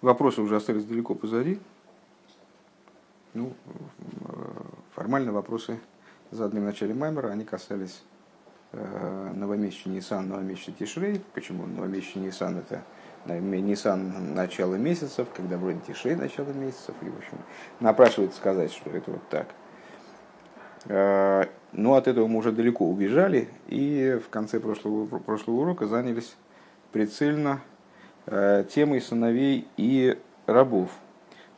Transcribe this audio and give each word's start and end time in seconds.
Вопросы 0.00 0.40
уже 0.42 0.56
остались 0.56 0.84
далеко 0.84 1.14
позади. 1.14 1.58
Ну, 3.34 3.52
формально 4.94 5.32
вопросы, 5.32 5.80
заданные 6.30 6.62
в 6.62 6.66
начале 6.66 6.94
Маймера, 6.94 7.28
они 7.28 7.44
касались 7.44 8.02
э, 8.72 9.32
новомесяча 9.34 9.88
Нисан, 9.88 10.28
новомесяча 10.28 10.70
Тишрей. 10.72 11.20
Почему 11.34 11.66
новомесяча 11.66 12.20
Нисан 12.20 12.58
это 12.58 12.84
Нисан 13.26 14.34
начало 14.34 14.76
месяцев, 14.76 15.26
когда 15.34 15.58
вроде 15.58 15.80
Тишрей 15.80 16.14
начало 16.14 16.52
месяцев. 16.52 16.94
И, 17.02 17.06
в 17.08 17.16
общем, 17.18 17.38
напрашивается 17.80 18.38
сказать, 18.38 18.72
что 18.72 18.90
это 18.90 19.10
вот 19.10 19.28
так. 19.28 19.48
Э, 20.84 21.46
но 21.72 21.94
от 21.94 22.06
этого 22.06 22.28
мы 22.28 22.38
уже 22.38 22.52
далеко 22.52 22.88
убежали 22.88 23.48
и 23.66 24.20
в 24.24 24.28
конце 24.30 24.60
прошлого, 24.60 25.06
прошлого 25.18 25.62
урока 25.62 25.86
занялись 25.86 26.36
прицельно 26.92 27.60
Э, 27.60 27.77
темой 28.30 29.00
сыновей 29.00 29.66
и 29.76 30.18
рабов. 30.46 30.90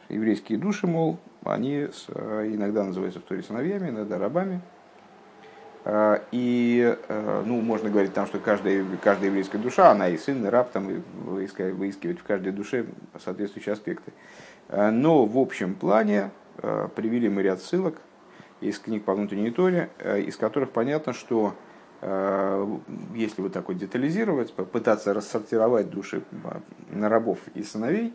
Еврейские 0.09 0.59
души, 0.59 0.87
мол, 0.87 1.19
они 1.45 1.87
э, 2.09 2.51
иногда 2.53 2.85
называются 2.85 3.21
в 3.21 3.23
Торе 3.23 3.43
сыновьями, 3.43 3.91
иногда 3.91 4.19
рабами. 4.19 4.61
Э, 5.85 6.19
и, 6.33 6.97
ну, 7.45 7.61
можно 7.61 7.89
говорить 7.91 8.13
там, 8.13 8.27
что 8.27 8.39
каждая, 8.39 8.85
каждая 9.03 9.31
еврейская 9.31 9.59
душа, 9.59 9.91
она 9.91 10.09
и 10.09 10.19
сын, 10.19 10.45
и 10.45 10.49
раб, 10.49 10.71
там, 10.71 10.91
и 10.91 11.01
выискивать 11.25 12.19
в 12.19 12.25
каждой 12.25 12.53
душе 12.53 12.87
соответствующие 13.23 13.73
аспекты. 13.73 14.13
Но 14.69 15.25
в 15.25 15.39
общем 15.39 15.75
плане 15.75 16.31
привели 16.95 17.29
мы 17.29 17.43
ряд 17.43 17.61
ссылок 17.61 17.97
из 18.61 18.79
книг 18.79 19.05
по 19.05 19.15
внутренней 19.15 19.51
Торе, 19.51 19.91
из 20.05 20.37
которых 20.37 20.71
понятно, 20.71 21.13
что 21.13 21.55
Э, 21.55 21.70
если 22.03 23.43
вот 23.43 23.53
так 23.53 23.69
вот 23.69 23.77
детализировать, 23.77 24.55
попытаться 24.55 25.13
рассортировать 25.13 25.91
души 25.91 26.23
а, 26.45 26.63
на 26.91 27.11
рабов 27.11 27.39
и 27.55 27.63
сыновей, 27.63 28.15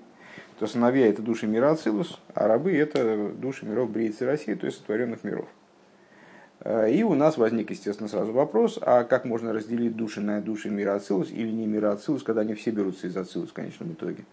то 0.60 0.68
сыновья 0.68 1.08
это 1.08 1.22
души 1.22 1.48
мира 1.48 1.72
Ацилус, 1.72 2.20
а 2.34 2.48
рабы 2.48 2.76
это 2.76 3.30
души 3.30 3.66
миров 3.66 3.92
Бриицы 3.92 4.26
России, 4.26 4.56
то 4.56 4.66
есть 4.66 4.80
сотворенных 4.80 5.24
миров. 5.24 5.48
Э, 6.62 6.90
и 6.92 7.04
у 7.04 7.14
нас 7.14 7.38
возник, 7.38 7.70
естественно, 7.70 8.10
сразу 8.10 8.32
вопрос, 8.32 8.80
а 8.82 9.04
как 9.04 9.26
можно 9.26 9.54
разделить 9.54 9.96
души 9.96 10.22
на 10.22 10.42
души 10.42 10.70
мира 10.70 10.96
Ацилус 10.96 11.30
или 11.30 11.52
не 11.52 11.68
мира 11.68 11.92
Ацилус, 11.92 12.24
когда 12.24 12.42
они 12.42 12.54
все 12.54 12.72
берутся 12.72 13.08
из 13.08 13.16
Ацилус 13.16 13.50
в 13.50 13.54
конечном 13.54 13.94
итоге. 13.94 14.26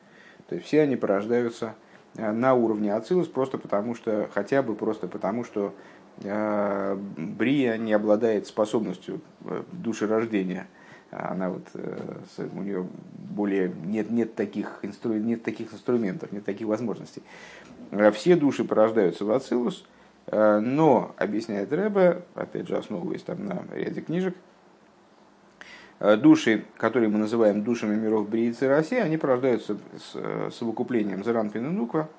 То 0.48 0.54
есть 0.54 0.66
все 0.66 0.82
они 0.82 0.96
порождаются 0.96 1.74
э, 2.16 2.30
на 2.30 2.54
уровне 2.54 2.94
Ацилус 2.94 3.28
просто 3.28 3.58
потому, 3.58 3.94
что, 3.94 4.28
хотя 4.32 4.62
бы 4.62 4.74
просто 4.74 5.08
потому, 5.08 5.44
что 5.44 5.74
Брия 6.18 7.76
не 7.76 7.92
обладает 7.92 8.46
способностью 8.46 9.20
э, 9.44 9.62
душерождения. 9.72 10.66
Она 11.10 11.50
вот, 11.50 11.66
э, 11.74 12.46
у 12.54 12.62
нее 12.62 12.86
более 13.12 13.72
нет, 13.84 14.10
нет, 14.10 14.34
таких 14.34 14.78
инстру, 14.82 15.14
нет 15.14 15.42
таких 15.42 15.72
инструментов, 15.74 16.32
нет 16.32 16.44
таких 16.44 16.66
возможностей. 16.66 17.22
Э, 17.90 18.10
все 18.12 18.36
души 18.36 18.64
порождаются 18.64 19.24
в 19.24 19.32
Ацилус, 19.32 19.86
но, 20.30 21.16
объясняет 21.16 21.72
Рэбе, 21.72 22.22
опять 22.36 22.68
же 22.68 22.76
основываясь 22.76 23.22
там 23.22 23.44
на 23.44 23.64
ряде 23.74 24.00
книжек, 24.02 24.36
души, 25.98 26.64
которые 26.76 27.08
мы 27.08 27.18
называем 27.18 27.64
душами 27.64 27.96
миров 27.96 28.28
Бриицы 28.28 28.66
и 28.66 28.68
России, 28.68 28.98
они 28.98 29.16
порождаются 29.16 29.78
с 29.98 30.54
совокуплением 30.56 31.24
Заранфин 31.24 31.66
и 31.66 31.70
Нуква– 31.70 32.08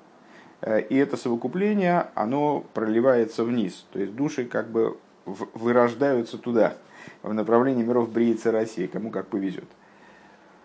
и 0.66 0.96
это 0.96 1.16
совокупление, 1.16 2.06
оно 2.14 2.64
проливается 2.74 3.44
вниз. 3.44 3.86
То 3.92 3.98
есть 4.00 4.14
души 4.14 4.44
как 4.44 4.70
бы 4.70 4.96
вырождаются 5.26 6.38
туда, 6.38 6.74
в 7.22 7.32
направлении 7.32 7.82
миров 7.82 8.10
Бриицы 8.10 8.50
России, 8.50 8.86
кому 8.86 9.10
как 9.10 9.26
повезет. 9.26 9.64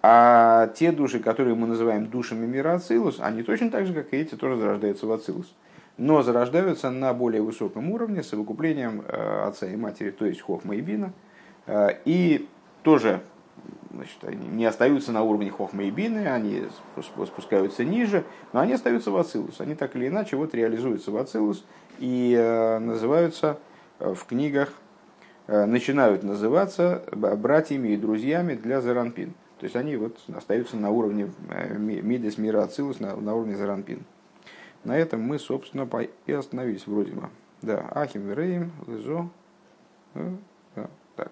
А 0.01 0.67
те 0.75 0.91
души, 0.91 1.19
которые 1.19 1.55
мы 1.55 1.67
называем 1.67 2.07
душами 2.09 2.45
мира 2.45 2.75
Ацилус, 2.75 3.19
они 3.19 3.43
точно 3.43 3.69
так 3.69 3.85
же, 3.85 3.93
как 3.93 4.13
и 4.13 4.17
эти, 4.17 4.35
тоже 4.35 4.57
зарождаются 4.57 5.05
в 5.05 5.11
Ацилус. 5.11 5.53
Но 5.97 6.21
зарождаются 6.21 6.89
на 6.89 7.13
более 7.13 7.41
высоком 7.41 7.91
уровне, 7.91 8.23
с 8.23 8.29
совокуплением 8.29 9.03
э, 9.05 9.43
отца 9.47 9.67
и 9.67 9.75
матери, 9.75 10.11
то 10.11 10.25
есть 10.25 10.39
Хохма 10.41 10.75
и 10.75 10.81
Бина. 10.81 11.11
Э, 11.67 11.89
и 12.05 12.47
тоже 12.83 13.19
значит, 13.91 14.17
они 14.23 14.47
не 14.47 14.65
остаются 14.65 15.11
на 15.11 15.23
уровне 15.23 15.49
хохма 15.51 15.83
и 15.83 15.91
бины, 15.91 16.27
они 16.27 16.63
спускаются 17.01 17.83
ниже, 17.83 18.23
но 18.53 18.59
они 18.59 18.73
остаются 18.73 19.11
в 19.11 19.17
Ацилус. 19.17 19.59
Они 19.61 19.75
так 19.75 19.95
или 19.95 20.07
иначе 20.07 20.35
вот 20.35 20.53
реализуются 20.53 21.11
в 21.11 21.17
Ацилус 21.17 21.65
и 21.99 22.35
э, 22.37 22.79
называются 22.79 23.57
э, 23.99 24.13
в 24.13 24.25
книгах, 24.25 24.71
э, 25.47 25.65
начинают 25.65 26.23
называться 26.23 27.03
братьями 27.11 27.89
и 27.89 27.97
друзьями 27.97 28.53
для 28.53 28.81
Заранпин. 28.81 29.33
То 29.59 29.65
есть 29.65 29.75
они 29.75 29.97
вот 29.97 30.17
остаются 30.33 30.77
на 30.77 30.89
уровне 30.89 31.31
Мидес 31.77 32.37
мира 32.37 32.63
Ацилус, 32.63 32.99
на, 32.99 33.15
на 33.15 33.35
уровне 33.35 33.57
Заранпин. 33.57 34.05
На 34.85 34.97
этом 34.97 35.21
мы, 35.21 35.37
собственно, 35.39 35.89
и 36.25 36.31
остановились 36.31 36.87
вроде 36.87 37.11
бы. 37.11 37.29
Да, 37.61 37.89
Ахим 37.93 38.21
Вереем, 38.21 38.71
Лызо. 38.87 39.29
Да, 40.13 40.89
так. 41.17 41.31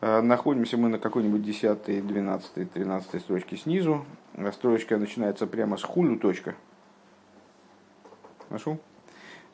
Э, 0.00 0.20
находимся 0.22 0.76
мы 0.76 0.88
на 0.88 0.98
какой-нибудь 0.98 1.42
10, 1.42 2.06
12, 2.06 2.72
13 2.72 3.20
строчке 3.20 3.56
снизу. 3.56 4.04
Строчка 4.52 4.96
начинается 4.96 5.46
прямо 5.46 5.76
с 5.76 5.82
хулю 5.82 6.18
точка. 6.18 6.54
Нашел? 8.48 8.78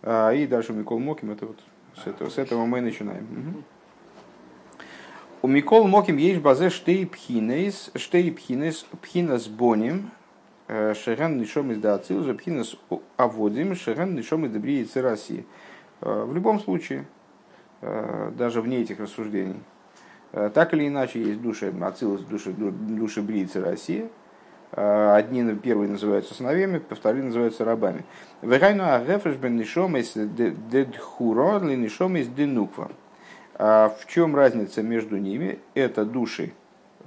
А, 0.02 0.30
и 0.30 0.46
дальше 0.46 0.72
Микол 0.72 1.00
Моким, 1.00 1.32
это 1.32 1.46
вот 1.46 1.58
с 1.96 2.06
этого, 2.06 2.30
с 2.30 2.38
этого 2.38 2.64
мы 2.64 2.80
начинаем. 2.80 3.24
Угу. 3.24 3.62
У 5.42 5.48
Микол 5.48 5.88
Моким 5.88 6.16
есть 6.16 6.40
базе 6.40 6.70
штей 6.70 7.06
пхинес, 7.06 7.90
штей 7.96 8.30
пхинес, 8.30 9.48
боним, 9.48 10.10
э, 10.68 10.94
шерен 10.94 11.38
нишом 11.38 11.72
из 11.72 11.78
даацилуза, 11.78 12.34
пхинес 12.34 12.76
аводим, 13.16 13.74
шерен 13.74 14.14
нишом 14.14 14.46
из 14.46 14.52
добриицы 14.52 15.02
России. 15.02 15.44
Э, 16.00 16.24
в 16.24 16.32
любом 16.32 16.60
случае, 16.60 17.06
даже 17.82 18.62
вне 18.62 18.80
этих 18.80 18.98
рассуждений, 19.00 19.56
Э, 19.56 19.75
так 20.54 20.74
или 20.74 20.86
иначе, 20.86 21.22
есть 21.22 21.40
души 21.40 21.72
Ацилус, 21.80 22.20
души, 22.20 22.52
души 22.52 23.22
Бриицы 23.22 23.62
России. 23.62 24.10
Э, 24.72 25.14
одни 25.14 25.54
первые 25.54 25.88
называются 25.88 26.34
сыновьями, 26.34 26.82
вторые 26.90 27.24
называются 27.24 27.64
рабами. 27.64 28.04
Вегайну 28.42 28.84
агефреш 28.84 29.36
бен 29.36 29.56
нишом 29.56 29.96
из 29.96 30.12
дедхуро 30.12 31.60
ли 31.60 31.74
нишом 31.76 32.16
из 32.16 32.28
денуква. 32.28 32.90
А 33.54 33.88
в 33.98 34.06
чем 34.06 34.36
разница 34.36 34.82
между 34.82 35.16
ними? 35.16 35.58
Это 35.74 36.04
души, 36.04 36.52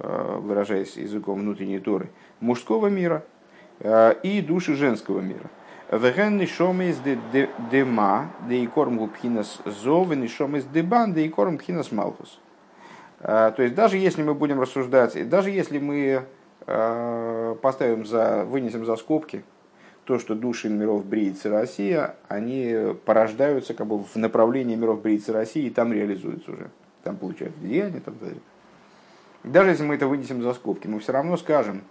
э, 0.00 0.36
выражаясь 0.40 0.96
языком 0.96 1.38
внутренней 1.38 1.78
торы, 1.78 2.10
мужского 2.40 2.88
мира 2.88 3.24
и 3.82 4.44
души 4.46 4.74
женского 4.74 5.20
мира. 5.20 5.48
Веген 5.90 6.36
нишом 6.36 6.82
из 6.82 6.98
дема, 7.70 8.30
да 8.46 8.54
и 8.54 8.66
корм 8.66 8.98
губхинас 8.98 9.58
зов, 9.64 10.14
нишом 10.14 10.56
из 10.56 10.64
дебан, 10.66 11.14
да 11.14 11.20
и 11.20 11.30
корм 11.30 11.52
губхинас 11.52 11.90
малхус. 11.90 12.38
А, 13.22 13.50
то 13.50 13.62
есть 13.62 13.74
даже 13.74 13.98
если 13.98 14.22
мы 14.22 14.34
будем 14.34 14.60
рассуждать, 14.60 15.28
даже 15.28 15.50
если 15.50 15.78
мы 15.78 16.24
а, 16.66 17.54
поставим 17.56 18.06
за, 18.06 18.44
вынесем 18.44 18.84
за 18.86 18.96
скобки 18.96 19.44
то, 20.04 20.18
что 20.18 20.34
души 20.34 20.68
миров 20.68 21.04
Бриицы 21.04 21.50
Россия, 21.50 22.16
они 22.28 22.94
порождаются 23.04 23.74
как 23.74 23.86
бы 23.86 24.02
в 24.02 24.16
направлении 24.16 24.74
миров 24.74 25.02
Бриицы 25.02 25.32
России 25.32 25.66
и 25.66 25.70
там 25.70 25.92
реализуются 25.92 26.50
уже. 26.50 26.70
Там 27.02 27.16
получают 27.16 27.56
влияние. 27.58 28.00
Там, 28.00 28.14
даже 29.44 29.70
если 29.70 29.84
мы 29.84 29.94
это 29.94 30.06
вынесем 30.06 30.42
за 30.42 30.52
скобки, 30.54 30.86
мы 30.86 30.98
все 31.00 31.12
равно 31.12 31.36
скажем, 31.36 31.82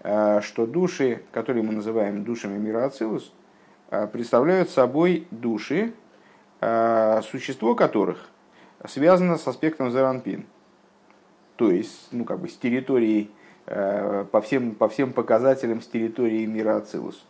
а, 0.00 0.40
что 0.40 0.66
души, 0.66 1.22
которые 1.32 1.64
мы 1.64 1.72
называем 1.72 2.24
душами 2.24 2.58
мира 2.58 2.84
Ацилус, 2.84 3.32
представляют 4.12 4.68
собой 4.68 5.28
души, 5.30 5.92
существо 6.60 7.76
которых 7.76 8.28
связано 8.84 9.38
с 9.38 9.46
аспектом 9.46 9.92
Заранпин– 9.92 10.44
то 11.56 11.70
есть 11.70 12.08
ну, 12.12 12.24
как 12.24 12.40
бы 12.40 12.48
с 12.48 12.56
территорией, 12.56 13.30
э, 13.66 14.24
по 14.30 14.40
всем, 14.40 14.74
по 14.74 14.88
всем 14.88 15.12
показателям 15.12 15.80
с 15.80 15.86
территории 15.86 16.46
мира 16.46 16.76
Ацилус. 16.76 17.24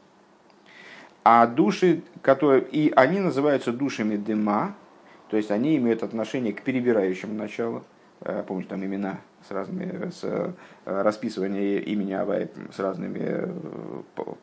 А 1.25 1.47
души, 1.47 2.03
которые, 2.23 2.63
и 2.63 2.93
они 2.95 3.21
называются 3.21 3.73
душами 3.73 4.17
дыма, 4.17 4.75
то 5.29 5.37
есть 5.37 5.51
они 5.51 5.77
имеют 5.77 6.03
отношение 6.03 6.53
к 6.53 6.63
перебирающему 6.63 7.35
началу. 7.35 7.85
Э, 8.21 8.45
помните, 8.47 8.71
там 8.71 8.85
имена 8.85 9.21
с 9.47 9.51
разными, 9.51 10.11
с 10.11 10.21
э, 10.23 10.53
расписывание 10.85 11.81
имени 11.81 12.13
Авай 12.13 12.51
с 12.73 12.79
разными, 12.79 13.53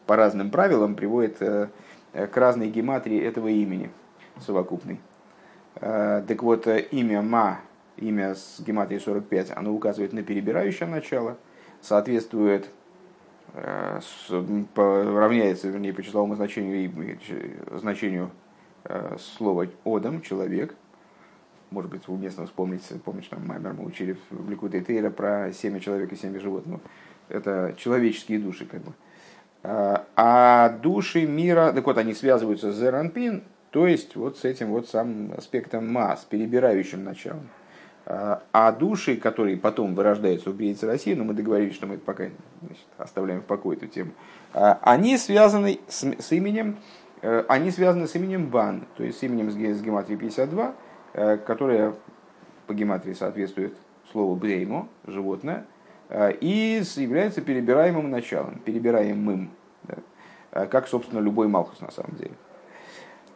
по 0.06 0.16
разным 0.16 0.50
правилам 0.50 0.96
приводит 0.96 1.40
к 1.40 2.38
разной 2.38 2.70
гематрии 2.70 3.20
этого 3.20 3.48
имени 3.48 3.90
совокупной. 4.40 5.00
Так 5.80 6.44
вот, 6.44 6.68
имя 6.68 7.22
Ма 7.24 7.60
имя 7.98 8.36
с 8.36 8.62
гематрией 8.66 9.02
45, 9.02 9.52
оно 9.56 9.74
указывает 9.74 10.14
на 10.14 10.24
перебирающее 10.24 10.88
начало, 10.88 11.38
соответствует, 11.82 12.70
э, 13.54 14.00
равняется, 14.76 15.68
вернее, 15.68 15.94
по 15.94 16.04
числовому 16.04 16.36
значению, 16.36 17.20
значению 17.72 18.32
э, 18.86 19.18
слова 19.20 19.68
«одам», 19.84 20.22
«человек». 20.22 20.76
Может 21.70 21.90
быть, 21.90 22.08
уместно 22.08 22.46
вспомнить, 22.46 22.84
помнишь, 23.04 23.28
там 23.28 23.48
Маймер 23.48 23.74
мы 23.74 23.86
учили 23.86 24.16
в 24.30 24.50
Ликуте 24.50 24.82
Тейра 24.82 25.10
про 25.10 25.52
семя 25.54 25.80
человека 25.80 26.14
и 26.14 26.18
семя 26.18 26.40
животных. 26.40 26.82
Это 27.30 27.74
человеческие 27.78 28.38
души, 28.38 28.66
как 28.66 28.82
бы. 28.82 28.94
А 29.64 30.78
души 30.84 31.26
мира, 31.26 31.72
так 31.74 31.84
вот, 31.86 31.98
они 31.98 32.14
связываются 32.14 32.72
с 32.72 32.76
Зеранпин, 32.76 33.44
то 33.72 33.88
есть 33.88 34.16
вот 34.16 34.38
с 34.38 34.46
этим 34.46 34.68
вот 34.68 34.88
самым 34.88 35.34
аспектом 35.36 35.92
масс, 35.92 36.28
перебирающим 36.30 37.04
началом. 37.04 37.50
А 38.06 38.72
души, 38.74 39.16
которые 39.16 39.56
потом 39.56 39.96
вырождаются 39.96 40.50
в 40.50 40.56
Бейце 40.56 40.86
России, 40.86 41.14
но 41.14 41.24
мы 41.24 41.34
договорились, 41.34 41.76
что 41.76 41.88
мы 41.88 41.96
это 41.96 42.04
пока 42.04 42.26
значит, 42.62 42.86
оставляем 42.98 43.42
в 43.42 43.46
покое 43.46 43.78
эту 43.78 43.88
тему, 43.88 44.12
они 44.52 45.18
связаны 45.18 45.80
с, 45.88 46.04
с 46.04 46.32
именем, 46.34 46.78
они 47.22 47.72
связаны 47.72 48.08
с 48.08 48.16
именем 48.16 48.48
Бан, 48.48 48.86
то 48.98 49.04
есть 49.04 49.20
с 49.20 49.24
именем 49.24 49.50
с 49.52 49.56
гематрией 49.56 50.20
52, 50.20 50.74
которое 51.46 51.94
по 52.68 52.74
гематрии 52.74 53.14
соответствует 53.14 53.74
слову 54.12 54.36
бреймо, 54.36 54.90
животное, 55.08 55.66
и 56.12 56.84
является 56.98 57.42
перебираемым 57.42 58.12
началом, 58.12 58.60
перебираемым, 58.60 59.50
да, 59.84 60.66
как, 60.66 60.90
собственно, 60.90 61.22
любой 61.22 61.48
Малхус 61.48 61.80
на 61.80 61.92
самом 61.92 62.18
деле. 62.18 62.34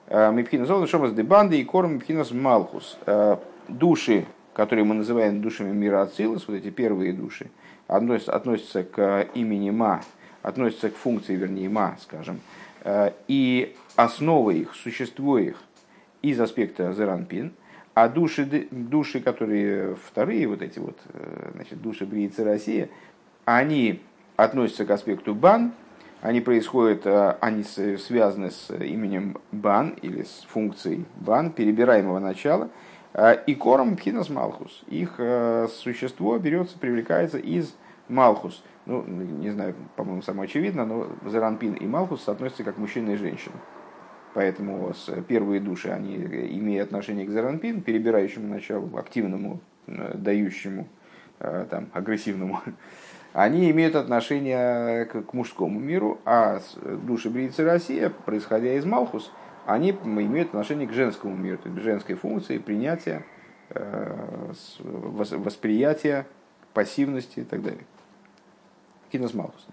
Мипхинас 0.09 0.69
Олда 0.69 0.87
Шомас 0.87 1.13
Дебанды 1.13 1.59
и 1.59 1.63
Корм 1.63 1.95
Мипхинас 1.95 2.31
Малхус. 2.31 2.99
Души, 3.67 4.25
которые 4.57 4.85
мы 4.85 4.95
называем 4.95 5.39
душами 5.39 5.71
мира 5.71 6.01
Ацилус, 6.01 6.47
вот 6.47 6.55
эти 6.55 6.71
первые 6.71 7.13
души, 7.13 7.51
относятся, 7.85 8.33
относятся 8.33 8.83
к 8.83 9.27
имени 9.35 9.69
Ма, 9.69 10.01
относятся 10.41 10.89
к 10.89 10.95
функции, 10.95 11.35
вернее, 11.35 11.69
Ма, 11.69 11.95
скажем, 12.01 12.39
и 13.27 13.75
основа 13.95 14.49
их, 14.49 14.73
существо 14.73 15.37
их 15.37 15.61
из 16.23 16.41
аспекта 16.41 16.91
Зеранпин, 16.91 17.53
а 17.93 18.09
души, 18.09 18.67
души, 18.71 19.19
которые 19.19 19.95
вторые, 19.95 20.47
вот 20.47 20.63
эти 20.63 20.79
вот, 20.79 20.97
значит, 21.53 21.79
души 21.79 22.07
Бриицы 22.07 22.43
России, 22.43 22.89
они 23.45 24.01
относятся 24.37 24.85
к 24.85 24.89
аспекту 24.89 25.35
Бан, 25.35 25.71
они 26.21 26.41
происходят, 26.41 27.05
э, 27.05 27.35
они 27.41 27.61
связаны 27.63 28.49
с 28.49 28.73
именем 28.73 29.37
бан 29.51 29.91
или 30.01 30.23
с 30.23 30.47
функцией 30.49 31.05
бан, 31.15 31.51
перебираемого 31.51 32.17
начала, 32.17 32.65
э, 32.65 32.69
и 33.45 33.55
кором 33.55 33.95
пхинас 33.95 34.29
малхус. 34.29 34.83
Их 34.87 35.15
э, 35.17 35.67
существо 35.69 36.37
берется, 36.37 36.77
привлекается 36.77 37.37
из 37.37 37.75
малхус. 38.07 38.63
Ну, 38.85 39.03
не 39.03 39.49
знаю, 39.49 39.75
по-моему, 39.95 40.21
самое 40.21 40.45
очевидно, 40.47 40.85
но 40.85 41.07
Заранпин 41.25 41.73
и 41.73 41.85
Малхус 41.85 42.23
соотносятся 42.23 42.63
как 42.63 42.77
мужчина 42.77 43.11
и 43.11 43.15
женщина. 43.15 43.55
Поэтому 44.33 44.93
первые 45.27 45.59
души, 45.59 45.89
они 45.89 46.15
имеют 46.15 46.87
отношение 46.87 47.25
к 47.25 47.31
Заранпин, 47.31 47.81
перебирающему 47.81 48.47
началу, 48.47 48.95
активному, 48.97 49.59
дающему, 49.87 50.87
там, 51.39 51.89
агрессивному 51.91 52.61
они 53.37 53.69
имеют 53.69 53.95
отношение 53.95 55.05
к, 55.05 55.31
мужскому 55.31 55.79
миру, 55.79 56.19
а 56.25 56.59
души 56.81 57.29
Бриицы 57.29 57.63
Россия, 57.63 58.09
происходя 58.09 58.73
из 58.73 58.83
Малхус, 58.83 59.31
они 59.67 59.91
имеют 59.91 60.49
отношение 60.49 60.87
к 60.87 60.93
женскому 60.93 61.35
миру, 61.35 61.57
то 61.57 61.67
есть 61.67 61.81
к 61.81 61.83
женской 61.83 62.15
функции 62.15 62.57
принятия, 62.57 63.25
э, 63.69 64.53
восприятия, 64.79 66.25
пассивности 66.73 67.41
и 67.41 67.43
так 67.43 67.61
далее. 67.61 67.83
Кинос 69.11 69.33
Малхус. 69.33 69.67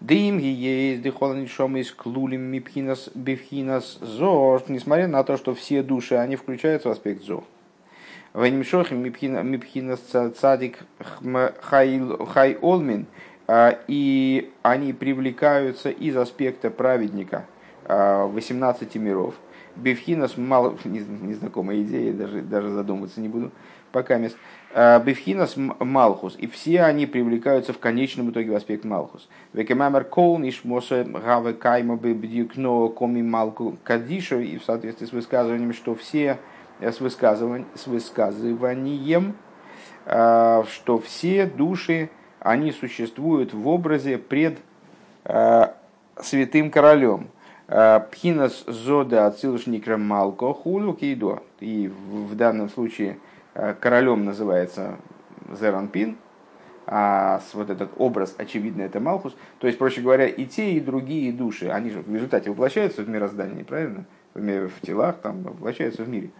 Дым 0.00 0.36
есть 0.36 1.00
дыхоланишом 1.00 1.78
из 1.78 1.90
клулим 1.92 2.42
мипхинас 2.42 3.10
бифхинас 3.14 3.98
зор, 4.00 4.62
несмотря 4.68 5.08
на 5.08 5.24
то, 5.24 5.38
что 5.38 5.54
все 5.54 5.82
души, 5.82 6.16
они 6.16 6.36
включаются 6.36 6.90
в 6.90 6.92
аспект 6.92 7.22
зор. 7.22 7.44
Ванимшохим 8.34 9.02
мипхинас 9.02 10.00
цадик 10.36 10.80
хай 11.62 12.56
олмин, 12.60 13.06
а, 13.46 13.78
и 13.88 14.52
они 14.62 14.92
привлекаются 14.92 15.88
из 15.88 16.18
аспекта 16.18 16.68
праведника 16.68 17.46
18 17.88 18.96
а, 18.96 18.98
миров. 18.98 19.34
Бифхинас 19.76 20.36
мало, 20.36 20.76
незнакомая 20.84 21.82
идея, 21.82 22.12
даже, 22.12 22.42
даже 22.42 22.70
задумываться 22.70 23.20
не 23.20 23.28
буду, 23.28 23.50
пока 23.92 24.18
мест. 24.18 24.36
А, 24.74 25.00
Бифхинас 25.00 25.56
Малхус, 25.56 26.36
и 26.38 26.46
все 26.46 26.82
они 26.82 27.06
привлекаются 27.06 27.72
в 27.72 27.78
конечном 27.78 28.30
итоге 28.30 28.52
в 28.52 28.54
аспект 28.54 28.84
Малхус. 28.84 29.28
Векемамер 29.52 30.04
кол 30.04 30.38
нишмосе 30.38 31.04
гаве 31.04 31.54
кайма 31.54 31.96
бибдюкно 31.96 32.88
коми 32.88 33.22
малку 33.22 33.76
кадиша, 33.82 34.38
и 34.38 34.58
в 34.58 34.64
соответствии 34.64 35.06
с 35.06 35.12
высказыванием, 35.12 35.72
что 35.72 35.94
все 35.94 36.38
Э, 36.80 36.92
с, 36.92 37.00
высказыванием, 37.00 37.66
с 37.74 37.86
высказыванием, 37.86 39.36
э, 40.06 40.62
что 40.70 40.98
все 40.98 41.46
души, 41.46 42.10
они 42.40 42.72
существуют 42.72 43.52
в 43.52 43.66
образе 43.68 44.16
пред 44.16 44.58
святым 46.22 46.70
королем. 46.70 47.28
Пхинас 47.68 48.64
зода 48.66 49.26
ацилушникра 49.26 49.98
малко 49.98 50.52
хулю 50.54 50.94
кейдо. 50.94 51.42
И 51.60 51.88
в 51.88 52.34
данном 52.34 52.70
случае 52.70 53.18
королем 53.80 54.24
называется 54.24 54.96
Зеранпин, 55.52 56.16
а 56.90 57.42
вот 57.52 57.68
этот 57.68 57.90
образ, 57.98 58.34
очевидно, 58.38 58.80
это 58.80 58.98
Малхус. 58.98 59.36
То 59.58 59.66
есть, 59.66 59.78
проще 59.78 60.00
говоря, 60.00 60.26
и 60.26 60.46
те, 60.46 60.72
и 60.72 60.80
другие 60.80 61.32
души, 61.32 61.68
они 61.68 61.90
же 61.90 62.00
в 62.00 62.14
результате 62.14 62.48
воплощаются 62.48 63.02
в 63.02 63.08
мироздании, 63.10 63.62
правильно? 63.62 64.06
В, 64.32 64.70
телах, 64.80 65.18
там, 65.18 65.42
воплощаются 65.42 66.04
в 66.04 66.08
мире. 66.08 66.30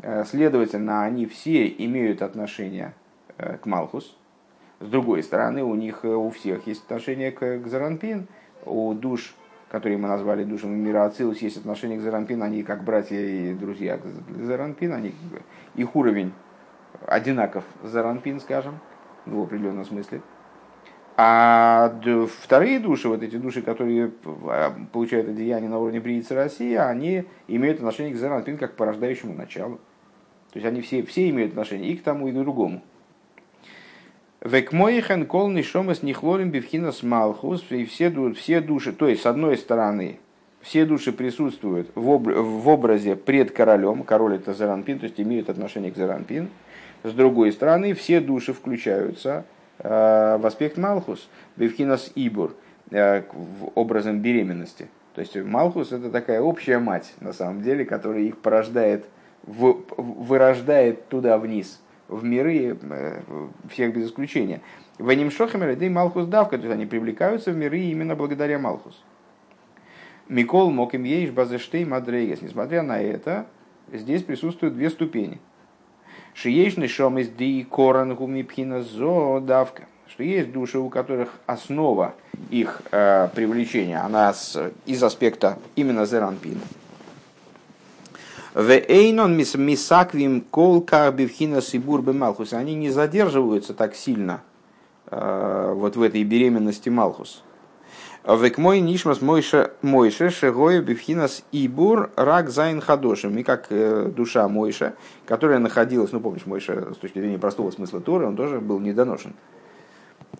Э, 0.00 0.24
следовательно, 0.24 1.04
они 1.04 1.26
все 1.26 1.68
имеют 1.68 2.22
отношение 2.22 2.92
э, 3.38 3.56
к 3.58 3.66
Малхус. 3.66 4.16
С 4.80 4.88
другой 4.88 5.22
стороны, 5.22 5.62
у 5.62 5.76
них 5.76 6.00
э, 6.02 6.08
у 6.08 6.30
всех 6.30 6.66
есть 6.66 6.82
отношение 6.82 7.30
к, 7.30 7.60
к 7.60 7.66
Заранпин. 7.68 8.26
У 8.64 8.94
душ, 8.94 9.36
которые 9.72 9.96
мы 9.96 10.06
назвали 10.06 10.44
душами 10.44 10.76
мира 10.76 11.06
Ацилус, 11.06 11.38
есть 11.38 11.56
отношение 11.56 11.96
к 11.98 12.02
Заранпин. 12.02 12.42
Они 12.42 12.62
как 12.62 12.84
братья 12.84 13.16
и 13.16 13.54
друзья 13.54 13.96
к 13.96 14.02
Заранпин. 14.44 14.92
Они, 14.92 15.14
их 15.74 15.96
уровень 15.96 16.34
одинаков 17.06 17.64
с 17.82 17.88
Заранпин, 17.88 18.38
скажем, 18.40 18.80
в 19.24 19.40
определенном 19.40 19.86
смысле. 19.86 20.20
А 21.16 21.90
вторые 22.42 22.80
души, 22.80 23.08
вот 23.08 23.22
эти 23.22 23.36
души, 23.36 23.62
которые 23.62 24.12
получают 24.92 25.30
одеяние 25.30 25.70
на 25.70 25.78
уровне 25.78 26.00
Бриицы 26.00 26.34
России, 26.34 26.74
они 26.74 27.24
имеют 27.48 27.78
отношение 27.78 28.12
к 28.12 28.18
Заранпин 28.18 28.58
как 28.58 28.74
к 28.74 28.76
порождающему 28.76 29.32
началу. 29.32 29.76
То 30.52 30.58
есть 30.58 30.66
они 30.66 30.82
все, 30.82 31.02
все 31.02 31.30
имеют 31.30 31.52
отношение 31.52 31.92
и 31.92 31.96
к 31.96 32.02
тому, 32.02 32.28
и 32.28 32.32
к 32.32 32.34
другому. 32.34 32.82
Векмоихен 34.44 35.26
кол 35.26 35.50
нишомас 35.50 36.02
нихлорим 36.02 36.50
бифхинас 36.50 37.04
малхус, 37.04 37.64
и 37.70 37.84
все, 37.84 38.10
все 38.32 38.60
души, 38.60 38.92
то 38.92 39.06
есть 39.06 39.22
с 39.22 39.26
одной 39.26 39.56
стороны, 39.56 40.18
все 40.60 40.84
души 40.84 41.12
присутствуют 41.12 41.90
в, 41.94 42.10
об, 42.10 42.26
в 42.26 42.68
образе 42.68 43.14
пред 43.14 43.52
королем, 43.52 44.02
король 44.02 44.36
это 44.36 44.52
Заранпин, 44.52 44.98
то 44.98 45.04
есть 45.04 45.20
имеют 45.20 45.48
отношение 45.48 45.92
к 45.92 45.96
Заранпин. 45.96 46.48
С 47.04 47.12
другой 47.12 47.52
стороны, 47.52 47.94
все 47.94 48.20
души 48.20 48.52
включаются 48.52 49.44
э, 49.78 50.38
в 50.40 50.46
аспект 50.46 50.76
Малхус, 50.76 51.28
Бевхинас 51.56 52.10
Ибур, 52.16 52.54
э, 52.90 53.22
образом 53.76 54.20
беременности. 54.20 54.88
То 55.14 55.20
есть 55.20 55.36
Малхус 55.36 55.92
это 55.92 56.10
такая 56.10 56.40
общая 56.40 56.78
мать, 56.78 57.14
на 57.20 57.32
самом 57.32 57.62
деле, 57.62 57.84
которая 57.84 58.22
их 58.22 58.38
порождает 58.38 59.04
в, 59.44 59.82
вырождает 59.96 61.08
туда 61.08 61.38
вниз, 61.38 61.80
в 62.12 62.24
миры 62.24 62.76
э, 62.80 63.20
всех 63.70 63.94
без 63.94 64.06
исключения. 64.06 64.60
В 64.98 65.08
Анимшохамер 65.08 65.70
и 65.70 65.88
Малхус 65.88 66.26
Давка, 66.26 66.58
то 66.58 66.64
есть 66.64 66.74
они 66.74 66.86
привлекаются 66.86 67.50
в 67.50 67.56
миры 67.56 67.78
именно 67.78 68.14
благодаря 68.14 68.58
Малхус. 68.58 69.02
Микол 70.28 70.70
Моким 70.70 71.04
Ейш 71.04 71.30
Базештей 71.30 71.84
Мадрейгас. 71.84 72.42
Несмотря 72.42 72.82
на 72.82 73.00
это, 73.00 73.46
здесь 73.92 74.22
присутствуют 74.22 74.74
две 74.74 74.90
ступени. 74.90 75.38
Шиешный 76.34 76.88
шом 76.88 77.18
из 77.18 77.28
ди 77.28 77.66
коран 77.68 78.14
гумипхина 78.14 78.82
зо 78.82 79.40
давка. 79.40 79.84
Что 80.08 80.22
есть 80.22 80.52
души, 80.52 80.78
у 80.78 80.88
которых 80.90 81.30
основа 81.46 82.14
их 82.50 82.82
э, 82.90 83.28
привлечения, 83.34 83.98
она 83.98 84.32
с, 84.32 84.72
из 84.84 85.02
аспекта 85.02 85.58
именно 85.74 86.04
зеранпина. 86.04 86.60
ואינן 88.54 88.70
מתעכבים 88.70 89.34
כל 89.34 90.42
כך 90.42 90.82
בבחינת 90.82 91.62
עיבור 91.62 92.02
מלכות. 92.02 92.52
Они 92.52 92.74
не 92.74 92.90
задерживаются 92.90 93.72
так 93.72 93.94
сильно 93.94 94.42
э, 95.10 95.72
вот 95.74 95.96
в 95.96 96.02
этой 96.02 96.22
беременности 96.22 96.90
מלכות. 96.90 97.42
וכמו 98.24 98.80
נשמת 98.80 99.22
משה 99.22 99.72
משה 99.80 100.28
שהיה 100.28 100.82
בבחינת 100.82 101.44
עיבור 101.50 102.10
רק 102.14 102.50
ז' 102.50 102.82
חדשים. 102.82 103.38
И 103.38 103.42
как 103.42 103.68
э, 103.70 104.12
душа 104.14 104.46
Мойша, 104.48 104.96
которая 105.24 105.58
находилась, 105.58 106.12
ну 106.12 106.20
помнишь, 106.20 106.44
Мойша 106.44 106.92
с 106.92 106.98
точки 106.98 107.20
зрения 107.20 107.38
простого 107.38 107.70
смысла 107.70 108.02
Торы, 108.02 108.26
он 108.26 108.36
тоже 108.36 108.60
был 108.60 108.80
недоношен 108.80 109.32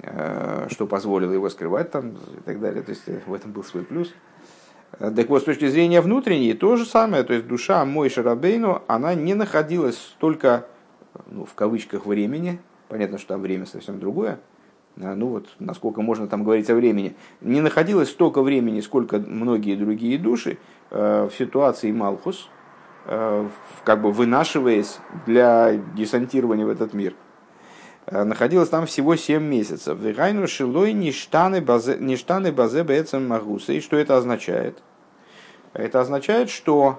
э, 0.03 0.69
что 0.71 0.87
позволило 0.87 1.33
его 1.33 1.49
скрывать 1.49 1.91
там 1.91 2.11
и 2.11 2.41
так 2.45 2.61
далее. 2.61 2.83
То 2.83 2.91
есть 2.91 3.05
в 3.27 3.33
этом 3.33 3.53
был 3.53 3.65
свой 3.65 3.85
плюс. 3.85 4.13
Так 4.99 5.29
вот, 5.29 5.43
с 5.43 5.45
точки 5.45 5.69
зрения 5.69 6.01
внутренней, 6.01 6.55
то 6.55 6.77
же 6.77 6.85
самое, 6.85 7.25
то 7.25 7.33
есть 7.33 7.47
душа 7.47 7.85
мой 7.85 8.09
Шарабейну, 8.09 8.83
она 8.87 9.15
не 9.15 9.35
находилась 9.35 9.97
столько, 9.97 10.67
ну, 11.27 11.45
в 11.45 11.55
кавычках, 11.55 12.07
времени, 12.07 12.61
понятно, 12.89 13.19
что 13.19 13.29
там 13.29 13.43
время 13.43 13.67
совсем 13.67 13.99
другое, 13.99 14.39
ну 14.97 15.29
вот, 15.29 15.49
насколько 15.59 16.03
можно 16.03 16.29
там 16.29 16.45
говорить 16.45 16.69
о 16.69 16.75
времени, 16.75 17.17
не 17.41 17.63
находилось 17.63 18.11
столько 18.11 18.43
времени, 18.43 18.81
сколько 18.81 19.19
многие 19.19 19.75
другие 19.77 20.19
души 20.19 20.59
в 20.91 21.31
ситуации 21.39 21.91
Малхус, 21.91 22.51
как 23.05 24.03
бы 24.03 24.13
вынашиваясь 24.13 24.99
для 25.25 25.75
десантирования 25.97 26.67
в 26.67 26.69
этот 26.69 26.93
мир. 26.93 27.15
Находилось 28.11 28.69
там 28.69 28.87
всего 28.87 29.17
7 29.17 29.43
месяцев. 29.43 29.99
Вигайну 29.99 30.47
шилой 30.49 30.93
ништаны 30.93 31.61
базе 31.61 32.85
бэцем 32.85 33.29
магуса. 33.29 33.73
И 33.73 33.81
что 33.81 33.97
это 33.97 34.17
означает? 34.17 34.83
Это 35.73 36.01
означает, 36.01 36.51
что 36.51 36.99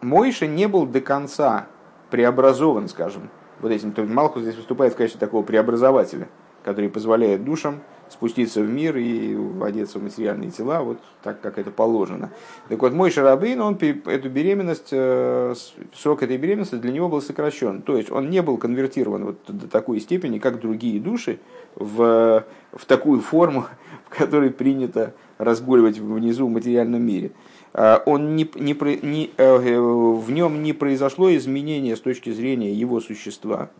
Мойша 0.00 0.46
не 0.46 0.68
был 0.68 0.86
до 0.86 1.00
конца 1.00 1.66
преобразован, 2.10 2.88
скажем, 2.88 3.30
вот 3.60 3.72
этим. 3.72 3.92
То 3.92 4.02
Малхус 4.04 4.42
здесь 4.42 4.56
выступает 4.56 4.94
в 4.94 4.96
качестве 4.96 5.20
такого 5.20 5.42
преобразователя, 5.42 6.28
который 6.64 6.88
позволяет 6.88 7.44
душам 7.44 7.80
спуститься 8.12 8.60
в 8.60 8.68
мир 8.68 8.96
и 8.96 9.36
одеться 9.62 9.98
в 9.98 10.02
материальные 10.02 10.50
тела, 10.50 10.82
вот 10.82 10.98
так, 11.22 11.40
как 11.40 11.58
это 11.58 11.70
положено. 11.70 12.30
Так 12.68 12.80
вот, 12.80 12.92
мой 12.92 13.10
Шарабейн, 13.10 13.60
он 13.60 13.74
эту 13.74 14.28
беременность, 14.28 14.88
э, 14.92 15.54
срок 15.94 16.22
этой 16.22 16.36
беременности 16.36 16.76
для 16.76 16.92
него 16.92 17.08
был 17.08 17.22
сокращен. 17.22 17.82
То 17.82 17.96
есть 17.96 18.10
он 18.10 18.30
не 18.30 18.42
был 18.42 18.58
конвертирован 18.58 19.24
вот 19.24 19.38
до 19.48 19.68
такой 19.68 20.00
степени, 20.00 20.38
как 20.38 20.60
другие 20.60 21.00
души, 21.00 21.38
в, 21.74 22.44
в 22.72 22.84
такую 22.86 23.20
форму, 23.20 23.66
в 24.06 24.16
которой 24.16 24.50
принято 24.50 25.14
разгуливать 25.38 25.98
внизу 25.98 26.46
в 26.46 26.50
материальном 26.50 27.02
мире. 27.02 27.32
А, 27.72 28.02
он 28.04 28.36
не, 28.36 28.48
не, 28.54 28.76
не, 29.02 29.30
э, 29.36 29.78
в 29.78 30.30
нем 30.30 30.62
не 30.62 30.72
произошло 30.72 31.34
изменения 31.34 31.96
с 31.96 32.00
точки 32.00 32.30
зрения 32.30 32.72
его 32.72 33.00
существа. 33.00 33.70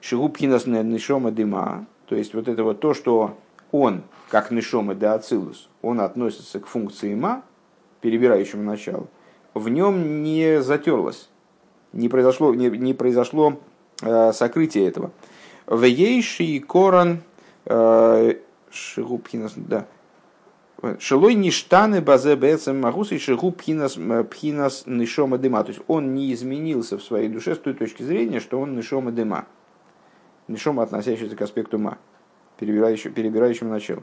Шигубхинас 0.00 0.66
нишома 0.66 1.30
дыма. 1.30 1.86
То 2.08 2.16
есть 2.16 2.34
вот 2.34 2.48
это 2.48 2.64
вот 2.64 2.80
то, 2.80 2.94
что 2.94 3.36
он, 3.72 4.02
как 4.30 4.50
нишома 4.50 4.94
де 4.94 5.06
ацилус, 5.06 5.68
он 5.82 6.00
относится 6.00 6.60
к 6.60 6.66
функции 6.66 7.14
ма, 7.14 7.42
перебирающему 8.00 8.62
началу, 8.62 9.08
в 9.54 9.68
нем 9.68 10.22
не 10.22 10.62
затерлось, 10.62 11.28
не 11.92 12.08
произошло, 12.08 12.54
не, 12.54 12.68
не 12.68 12.94
произошло 12.94 13.60
э, 14.02 14.32
сокрытие 14.32 14.86
этого. 14.86 15.10
В 15.66 15.84
ейши 15.84 16.60
корон 16.60 17.20
э, 17.66 18.34
шигубхинас, 18.70 19.52
да, 19.56 19.86
Шелой 21.00 21.34
ништаны 21.34 22.00
базе 22.00 22.36
бецем 22.36 22.80
магус 22.80 23.10
и 23.10 23.18
шигу 23.18 23.50
пхинас, 23.50 23.98
пхинас 24.30 24.84
нишома 24.86 25.36
дыма. 25.36 25.64
То 25.64 25.70
есть 25.70 25.82
он 25.88 26.14
не 26.14 26.32
изменился 26.32 26.98
в 26.98 27.02
своей 27.02 27.28
душе 27.28 27.56
с 27.56 27.58
той 27.58 27.74
точки 27.74 28.04
зрения, 28.04 28.38
что 28.38 28.60
он 28.60 28.76
нишома 28.76 29.10
дыма. 29.10 29.46
Нишома, 30.46 30.84
относящийся 30.84 31.34
к 31.34 31.42
аспекту 31.42 31.78
ма, 31.78 31.98
перебирающему, 32.58 33.14
перебирающему 33.14 33.70
началу. 33.70 34.02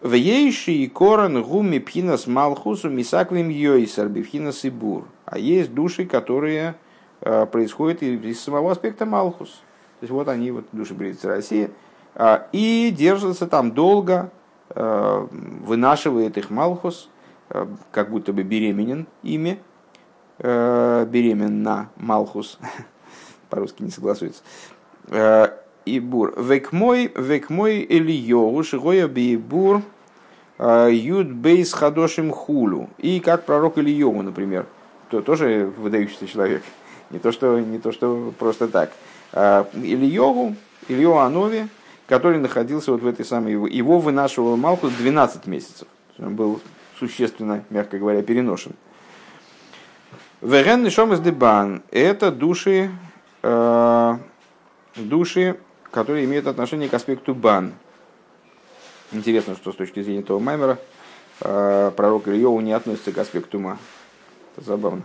В 0.00 0.12
ейши 0.12 0.72
и 0.72 0.88
корон 0.88 1.42
гуми 1.42 1.78
пхинас 1.78 2.26
малхусу 2.26 2.90
мисаквим 2.90 3.48
йойсар 3.48 4.08
бифхинас 4.08 4.64
и 4.64 4.70
бур. 4.70 5.04
А 5.24 5.38
есть 5.38 5.72
души, 5.72 6.06
которые 6.06 6.74
э, 7.20 7.46
происходят 7.46 8.02
из 8.02 8.40
самого 8.40 8.72
аспекта 8.72 9.06
малхус. 9.06 9.62
То 10.00 10.04
есть 10.04 10.12
вот 10.12 10.28
они, 10.28 10.50
вот 10.50 10.66
души 10.72 10.94
Брица 10.94 11.28
России, 11.28 11.70
э, 12.14 12.38
и 12.52 12.94
держатся 12.96 13.46
там 13.46 13.72
долго, 13.72 14.30
Э, 14.70 15.26
вынашивает 15.30 16.36
их 16.38 16.50
Малхус, 16.50 17.08
э, 17.50 17.66
как 17.92 18.10
будто 18.10 18.32
бы 18.32 18.42
беременен 18.42 19.06
ими, 19.22 19.58
беременна 20.38 21.88
Малхус, 21.96 22.58
по-русски 23.48 23.82
не 23.84 23.90
согласуется. 23.90 24.42
И 25.86 26.00
бур. 26.00 26.34
Век 26.36 26.72
мой, 26.72 27.12
век 27.14 27.48
мой 27.48 27.86
Ильёгу, 27.88 28.62
шигоя 28.62 29.08
бейбур, 29.08 29.82
юд 30.58 31.32
бейс 31.32 31.72
хадошим 31.72 32.32
хулю. 32.32 32.90
И 32.98 33.20
как 33.20 33.44
пророк 33.46 33.78
Ильёгу, 33.78 34.22
например, 34.22 34.66
то 35.10 35.22
тоже 35.22 35.72
выдающийся 35.78 36.26
человек. 36.26 36.62
Не 37.10 37.18
то, 37.20 37.30
что, 37.32 37.58
не 37.60 37.78
то, 37.78 37.92
что 37.92 38.34
просто 38.38 38.68
так. 38.68 38.90
Ильёгу, 39.32 40.56
Ильё 40.88 41.18
Анови, 41.18 41.68
который 42.06 42.38
находился 42.38 42.92
вот 42.92 43.02
в 43.02 43.06
этой 43.06 43.24
самой, 43.24 43.52
его 43.52 43.98
вынашивал 43.98 44.56
Малхус 44.56 44.92
12 44.92 45.46
месяцев. 45.46 45.88
Он 46.18 46.34
был 46.34 46.60
существенно, 46.98 47.64
мягко 47.70 47.98
говоря, 47.98 48.22
переношен. 48.22 48.72
Верен 50.40 50.82
нишом 50.82 51.12
из 51.12 51.20
дебан– 51.20 51.82
это 51.90 52.30
души, 52.30 52.90
э, 53.42 54.18
души, 54.96 55.56
которые 55.96 56.26
имеют 56.26 56.46
отношение 56.46 56.90
к 56.90 56.92
аспекту 56.92 57.34
бан. 57.34 57.72
Интересно, 59.12 59.54
что 59.54 59.72
с 59.72 59.76
точки 59.76 60.02
зрения 60.02 60.20
этого 60.20 60.38
маймера 60.38 60.76
э, 61.40 61.90
пророк 61.96 62.28
Ильеву 62.28 62.60
не 62.60 62.72
относится 62.72 63.12
к 63.12 63.18
аспекту 63.18 63.58
ма. 63.58 63.78
Это 64.54 64.66
забавно. 64.66 65.04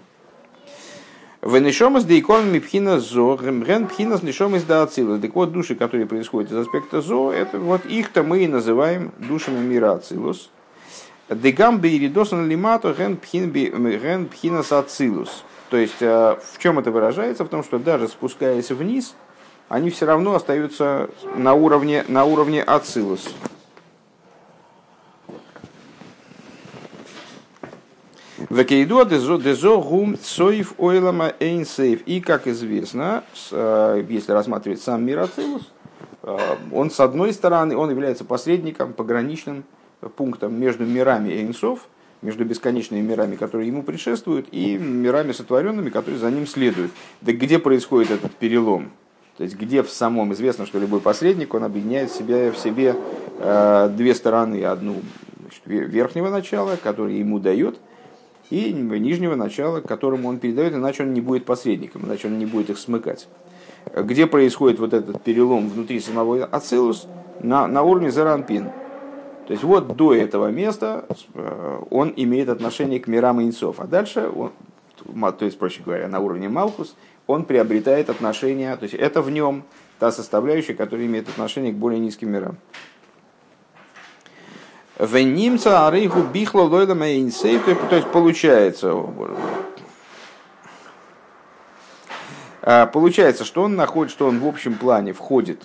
Венешомас 1.42 2.04
дейкон 2.04 2.52
мипхина 2.52 3.00
зо, 3.00 3.38
ген 3.38 3.88
пхинас 3.88 4.22
нешомас 4.22 4.64
да 4.64 4.84
ацилус. 4.84 5.22
Так 5.22 5.34
вот, 5.34 5.54
души, 5.54 5.76
которые 5.76 6.08
происходят 6.08 6.52
из 6.52 6.58
аспекта 6.58 7.00
зо, 7.00 7.32
это 7.32 7.58
вот 7.58 7.86
их-то 7.86 8.24
мы 8.24 8.44
и 8.44 8.48
называем 8.48 9.14
душами 9.18 9.60
мира 9.60 9.94
ацилус. 9.94 10.52
Дегам 11.30 11.80
бейридосан 11.80 12.50
лимато 12.50 12.94
ген 12.94 13.16
пхинас 14.28 14.74
ацилус. 14.74 15.46
То 15.70 15.78
есть, 15.78 16.02
э, 16.02 16.36
в 16.52 16.60
чем 16.60 16.80
это 16.80 16.92
выражается? 16.92 17.46
В 17.46 17.48
том, 17.48 17.64
что 17.64 17.80
даже 17.80 18.10
спускаясь 18.10 18.72
вниз, 18.72 19.16
они 19.72 19.90
все 19.90 20.06
равно 20.06 20.36
остаются 20.36 21.10
на 21.38 21.54
уровне, 21.54 22.04
на 22.10 22.26
уровне 22.26 22.62
ацилус. 22.62 23.34
Векейду 28.50 29.06
дезо 29.06 29.78
гум 29.78 30.18
соев 30.22 30.74
ойлама 30.78 31.32
эйн. 31.40 31.66
И, 32.06 32.20
как 32.20 32.48
известно, 32.48 33.24
э, 33.52 34.04
если 34.10 34.34
рассматривать 34.34 34.82
сам 34.82 35.06
мир 35.06 35.20
Ацилус, 35.20 35.72
э, 36.24 36.38
он 36.74 36.92
с 36.92 37.00
одной 37.00 37.32
стороны, 37.32 37.78
он 37.78 37.90
является 37.92 38.26
посредником, 38.26 38.92
пограничным 38.92 39.64
пунктом 40.18 40.60
между 40.60 40.86
мирами 40.86 41.30
Эйнсов, 41.30 41.88
между 42.22 42.44
бесконечными 42.44 43.00
мирами, 43.00 43.38
которые 43.38 43.70
ему 43.70 43.84
предшествуют, 43.84 44.48
и 44.52 44.78
мирами 44.78 45.32
сотворенными, 45.32 45.90
которые 45.90 46.20
за 46.20 46.30
ним 46.30 46.46
следуют. 46.46 46.92
Да 47.22 47.32
где 47.32 47.58
происходит 47.58 48.12
этот 48.12 48.34
перелом? 48.36 48.92
То 49.42 49.46
есть 49.46 49.58
где 49.58 49.82
в 49.82 49.90
самом 49.90 50.34
известно, 50.34 50.68
что 50.68 50.78
любой 50.78 51.00
посредник, 51.00 51.56
он 51.56 51.64
объединяет 51.64 52.12
в 52.12 52.16
себе, 52.16 52.52
в 52.52 52.58
себе 52.58 52.96
э, 53.40 53.90
две 53.98 54.14
стороны. 54.14 54.64
Одну 54.64 54.98
значит, 55.40 55.62
верхнего 55.66 56.30
начала, 56.30 56.76
который 56.76 57.16
ему 57.16 57.40
дает– 57.40 57.80
и 58.52 58.72
нижнего 58.72 59.34
начала, 59.34 59.80
которому 59.80 60.30
он 60.30 60.38
передает, 60.38 60.74
иначе 60.74 61.04
он 61.04 61.14
не 61.14 61.22
будет 61.22 61.46
посредником, 61.46 62.04
иначе 62.06 62.28
он 62.28 62.38
не 62.38 62.46
будет 62.46 62.70
их 62.70 62.78
смыкать. 62.78 63.28
Где 63.96 64.28
происходит 64.28 64.78
вот 64.78 64.94
этот 64.94 65.24
перелом 65.24 65.70
внутри 65.70 66.00
самого 66.00 66.46
Ацилус? 66.46 67.08
На, 67.40 67.66
на 67.66 67.82
уровне 67.82 68.12
Заранпин. 68.12 68.66
То 69.48 69.54
есть 69.54 69.64
вот 69.64 69.96
до 69.96 70.14
этого 70.14 70.52
места 70.52 71.06
э, 71.34 71.80
он 71.90 72.14
имеет 72.16 72.50
отношение 72.50 73.00
к 73.00 73.08
мирам 73.08 73.42
инцов, 73.42 73.80
а 73.80 73.88
дальше, 73.88 74.30
он, 74.30 74.52
то 75.34 75.46
есть, 75.46 75.58
проще 75.58 75.82
говоря, 75.84 76.08
на 76.08 76.20
уровне 76.20 76.48
Малхус, 76.48 76.96
он 77.28 77.46
приобретает 77.46 78.10
отношение, 78.10 78.76
то 78.76 78.84
есть 78.84 78.96
это 78.96 79.22
в 79.22 79.30
нем 79.30 79.64
та 80.00 80.12
составляющая, 80.12 80.74
которая 80.74 81.06
имеет 81.06 81.30
отношение 81.30 81.72
к 81.72 81.76
более 81.76 82.00
низким 82.00 82.32
мирам. 82.32 82.58
Венимца 85.00 85.88
арейху 85.88 86.22
бихло 86.22 86.62
лойла 86.62 86.94
мейнсей, 86.94 87.60
то 87.60 87.96
есть 87.96 88.08
получается, 88.10 88.94
а, 92.62 92.86
получается, 92.86 93.44
что 93.46 93.64
он 93.64 93.76
находит, 93.76 94.12
что 94.12 94.28
он 94.28 94.40
в 94.40 94.48
общем 94.48 94.76
плане 94.76 95.14
входит 95.14 95.64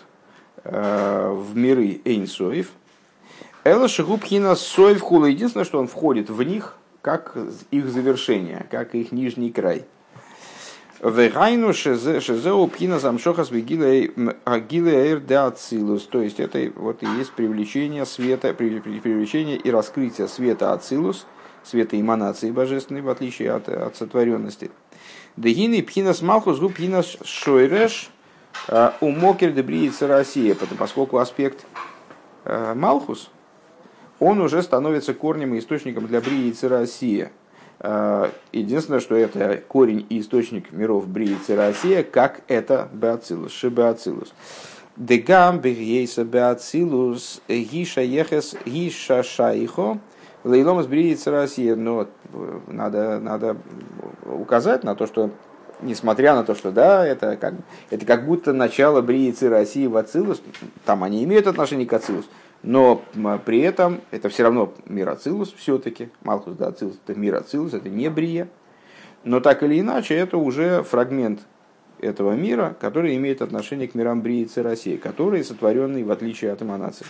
э, 0.65 1.31
в 1.35 1.55
миры 1.55 2.01
Эйнсоев. 2.05 2.71
Эла 3.65 3.89
Шигубхина 3.89 4.55
Соев. 4.55 5.03
Единственное, 5.03 5.65
что 5.65 5.79
он 5.79 5.89
входит 5.89 6.31
в 6.31 6.43
них 6.43 6.77
как 7.03 7.37
их 7.71 7.89
завершение, 7.89 8.67
как 8.71 8.95
их 8.95 9.13
нижний 9.13 9.51
край– 9.51 9.85
Вегайну 11.03 11.75
шезеу 11.75 12.67
пхина 12.69 12.99
замшохас 12.99 13.51
агилеэр 13.51 15.21
де 15.21 15.35
ацилус. 15.35 16.05
То 16.05 16.23
есть 16.23 16.41
это 16.41 16.73
вот 16.77 17.03
и 17.03 17.07
есть 17.19 17.33
привлечение 17.33 18.07
света, 18.07 18.55
привлечение 18.55 19.57
и 19.59 19.71
раскрытие 19.71 20.27
света 20.29 20.73
ацилус, 20.73 21.27
света 21.65 22.01
эманации 22.01 22.51
божественной, 22.51 23.03
в 23.03 23.11
отличие 23.11 23.53
от, 23.53 23.69
от 23.69 23.97
сотворенности. 23.97 24.71
Дегины 25.37 25.83
пхинас 25.83 26.23
малхус 26.23 26.59
гу 26.59 26.71
пхинас 26.71 27.19
шойреш 27.23 28.09
а, 28.69 28.97
у 29.03 29.11
мокер 29.11 29.53
дебриица 29.53 30.07
Россия, 30.07 30.57
поскольку 30.79 31.19
аспект 31.19 31.67
а, 32.47 32.75
малхус, 32.75 33.31
он 34.19 34.41
уже 34.41 34.63
становится 34.63 35.13
корнем 35.13 35.55
и 35.55 35.59
источником 35.59 36.07
для 36.07 36.23
бриицы 36.23 36.69
Россия– 36.69 37.33
Э, 37.46 37.46
единственное, 37.81 39.01
что 39.01 39.15
это 39.15 39.63
корень 39.69 40.07
и 40.09 40.21
источник 40.21 40.73
миров 40.73 41.07
Бриицы 41.09 41.57
Россия, 41.57 42.03
как 42.03 42.41
это 42.49 42.89
Беоцилус, 42.93 43.53
Шибеоцилус. 43.53 44.33
Дегам 44.97 45.61
бегейса 45.61 46.25
беацилус 46.25 47.43
гиша 47.49 48.01
ехес 48.01 48.57
гиша 48.65 49.23
шайхо 49.23 49.99
лейлом 50.47 50.83
сбриется 50.83 51.31
Россия. 51.31 51.77
Но 51.77 52.09
надо, 52.67 53.21
надо 53.21 53.57
указать 54.25 54.85
на 54.85 54.95
то, 54.95 55.07
что 55.07 55.31
несмотря 55.83 56.35
на 56.35 56.45
то, 56.45 56.55
что 56.55 56.71
да, 56.71 57.07
это 57.07 57.37
как, 57.37 57.55
это 57.91 58.07
как 58.07 58.25
будто 58.25 58.53
начало 58.53 59.03
бриицы 59.03 59.51
России 59.51 59.87
в 59.87 59.97
Ацилус, 59.97 60.41
там 60.85 61.05
они 61.05 61.23
имеют 61.25 61.47
отношение 61.47 61.87
к 61.87 61.93
Ацилус, 61.93 62.27
но 62.67 63.01
при 63.45 63.61
этом 63.61 64.01
это 64.11 64.29
все 64.29 64.43
равно 64.43 64.75
мир 64.87 65.17
все-таки, 65.17 66.11
Малхус 66.25 66.57
да 66.57 66.69
Ацилус 66.69 66.99
это 67.07 67.19
мир 67.19 67.37
это 67.37 67.89
не 67.89 68.11
Брия, 68.11 68.49
но 69.23 69.41
так 69.41 69.63
или 69.63 69.81
иначе 69.81 70.15
это 70.15 70.37
уже 70.37 70.83
фрагмент 70.83 71.41
этого 72.01 72.33
мира, 72.33 72.77
который 72.81 73.17
имеет 73.17 73.41
отношение 73.41 73.87
к 73.87 73.95
мирам 73.95 74.21
Бриицы 74.21 74.63
России, 74.63 74.97
которые 74.97 75.45
сотворенные 75.45 76.05
в 76.05 76.11
отличие 76.11 76.53
от 76.53 76.61
эманации. 76.61 77.07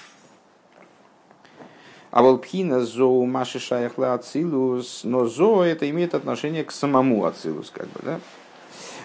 А 2.10 2.22
волпхина 2.22 2.80
зоу 2.80 3.24
маши 3.24 3.58
шаяхла 3.58 4.12
ацилус, 4.12 5.02
но 5.04 5.24
зо 5.24 5.64
это 5.64 5.88
имеет 5.88 6.14
отношение 6.14 6.64
к 6.64 6.70
самому 6.70 7.24
ацилус, 7.24 7.70
как 7.70 7.86
бы, 7.88 8.00
да? 8.02 8.20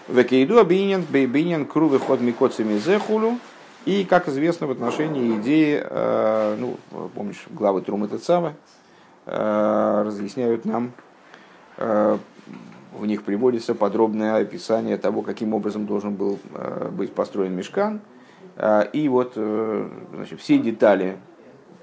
Векейду 0.09 0.59
обинен 0.59 1.05
бейбинен 1.09 1.65
кру 1.65 1.87
выход 1.87 2.19
микоцами 2.19 2.77
зехулю. 2.77 3.39
И, 3.85 4.05
как 4.05 4.27
известно, 4.27 4.67
в 4.67 4.71
отношении 4.71 5.37
идеи, 5.37 5.81
э, 5.83 6.55
ну, 6.59 6.77
помнишь, 7.15 7.45
главы 7.49 7.81
Трумы 7.81 8.07
Тецавы 8.07 8.53
э, 9.25 10.03
разъясняют 10.05 10.65
нам, 10.65 10.91
э, 11.77 12.17
в 12.93 13.05
них 13.07 13.23
приводится 13.23 13.73
подробное 13.73 14.35
описание 14.35 14.97
того, 14.97 15.23
каким 15.23 15.55
образом 15.55 15.87
должен 15.87 16.13
был 16.13 16.37
быть 16.91 17.13
построен 17.13 17.55
мешкан. 17.55 18.01
И 18.91 19.07
вот 19.09 19.35
значит, 19.35 20.41
все 20.41 20.59
детали 20.59 21.17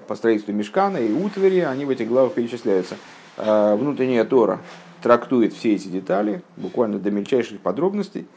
по 0.07 0.13
строительству 0.13 0.53
мешкана 0.53 0.97
и 0.97 1.11
утвари, 1.11 1.61
они 1.61 1.85
в 1.85 1.89
этих 1.89 2.07
главах 2.07 2.33
перечисляются. 2.33 2.95
Внутренняя 3.37 4.23
Тора 4.23 4.59
трактует 5.01 5.53
все 5.53 5.73
эти 5.73 5.87
детали, 5.87 6.43
буквально 6.57 6.99
до 6.99 7.09
мельчайших 7.09 7.59
подробностей, 7.59 8.27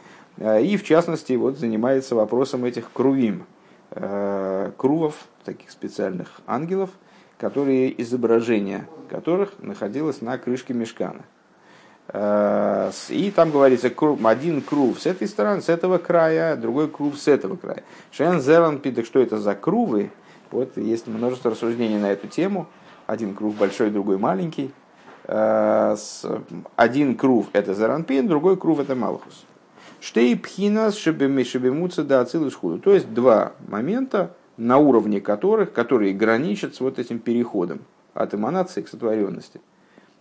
и 0.41 0.79
в 0.79 0.83
частности 0.83 1.35
вот 1.35 1.59
занимается 1.59 2.15
вопросом 2.15 2.65
этих 2.65 2.91
крувим, 2.91 3.45
крувов, 3.95 5.15
таких 5.45 5.71
специальных 5.71 6.41
ангелов, 6.47 6.91
которые 7.39 8.01
изображение 8.01 8.87
которых 9.13 9.53
находилось 9.59 10.23
на 10.23 10.39
крышке 10.39 10.73
мешкана. 10.73 11.23
Э, 12.09 12.91
и 13.11 13.31
там 13.31 13.51
говорится, 13.51 13.93
один 14.25 14.63
крув 14.63 14.99
с 14.99 15.07
этой 15.07 15.29
стороны, 15.29 15.61
с 15.61 15.69
этого 15.69 15.99
края, 15.99 16.57
другой 16.57 16.89
крув 16.89 17.19
с 17.19 17.29
этого 17.29 17.57
края. 17.57 17.85
Шен 18.11 18.41
Зелан 18.41 18.79
Питок, 18.79 19.05
что 19.05 19.21
это 19.21 19.39
за 19.39 19.55
крувы? 19.55 20.11
Вот 20.51 20.77
есть 20.77 21.07
множество 21.07 21.51
рассуждений 21.51 21.99
на 21.99 22.11
эту 22.11 22.27
тему. 22.27 22.67
Один 23.07 23.35
крув 23.35 23.55
большой, 23.57 23.91
другой 23.91 24.17
маленький. 24.17 24.73
Э, 25.25 25.95
один 26.77 27.17
крув 27.17 27.47
это 27.53 27.75
Заранпин, 27.75 28.27
другой 28.27 28.57
крув 28.57 28.81
это 28.81 28.95
Малхус. 28.95 29.45
Штей 30.03 30.37
пхинас 30.37 30.97
шебемуца 30.97 32.03
да 32.03 32.23
ацилус 32.23 32.55
худу. 32.57 32.81
То 32.81 32.93
есть 32.93 33.15
два 33.15 33.53
момента, 33.69 34.35
на 34.57 34.79
уровне 34.79 35.21
которых, 35.21 35.73
которые 35.73 36.13
граничат 36.13 36.75
с 36.75 36.81
вот 36.81 36.99
этим 36.99 37.21
переходом 37.21 37.83
от 38.13 38.35
эманации 38.35 38.83
к 38.83 38.89
сотворенности. 38.89 39.61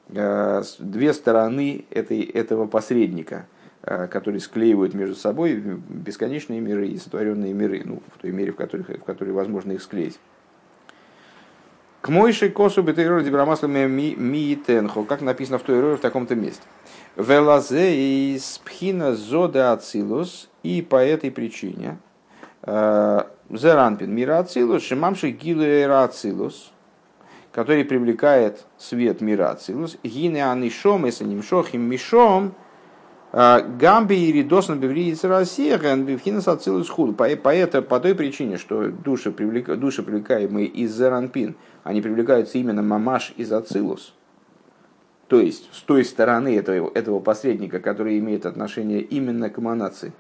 Э, 0.10 0.62
две 0.78 1.14
стороны 1.14 1.86
этой, 1.90 2.22
этого 2.22 2.68
посредника, 2.68 3.48
э, 3.82 4.06
которые 4.06 4.40
склеивают 4.40 4.94
между 4.94 5.16
собой 5.16 5.56
бесконечные 5.56 6.62
миры 6.62 6.88
и 6.88 6.98
сотворенные 7.00 7.52
миры, 7.52 7.82
ну, 7.84 8.04
в 8.16 8.22
той 8.22 8.32
мере, 8.32 8.52
в 8.52 8.58
которой, 8.58 8.84
в 8.84 9.04
которой 9.04 9.32
возможно 9.32 9.72
их 9.72 9.82
склеить. 9.82 10.20
К 12.02 12.10
мойшей 12.10 12.50
косу 12.50 12.84
бетейрор 12.84 13.24
дибрамаслами 13.24 13.88
ми 13.88 14.56
тенхо, 14.56 15.06
как 15.06 15.22
написано 15.22 15.58
в 15.58 15.64
той 15.64 15.96
в 15.96 16.00
таком-то 16.00 16.36
месте. 16.36 16.64
Велазе 17.17 18.34
из 18.34 18.60
пхина 18.63 19.15
зода 19.15 19.74
ацилус, 19.74 20.50
и 20.63 20.82
по 20.82 20.95
этой 20.95 21.32
причине 21.32 21.97
э, 22.63 23.24
Зеранпин 23.50 24.13
мира 24.13 24.39
ацилус, 24.39 24.84
шимамши 24.84 25.32
гилуэра 25.32 26.04
ацилус, 26.04 26.71
который 27.52 27.84
привлекает 27.84 28.65
свет 28.78 29.19
мира 29.19 29.52
ацилус, 29.52 29.97
гине 30.04 30.50
анишом, 30.50 31.06
если 31.06 31.26
нимшохим 31.26 31.82
мишом, 31.82 32.54
э, 33.34 33.60
Гамби 33.78 34.15
и 34.15 34.32
Ридосан 34.32 34.80
Бевриец 34.80 35.24
Россия, 35.26 35.78
Ганбивхинас 35.78 36.47
Ацилус 36.47 36.89
Худ. 36.89 37.17
По, 37.17 37.28
по, 37.36 37.82
по 37.82 38.00
той 38.00 38.15
причине, 38.15 38.58
что 38.58 38.88
души, 38.88 39.32
привлек, 39.32 39.76
души 39.78 40.02
привлекаемые 40.02 40.67
из 40.67 40.95
Зеранпин– 40.95 41.56
они 41.84 42.02
привлекаются 42.02 42.58
именно 42.58 42.82
мамаш 42.82 43.34
из 43.38 43.52
Ацилус, 43.52 44.13
то 45.32 45.39
есть 45.39 45.74
с 45.74 45.80
той 45.84 46.04
стороны 46.04 46.58
этого, 46.58 46.91
этого 46.94 47.22
посредника, 47.22 47.80
который 47.80 48.20
имеет 48.20 48.46
отношение 48.46 49.00
именно 49.00 49.50
к 49.50 49.60
эманации, 49.60 50.12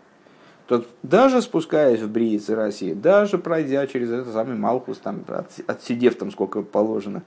то 0.67 0.85
даже 1.03 1.41
спускаясь 1.41 1.99
в 1.99 2.09
Бриице 2.09 2.55
России, 2.55 2.93
даже 2.93 3.37
пройдя 3.37 3.85
через 3.87 4.09
этот 4.09 4.31
самый 4.31 4.55
Малхус, 4.55 4.99
там, 4.99 5.25
отсидев 5.67 6.15
там 6.15 6.31
сколько 6.31 6.61
положено, 6.61 7.23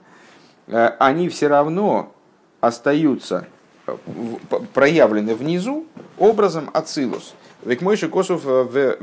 э, 0.65 0.87
они 0.97 1.29
все 1.29 1.47
равно 1.47 2.11
остаются 2.59 3.45
э, 3.85 3.95
проявлены 4.73 5.35
внизу 5.35 5.85
образом 6.17 6.71
Ацилус. 6.73 7.35
Ведь 7.63 7.83
мойши 7.83 8.09
косов 8.09 8.45
в 8.45 8.97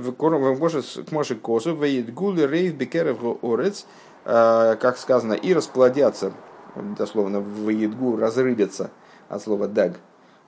мойши 1.12 1.37
косов 1.37 1.79
в 1.79 1.85
рейв 1.85 2.75
бекерев 2.75 3.18
орец 3.42 3.87
Э, 4.25 4.77
как 4.81 4.99
сказано, 4.99 5.33
и 5.33 5.53
расплодятся, 5.53 6.33
дословно 6.74 7.40
в 7.40 7.68
едгу 7.68 8.16
разрыбятся 8.16 8.90
от 9.28 9.42
слова 9.42 9.68
даг, 9.68 9.98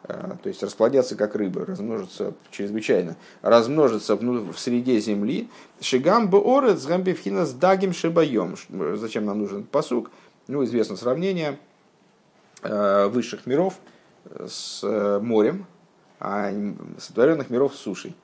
э, 0.05 0.33
то 0.43 0.49
есть 0.49 0.63
расплодятся 0.63 1.17
как 1.17 1.35
рыбы, 1.35 1.65
размножатся 1.65 2.35
чрезвычайно, 2.51 3.17
размножатся 3.43 4.17
в, 4.17 4.53
в 4.53 4.59
среде 4.59 4.99
земли. 5.01 5.49
Шигам 5.81 6.33
орец 6.35 6.85
гамбивхина 6.85 7.47
с 7.47 7.53
дагим 7.53 7.93
шибаем. 7.93 8.57
Зачем 8.97 9.25
нам 9.25 9.39
нужен 9.41 9.65
посук? 9.65 10.11
Ну, 10.47 10.65
известно 10.65 10.97
сравнение 10.97 11.59
э, 12.63 13.07
высших 13.09 13.47
миров 13.47 13.75
с 14.47 14.83
морем, 15.21 15.67
а 16.21 16.51
сотворенных 16.99 17.51
миров 17.51 17.75
с 17.75 17.79
сушей. 17.79 18.15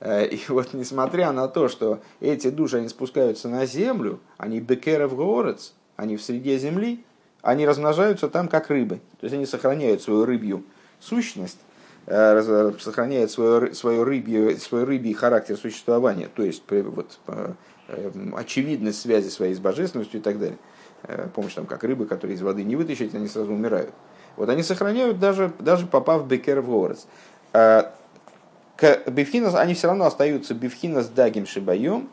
Э, 0.00 0.26
и 0.26 0.40
вот 0.48 0.74
несмотря 0.74 1.32
на 1.32 1.48
то, 1.48 1.68
что 1.68 2.00
эти 2.20 2.50
души, 2.50 2.78
они 2.78 2.88
спускаются 2.88 3.48
на 3.48 3.66
землю, 3.66 4.20
они 4.36 4.60
бекеров 4.60 5.16
горец, 5.16 5.74
они 5.96 6.16
в 6.16 6.22
среде 6.22 6.58
земли, 6.58 7.04
они 7.46 7.64
размножаются 7.64 8.28
там 8.28 8.48
как 8.48 8.70
рыбы. 8.70 8.96
То 9.20 9.24
есть 9.24 9.34
они 9.34 9.46
сохраняют 9.46 10.02
свою 10.02 10.24
рыбью 10.24 10.64
сущность, 10.98 11.58
э, 12.06 12.72
сохраняют 12.80 13.30
свою, 13.30 13.72
свою, 13.72 14.02
рыбью, 14.02 14.58
свой 14.58 14.82
рыбий 14.82 15.12
характер 15.12 15.56
существования, 15.56 16.28
то 16.34 16.42
есть 16.42 16.64
вот, 16.68 17.18
э, 17.28 17.52
очевидность 18.36 19.00
связи 19.00 19.28
своей 19.28 19.54
с 19.54 19.60
божественностью 19.60 20.18
и 20.18 20.22
так 20.22 20.40
далее. 20.40 20.58
Помнишь, 21.34 21.54
там, 21.54 21.66
как 21.66 21.84
рыбы, 21.84 22.06
которые 22.06 22.34
из 22.34 22.42
воды 22.42 22.64
не 22.64 22.74
вытащить, 22.74 23.14
они 23.14 23.28
сразу 23.28 23.52
умирают. 23.52 23.92
Вот 24.36 24.48
они 24.48 24.64
сохраняют, 24.64 25.20
даже, 25.20 25.52
даже 25.60 25.86
попав 25.86 26.22
в 26.22 26.26
Бекер 26.26 26.62
в 26.62 26.68
Горец 26.68 27.06
бифхинас, 29.06 29.54
они 29.54 29.74
все 29.74 29.86
равно 29.86 30.06
остаются 30.06 30.52
бифхинас 30.52 31.08
дагим 31.08 31.46
шибаем, 31.46 32.08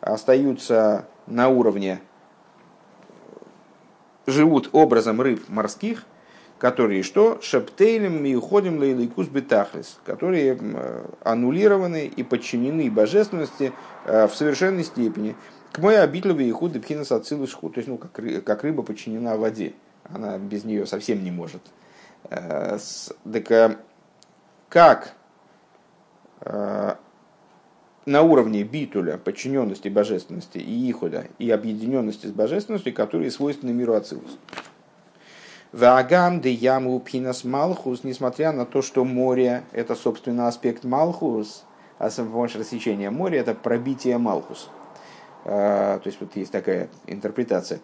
остаются 0.00 1.06
на 1.26 1.48
уровне, 1.48 2.00
живут 4.26 4.70
образом 4.72 5.20
рыб 5.20 5.48
морских, 5.48 6.04
которые 6.58 7.02
что? 7.02 7.38
Шептейлем 7.42 8.24
и 8.24 8.34
уходим 8.34 8.78
лейликус 8.78 9.28
бетахлис, 9.28 9.98
которые 10.04 10.58
аннулированы 11.22 12.06
и 12.06 12.22
подчинены 12.22 12.90
божественности 12.90 13.72
э, 14.04 14.26
в 14.26 14.34
совершенной 14.34 14.84
степени. 14.84 15.36
К 15.72 15.78
моей 15.78 15.98
обителю 15.98 16.38
и 16.38 16.50
худ 16.50 16.72
бифхинас 16.72 17.12
ацилус 17.12 17.52
То 17.52 17.70
есть, 17.76 17.88
ну, 17.88 17.98
как, 17.98 18.44
как 18.44 18.64
рыба 18.64 18.82
подчинена 18.82 19.36
воде. 19.36 19.74
Она 20.04 20.38
без 20.38 20.64
нее 20.64 20.86
совсем 20.86 21.22
не 21.22 21.30
может. 21.30 21.62
Э, 22.30 22.78
так 23.24 23.50
э, 23.50 23.76
как 24.68 25.14
Э, 26.40 26.96
на 28.06 28.22
уровне 28.22 28.62
битуля, 28.62 29.18
подчиненности 29.18 29.88
божественности 29.88 30.58
и 30.58 30.90
ихода, 30.90 31.26
и 31.38 31.50
объединенности 31.50 32.26
с 32.26 32.30
божественностью, 32.30 32.94
которые 32.94 33.30
свойственны 33.30 33.72
миру 33.72 33.94
Ацилус. 33.94 34.38
Вагам 35.72 36.40
де 36.40 36.50
яму 36.52 36.98
пинас 37.00 37.44
малхус, 37.44 38.04
несмотря 38.04 38.52
на 38.52 38.64
то, 38.64 38.80
что 38.80 39.04
море– 39.04 39.64
это, 39.72 39.94
собственно, 39.94 40.48
аспект 40.48 40.84
малхус, 40.84 41.64
а 41.98 42.10
само 42.10 42.46
рассечение 42.46 43.10
моря– 43.10 43.40
это 43.40 43.54
пробитие 43.54 44.16
малхус. 44.16 44.70
Э, 45.44 45.98
то 46.02 46.06
есть 46.06 46.18
вот 46.20 46.34
есть 46.36 46.52
такая 46.52 46.88
интерпретация. 47.06 47.80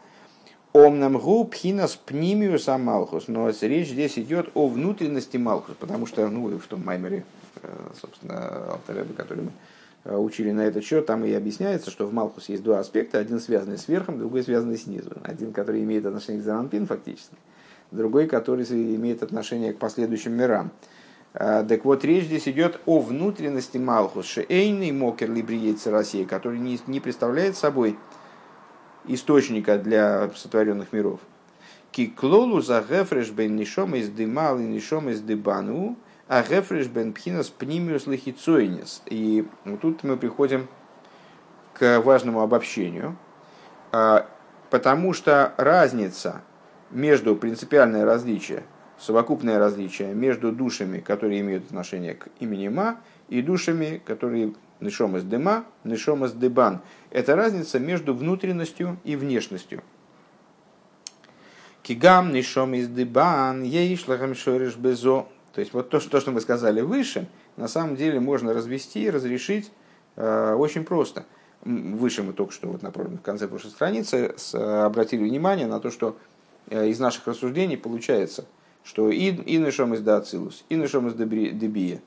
Омнам 0.73 1.19
гу 1.19 1.45
пхинас 1.45 1.97
пнимиус 1.97 2.67
малхус, 2.69 3.29
но 3.29 3.51
речь 3.51 3.89
здесь 3.89 4.19
идет 4.19 4.51
о 4.55 4.69
внутренности 4.69 5.37
малхус, 5.37 5.75
потому 5.79 6.07
что 6.07 6.27
ну, 6.29 6.57
в 6.57 6.67
том 6.67 6.83
маймере 6.83 7.25
Э, 7.63 7.91
собственно, 8.01 8.73
Алтаребе, 8.73 9.15
который 9.15 9.45
мы 9.45 9.53
учили 10.05 10.51
на 10.51 10.63
этот 10.63 10.85
счет, 10.85 11.07
там 11.07 11.25
и 11.25 11.33
объясняется, 11.33 11.91
что 11.91 12.07
в 12.07 12.13
Малхус 12.13 12.49
есть 12.49 12.63
два 12.63 12.81
аспекта, 12.81 13.19
один 13.19 13.41
связанный 13.41 13.79
с 13.79 13.89
верхом, 13.89 14.19
другой 14.19 14.43
связанный 14.43 14.77
снизу. 14.77 15.13
Один, 15.23 15.53
который 15.53 15.83
имеет 15.83 16.07
отношение 16.07 16.43
к 16.43 16.45
Заранпин 16.45 16.87
фактически, 16.87 17.37
другой, 17.91 18.27
который 18.27 18.65
имеет 18.65 19.23
отношение 19.23 19.73
к 19.73 19.79
последующим 19.79 20.33
мирам. 20.33 20.73
Э, 21.35 21.65
так 21.67 21.85
вот, 21.85 22.05
речь 22.05 22.25
здесь 22.25 22.49
идет 22.49 22.81
о 22.87 23.01
внутренности 23.01 23.79
Малхус, 23.79 24.27
шейный 24.27 24.93
мокер 24.93 25.31
либриейца 25.31 25.91
России, 25.91 26.25
который 26.25 26.59
не, 26.59 26.79
не 26.87 27.01
представляет 27.01 27.57
собой 27.57 27.97
источника 29.07 29.79
для 29.79 30.31
сотворенных 30.35 30.93
миров. 30.93 31.21
Киклолу 31.91 32.61
за 32.61 32.83
гефреш 32.89 33.31
бен 33.31 33.57
нишом 33.57 33.95
из 33.95 34.09
дымал 34.09 34.59
и 34.59 34.65
нишом 34.65 35.11
из 35.11 35.21
дыбану, 35.21 35.97
а 36.33 36.43
гефреш 36.43 36.87
бен 36.87 37.13
пхинас 37.13 37.51
пнимиус 37.51 38.07
лихицойнис. 38.07 39.03
И 39.05 39.47
тут 39.83 40.03
мы 40.03 40.17
приходим 40.17 40.67
к 41.75 42.01
важному 42.01 42.41
обобщению, 42.41 43.19
а, 43.93 44.27
потому 44.71 45.13
что 45.13 45.53
разница 45.59 46.41
между 46.91 47.37
принципиальное 47.37 48.07
различие, 48.07 48.63
совокупное 48.99 49.59
различие 49.59 50.15
между 50.15 50.53
душами, 50.53 51.01
которые 51.01 51.43
имеют 51.43 51.67
отношение 51.67 52.15
к 52.15 52.29
имени 52.41 52.69
Ма, 52.69 52.97
и 53.29 53.43
душами, 53.43 54.01
которые 54.03 54.55
нишом 54.81 55.19
из 55.19 55.25
дыма, 55.25 55.67
нишом 55.85 56.25
из 56.25 56.33
дыбан. 56.33 56.81
Это 57.11 57.37
разница 57.37 57.79
между 57.79 58.15
внутренностью 58.15 58.97
и 59.05 59.17
внешностью. 59.17 59.83
Кигам 61.83 62.33
нишом 62.33 62.73
из 62.73 62.89
дыбан, 62.89 63.63
ейшлахам 63.63 64.35
шориш 64.35 64.77
безо. 64.77 65.29
То 65.53 65.61
есть 65.61 65.73
вот 65.73 65.91
то, 65.91 66.01
что, 66.01 66.11
то, 66.11 66.21
что 66.21 66.31
мы 66.31 66.41
сказали 66.41 66.81
выше, 66.81 67.29
на 67.57 67.69
самом 67.69 67.97
деле 67.97 68.21
можно 68.21 68.55
развести, 68.55 69.11
разрешить 69.11 69.71
э, 70.17 70.55
очень 70.55 70.85
просто. 70.85 71.27
Выше 71.65 72.23
мы 72.23 72.33
только 72.33 72.53
что 72.53 72.69
вот 72.69 72.83
на 72.83 72.91
в 72.91 73.19
конце 73.19 73.47
прошлой 73.47 73.71
страницы 73.71 74.35
с, 74.37 74.55
обратили 74.85 75.23
внимание 75.23 75.67
на 75.67 75.79
то, 75.79 75.91
что 75.91 76.17
э, 76.71 76.89
из 76.89 76.99
наших 76.99 77.27
рассуждений 77.27 77.77
получается, 77.77 78.47
что 78.83 79.11
и, 79.11 79.31
и 79.31 79.59
Нишом 79.59 79.95
из 79.95 80.01
Дацилус, 80.01 80.65
и 80.69 80.75
Нишом 80.75 81.09
из 81.09 81.15
Дебия 81.15 82.01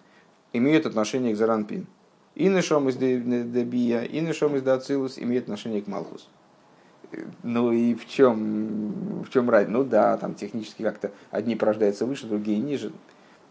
имеют 0.51 0.85
отношение 0.85 1.33
к 1.33 1.37
Заранпин. 1.37 1.87
И 2.33 2.49
Нишом 2.49 2.89
из 2.89 2.97
Дебия, 2.97 4.01
и 4.01 4.19
Нишом 4.19 4.55
из 4.55 4.63
Дацилус 4.63 5.19
имеют 5.19 5.45
отношение 5.45 5.81
к 5.81 5.87
Малхус. 5.87 6.27
Ну 7.43 7.71
и 7.71 7.93
в 7.93 8.07
чем, 8.07 9.23
в 9.23 9.29
чем 9.29 9.49
разница? 9.49 9.71
Ну 9.71 9.83
да, 9.83 10.17
там 10.17 10.33
технически 10.33 10.81
как-то 10.81 11.11
одни 11.31 11.55
порождаются 11.55 12.05
выше, 12.05 12.25
другие 12.27 12.59
ниже. 12.59 12.91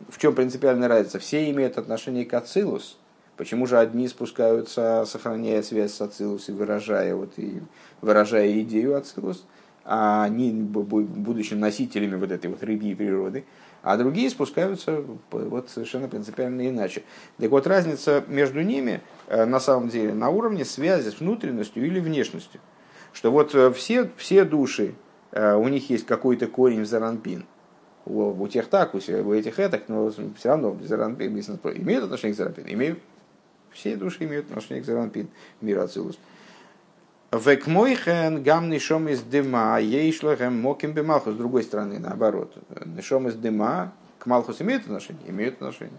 В 0.09 0.18
чем 0.18 0.35
принципиальная 0.35 0.88
разница? 0.88 1.18
Все 1.18 1.50
имеют 1.50 1.78
отношение 1.78 2.24
к 2.24 2.35
Ацилус. 2.35 2.98
Почему 3.37 3.66
же 3.66 3.78
одни 3.78 4.07
спускаются, 4.07 5.04
сохраняя 5.07 5.62
связь 5.62 5.94
с 5.94 6.00
Ацилус 6.00 6.48
и 6.48 6.52
выражая, 6.52 7.16
вот, 7.16 7.33
и 7.37 7.62
выражая 8.00 8.61
идею 8.61 8.96
Ацилус, 8.96 9.44
а 9.85 10.24
они, 10.24 10.52
будучи 10.52 11.54
носителями 11.54 12.14
вот 12.14 12.30
этой 12.30 12.48
вот 12.48 12.62
рыбьей 12.62 12.94
природы, 12.94 13.44
а 13.83 13.96
другие 13.96 14.30
спускаются 14.30 15.04
вот 15.30 15.68
совершенно 15.68 16.09
принципиально 16.09 16.68
иначе. 16.68 17.02
Так 17.38 17.50
вот, 17.50 17.66
разница 17.66 18.24
между 18.28 18.62
ними 18.62 19.00
э, 19.26 19.44
на 19.44 19.59
самом 19.59 19.88
деле 19.88 20.14
на 20.14 20.30
уровне 20.30 20.64
связи 20.64 21.11
с 21.11 21.18
внутренностью 21.20 21.85
или 21.85 21.98
внешностью 21.98 22.61
что 23.14 23.30
вот 23.30 23.54
э, 23.54 23.72
все, 23.72 24.11
все 24.16 24.44
души, 24.44 24.94
э, 25.30 25.54
у 25.54 25.68
них 25.68 25.88
есть 25.88 26.04
какой-то 26.04 26.48
корень 26.48 26.83
в 26.83 26.87
заранпин. 26.87 27.46
У, 28.07 28.49
тех 28.49 28.67
так, 28.69 28.95
у, 28.95 28.99
у 28.99 29.33
этих 29.33 29.59
этих, 29.59 29.88
но 29.88 30.11
все 30.11 30.49
равно 30.49 30.77
заранпин 30.83 31.29
имеют 31.29 32.05
отношение 32.05 32.35
к 32.35 32.37
заранпин? 32.37 32.64
Имеют. 32.69 32.99
Все 33.73 33.97
души 33.97 34.25
имеют 34.25 34.47
отношение 34.47 34.83
к 34.83 34.87
заранпин, 34.87 35.29
мир 35.61 35.81
Ацилус. 35.81 36.19
Мойхен 37.67 38.43
гам 38.43 38.71
нишом 38.71 39.09
из 39.09 39.23
дыма, 39.23 39.81
ейшлахем 39.81 40.61
моким 40.61 40.93
бемалху. 40.93 41.33
С 41.33 41.37
другой 41.37 41.64
стороны, 41.64 41.99
наоборот. 41.99 42.55
Нишом 42.85 43.27
из 43.29 43.35
дыма 43.35 43.93
к 44.19 44.27
Малхус 44.27 44.61
имеют 44.61 44.85
отношение? 44.85 45.29
Имеют 45.29 45.55
отношение. 45.55 45.99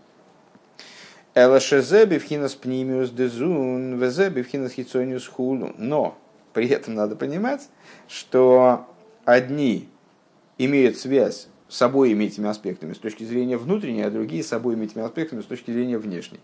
Элашезе 1.34 2.06
бифхинас 2.06 2.56
пнимиус 2.56 3.10
дезун, 3.10 4.00
везе 4.00 4.30
бифхинас 4.30 4.72
хитсониус 4.72 5.28
хулу. 5.28 5.74
Но 5.78 6.18
при 6.54 6.70
этом 6.70 6.94
надо 6.94 7.18
понимать, 7.18 7.68
что 8.08 8.88
одни 9.26 9.90
имеют 10.58 10.98
связь 10.98 11.50
с 11.68 11.82
обоими 11.82 12.26
этими 12.26 12.48
аспектами 12.48 12.94
с 12.94 12.98
точки 12.98 13.24
зрения 13.24 13.58
внутренней, 13.58 14.04
а 14.04 14.12
другие 14.12 14.44
с 14.44 14.54
обоими 14.54 14.86
этими 14.86 15.04
аспектами 15.04 15.42
с 15.42 15.46
точки 15.46 15.72
зрения 15.72 15.98
внешней. 15.98 16.40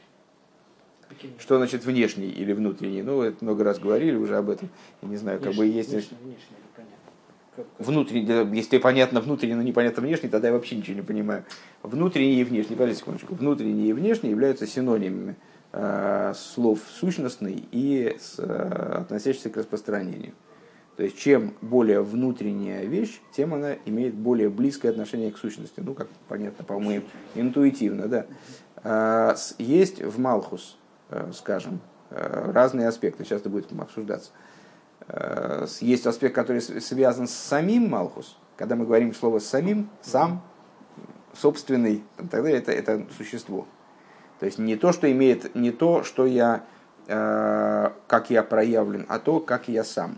Что 1.37 1.57
значит 1.57 1.85
внешний 1.85 2.29
или 2.29 2.53
внутренний? 2.53 3.03
Ну, 3.03 3.21
это 3.21 3.43
много 3.43 3.63
раз 3.63 3.79
говорили 3.79 4.15
уже 4.15 4.37
об 4.37 4.49
этом. 4.49 4.69
Я 5.01 5.09
не 5.09 5.17
знаю, 5.17 5.39
внешний, 5.39 5.51
как 5.51 5.57
бы 5.57 5.67
есть... 5.67 5.89
Внешний, 5.89 6.17
внешний, 6.23 7.65
внутренний, 7.77 8.55
если 8.57 8.77
понятно 8.79 9.21
внутренний, 9.21 9.55
но 9.55 9.61
непонятно 9.61 10.01
внешний, 10.01 10.29
тогда 10.29 10.47
я 10.47 10.53
вообще 10.53 10.77
ничего 10.77 10.95
не 10.95 11.03
понимаю. 11.03 11.43
Внутренний 11.83 12.39
и 12.39 12.43
внешний, 12.43 12.75
подождите 12.75 13.01
секундочку, 13.01 13.35
внутренний 13.35 13.89
и 13.89 13.93
внешний 13.93 14.29
являются 14.31 14.65
синонимами 14.65 15.35
Э, 15.73 16.33
слов 16.35 16.79
сущностный 16.99 17.63
и 17.71 18.17
с, 18.19 18.37
э, 18.39 18.43
относящийся 18.43 19.49
к 19.49 19.55
распространению. 19.55 20.33
То 20.97 21.03
есть, 21.03 21.17
чем 21.17 21.53
более 21.61 22.01
внутренняя 22.01 22.85
вещь, 22.85 23.21
тем 23.31 23.53
она 23.53 23.75
имеет 23.85 24.13
более 24.13 24.49
близкое 24.49 24.89
отношение 24.89 25.31
к 25.31 25.37
сущности. 25.37 25.79
Ну, 25.79 25.93
как 25.93 26.07
понятно, 26.27 26.63
по-моему, 26.63 27.05
интуитивно, 27.33 28.07
да. 28.07 28.25
Э, 28.83 29.35
есть 29.57 30.01
в 30.01 30.19
Малхус, 30.19 30.77
скажем, 31.33 31.81
разные 32.09 32.87
аспекты, 32.87 33.23
сейчас 33.23 33.41
это 33.41 33.49
будет 33.49 33.71
обсуждаться. 33.71 34.31
Есть 35.79 36.05
аспект, 36.05 36.35
который 36.35 36.61
связан 36.61 37.27
с 37.27 37.31
самим 37.31 37.89
Малхус. 37.89 38.37
Когда 38.57 38.75
мы 38.75 38.85
говорим 38.85 39.13
слово 39.13 39.39
«самим», 39.39 39.89
«сам», 40.01 40.43
«собственный», 41.33 42.03
тогда 42.29 42.49
это, 42.49 42.71
это 42.71 43.05
существо– 43.17 43.67
то 44.41 44.47
есть 44.47 44.57
не 44.57 44.75
то, 44.75 44.91
что 44.91 45.09
имеет, 45.11 45.53
не 45.53 45.69
то, 45.69 46.01
что 46.01 46.25
я, 46.25 46.63
э, 47.05 47.91
как 48.07 48.31
я 48.31 48.41
проявлен, 48.41 49.05
а 49.07 49.19
то, 49.19 49.39
как 49.39 49.67
я 49.67 49.83
сам. 49.83 50.17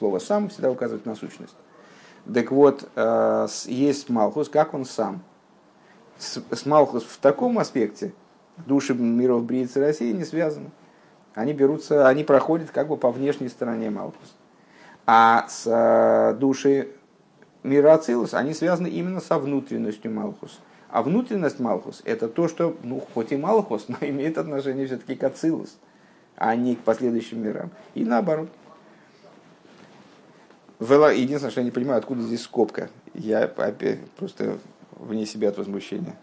Слово 0.00 0.18
«сам» 0.18 0.48
всегда 0.48 0.70
указывает 0.70 1.04
на 1.04 1.14
сущность. 1.14 1.54
Так 2.32 2.50
вот, 2.50 2.88
э, 2.96 3.46
есть 3.66 4.08
Малхус, 4.08 4.48
как 4.48 4.72
он 4.72 4.86
сам. 4.86 5.22
С, 6.18 6.64
Малхус 6.64 7.04
в 7.04 7.18
таком 7.18 7.58
аспекте 7.58 8.14
души 8.64 8.94
миров 8.94 9.44
Бриицы 9.44 9.78
России 9.78 10.12
не 10.12 10.24
связаны. 10.24 10.70
Они 11.34 11.52
берутся, 11.52 12.08
они 12.08 12.24
проходят 12.24 12.70
как 12.70 12.88
бы 12.88 12.96
по 12.96 13.10
внешней 13.10 13.50
стороне 13.50 13.90
Малхус. 13.90 14.34
А 15.04 15.46
с 15.50 15.64
э, 15.66 16.34
души 16.38 16.88
мира 17.62 17.92
Ацилус, 17.92 18.32
они 18.32 18.54
связаны 18.54 18.88
именно 18.88 19.20
со 19.20 19.38
внутренностью 19.38 20.10
Малхус. 20.10 20.60
А 20.88 21.02
внутренность 21.02 21.60
Малхус– 21.60 22.00
это 22.06 22.26
то, 22.28 22.48
что, 22.48 22.74
ну, 22.82 23.02
хоть 23.12 23.32
и 23.32 23.36
Малхус, 23.36 23.84
но 23.88 23.98
имеет 24.00 24.38
отношение 24.38 24.86
все-таки 24.86 25.14
к 25.14 25.24
Ацилус, 25.24 25.76
а 26.36 26.56
не 26.56 26.76
к 26.76 26.80
последующим 26.80 27.42
мирам. 27.42 27.70
И 27.94 28.02
наоборот. 28.02 28.48
Единственное, 30.80 31.50
что 31.50 31.60
я 31.60 31.64
не 31.64 31.70
понимаю, 31.70 31.98
откуда 31.98 32.22
здесь 32.22 32.42
скобка. 32.42 32.90
Я 33.14 33.44
опять 33.44 34.00
просто 34.12 34.58
вне 34.92 35.26
себя 35.26 35.50
от 35.50 35.58
возмущения. 35.58 36.16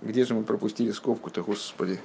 Где 0.00 0.24
же 0.24 0.34
мы 0.34 0.44
пропустили 0.44 0.92
скобку-то, 0.92 1.42
господи? 1.42 1.98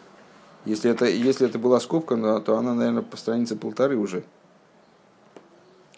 Если 0.66 0.90
это, 0.90 1.06
если 1.06 1.48
это 1.48 1.60
была 1.60 1.80
скобка, 1.80 2.16
то 2.40 2.58
она, 2.58 2.74
наверное, 2.74 3.04
по 3.04 3.18
странице 3.18 3.56
полторы 3.56 3.98
уже. 3.98 4.24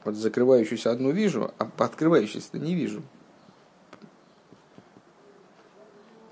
Вот 0.04 0.16
закрывающуюся 0.16 0.92
одну 0.92 1.12
вижу, 1.12 1.52
а 1.58 1.70
открывающуюся 1.78 2.58
не 2.58 2.76
вижу. 2.76 3.02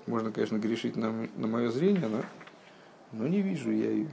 Можно, 0.06 0.32
конечно, 0.32 0.58
грешить 0.58 0.96
на, 0.96 1.28
на 1.36 1.46
мое 1.46 1.70
зрение, 1.70 2.08
но, 2.08 2.22
но 3.12 3.26
не 3.26 3.40
вижу 3.40 3.70
я 3.70 3.90
ее. 3.90 4.10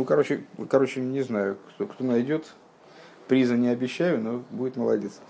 Ну, 0.00 0.06
короче, 0.06 0.44
короче, 0.70 1.02
не 1.02 1.20
знаю, 1.20 1.58
кто, 1.68 1.86
кто 1.86 2.02
найдет. 2.04 2.46
Приза 3.28 3.54
не 3.54 3.68
обещаю, 3.68 4.18
но 4.18 4.42
будет 4.50 4.76
молодец. 4.78 5.20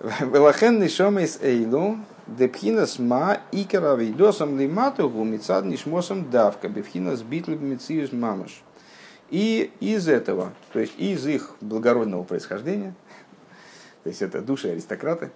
Велахен 0.00 0.80
нишом 0.80 1.18
из 1.18 1.38
эйлу, 1.42 1.98
депхинас 2.26 2.98
ма 2.98 3.42
икера 3.52 3.94
вейдосам 3.94 4.58
лимату 4.58 5.10
гумицад 5.10 5.66
нишмосам 5.66 6.30
давка, 6.30 6.70
бефхинас 6.70 7.20
битл 7.20 7.50
мициус 7.50 8.12
мамаш. 8.12 8.62
И 9.28 9.70
из 9.80 10.08
этого, 10.08 10.54
то 10.72 10.80
есть 10.80 10.98
из 10.98 11.26
их 11.26 11.54
благородного 11.60 12.22
происхождения, 12.22 12.94
то 14.02 14.08
есть 14.08 14.22
это 14.22 14.40
души 14.40 14.68
аристократы, 14.68 15.30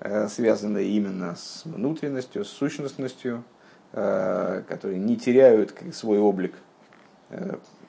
э, 0.00 0.28
связанные 0.28 0.86
именно 0.86 1.34
с 1.34 1.62
внутренностью, 1.64 2.44
с 2.44 2.48
сущностностью, 2.48 3.42
э, 3.94 4.64
которые 4.68 4.98
не 4.98 5.16
теряют 5.16 5.74
свой 5.94 6.18
облик. 6.18 6.52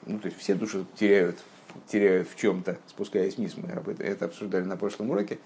Ну, 0.06 0.18
то 0.18 0.26
есть 0.26 0.38
все 0.38 0.54
души 0.54 0.84
теряют 0.96 1.38
теряют 1.86 2.28
в 2.28 2.36
чем-то, 2.36 2.78
спускаясь 2.86 3.36
вниз, 3.36 3.56
мы 3.56 3.70
об 3.72 3.88
это, 3.88 4.02
это 4.02 4.26
обсуждали 4.26 4.64
на 4.64 4.76
прошлом 4.76 5.10
уроке, 5.10 5.38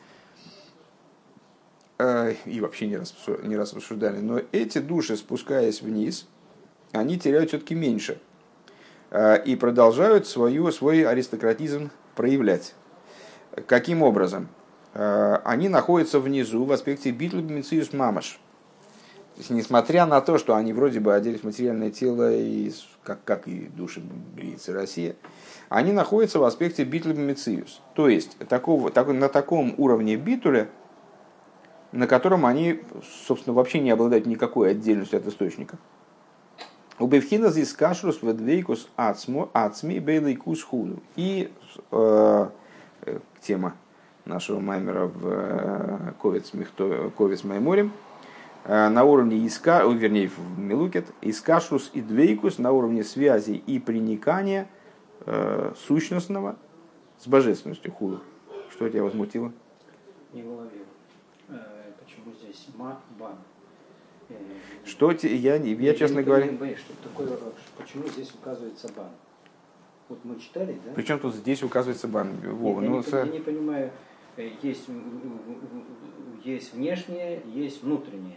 э, 1.98 2.34
и 2.44 2.60
вообще 2.60 2.86
не 2.86 2.96
раз, 2.96 3.14
не 3.42 3.56
раз 3.56 3.72
обсуждали, 3.72 4.18
но 4.18 4.40
эти 4.52 4.78
души, 4.78 5.16
спускаясь 5.16 5.82
вниз, 5.82 6.26
они 6.92 7.18
теряют 7.18 7.48
все-таки 7.48 7.74
меньше 7.74 8.20
э, 9.10 9.42
и 9.44 9.56
продолжают 9.56 10.26
свою, 10.26 10.70
свой 10.72 11.02
аристократизм 11.04 11.90
проявлять. 12.14 12.74
Каким 13.66 14.02
образом? 14.02 14.48
Э, 14.94 15.38
они 15.44 15.68
находятся 15.68 16.20
внизу 16.20 16.64
в 16.64 16.72
аспекте 16.72 17.10
битл 17.10 17.38
бимициус 17.38 17.92
мамаш. 17.92 18.40
Несмотря 19.50 20.04
на 20.06 20.20
то, 20.20 20.36
что 20.36 20.56
они 20.56 20.72
вроде 20.72 21.00
бы 21.00 21.14
оделись 21.14 21.40
в 21.40 21.44
материальное 21.44 21.90
тело, 21.90 22.32
и, 22.32 22.72
как, 23.04 23.22
как 23.24 23.46
и 23.46 23.68
души 23.68 24.02
Бриицы 24.34 24.72
Россия, 24.72 25.14
они 25.68 25.92
находятся 25.92 26.38
в 26.38 26.44
аспекте 26.44 26.84
битл 26.84 27.10
бимициус. 27.10 27.80
То 27.94 28.08
есть, 28.08 28.36
такого, 28.48 28.90
так, 28.90 29.08
на 29.08 29.28
таком 29.28 29.74
уровне 29.78 30.16
битуля, 30.16 30.68
на 31.92 32.06
котором 32.06 32.46
они, 32.46 32.80
собственно, 33.26 33.54
вообще 33.54 33.78
не 33.80 33.90
обладают 33.90 34.26
никакой 34.26 34.72
отдельностью 34.72 35.18
от 35.18 35.26
источника. 35.26 35.78
У 36.98 37.06
Бевхина 37.06 37.50
здесь 37.50 37.72
кашрус 37.72 38.22
ведвейкус 38.22 38.88
ацми 38.96 40.00
бейлейкус 40.00 40.62
худу. 40.64 41.00
И 41.14 41.52
э, 41.92 42.48
э, 43.02 43.18
тема 43.40 43.74
нашего 44.24 44.58
маймера 44.58 45.06
в 45.06 45.20
э, 45.24 46.12
Ковец, 46.20 46.52
Михто, 46.54 47.12
Ковец 47.16 47.44
Майморем, 47.44 47.92
на 48.68 49.04
уровне 49.04 49.38
иска, 49.46 49.82
вернее, 49.86 50.28
в 50.28 50.58
Милукет, 50.58 51.06
искашус 51.22 51.90
и 51.94 52.02
двейкус 52.02 52.58
на 52.58 52.70
уровне 52.72 53.02
связи 53.02 53.52
и 53.52 53.78
приникания 53.78 54.68
э, 55.24 55.72
сущностного 55.74 56.56
с 57.18 57.26
божественностью 57.26 57.90
худу. 57.92 58.20
Что 58.70 58.88
тебя 58.90 59.02
возмутило? 59.02 59.52
Не 60.34 60.42
уловил. 60.42 60.84
Почему 61.48 62.34
здесь 62.34 62.68
ма, 62.76 63.00
бан? 63.18 63.36
Что 64.84 65.14
те, 65.14 65.34
я, 65.34 65.56
я, 65.56 65.74
я 65.74 65.94
честно 65.94 66.18
не 66.18 66.24
говоря... 66.24 66.46
понимаю, 66.46 66.76
что 66.76 66.92
такое, 67.02 67.38
почему 67.78 68.06
здесь 68.08 68.30
указывается 68.34 68.92
бан? 68.94 69.08
Вот 70.10 70.18
мы 70.24 70.38
читали, 70.38 70.78
да? 70.84 70.92
Причем 70.94 71.18
тут 71.18 71.34
здесь 71.34 71.62
указывается 71.62 72.06
бан? 72.06 72.36
Вова, 72.44 72.82
я, 72.82 72.90
ну, 72.90 72.98
не, 72.98 73.02
с... 73.02 73.12
я 73.12 73.24
не 73.24 73.40
понимаю, 73.40 73.90
есть, 74.36 74.86
есть 76.44 76.74
внешнее, 76.74 77.40
есть 77.46 77.82
внутреннее. 77.82 78.36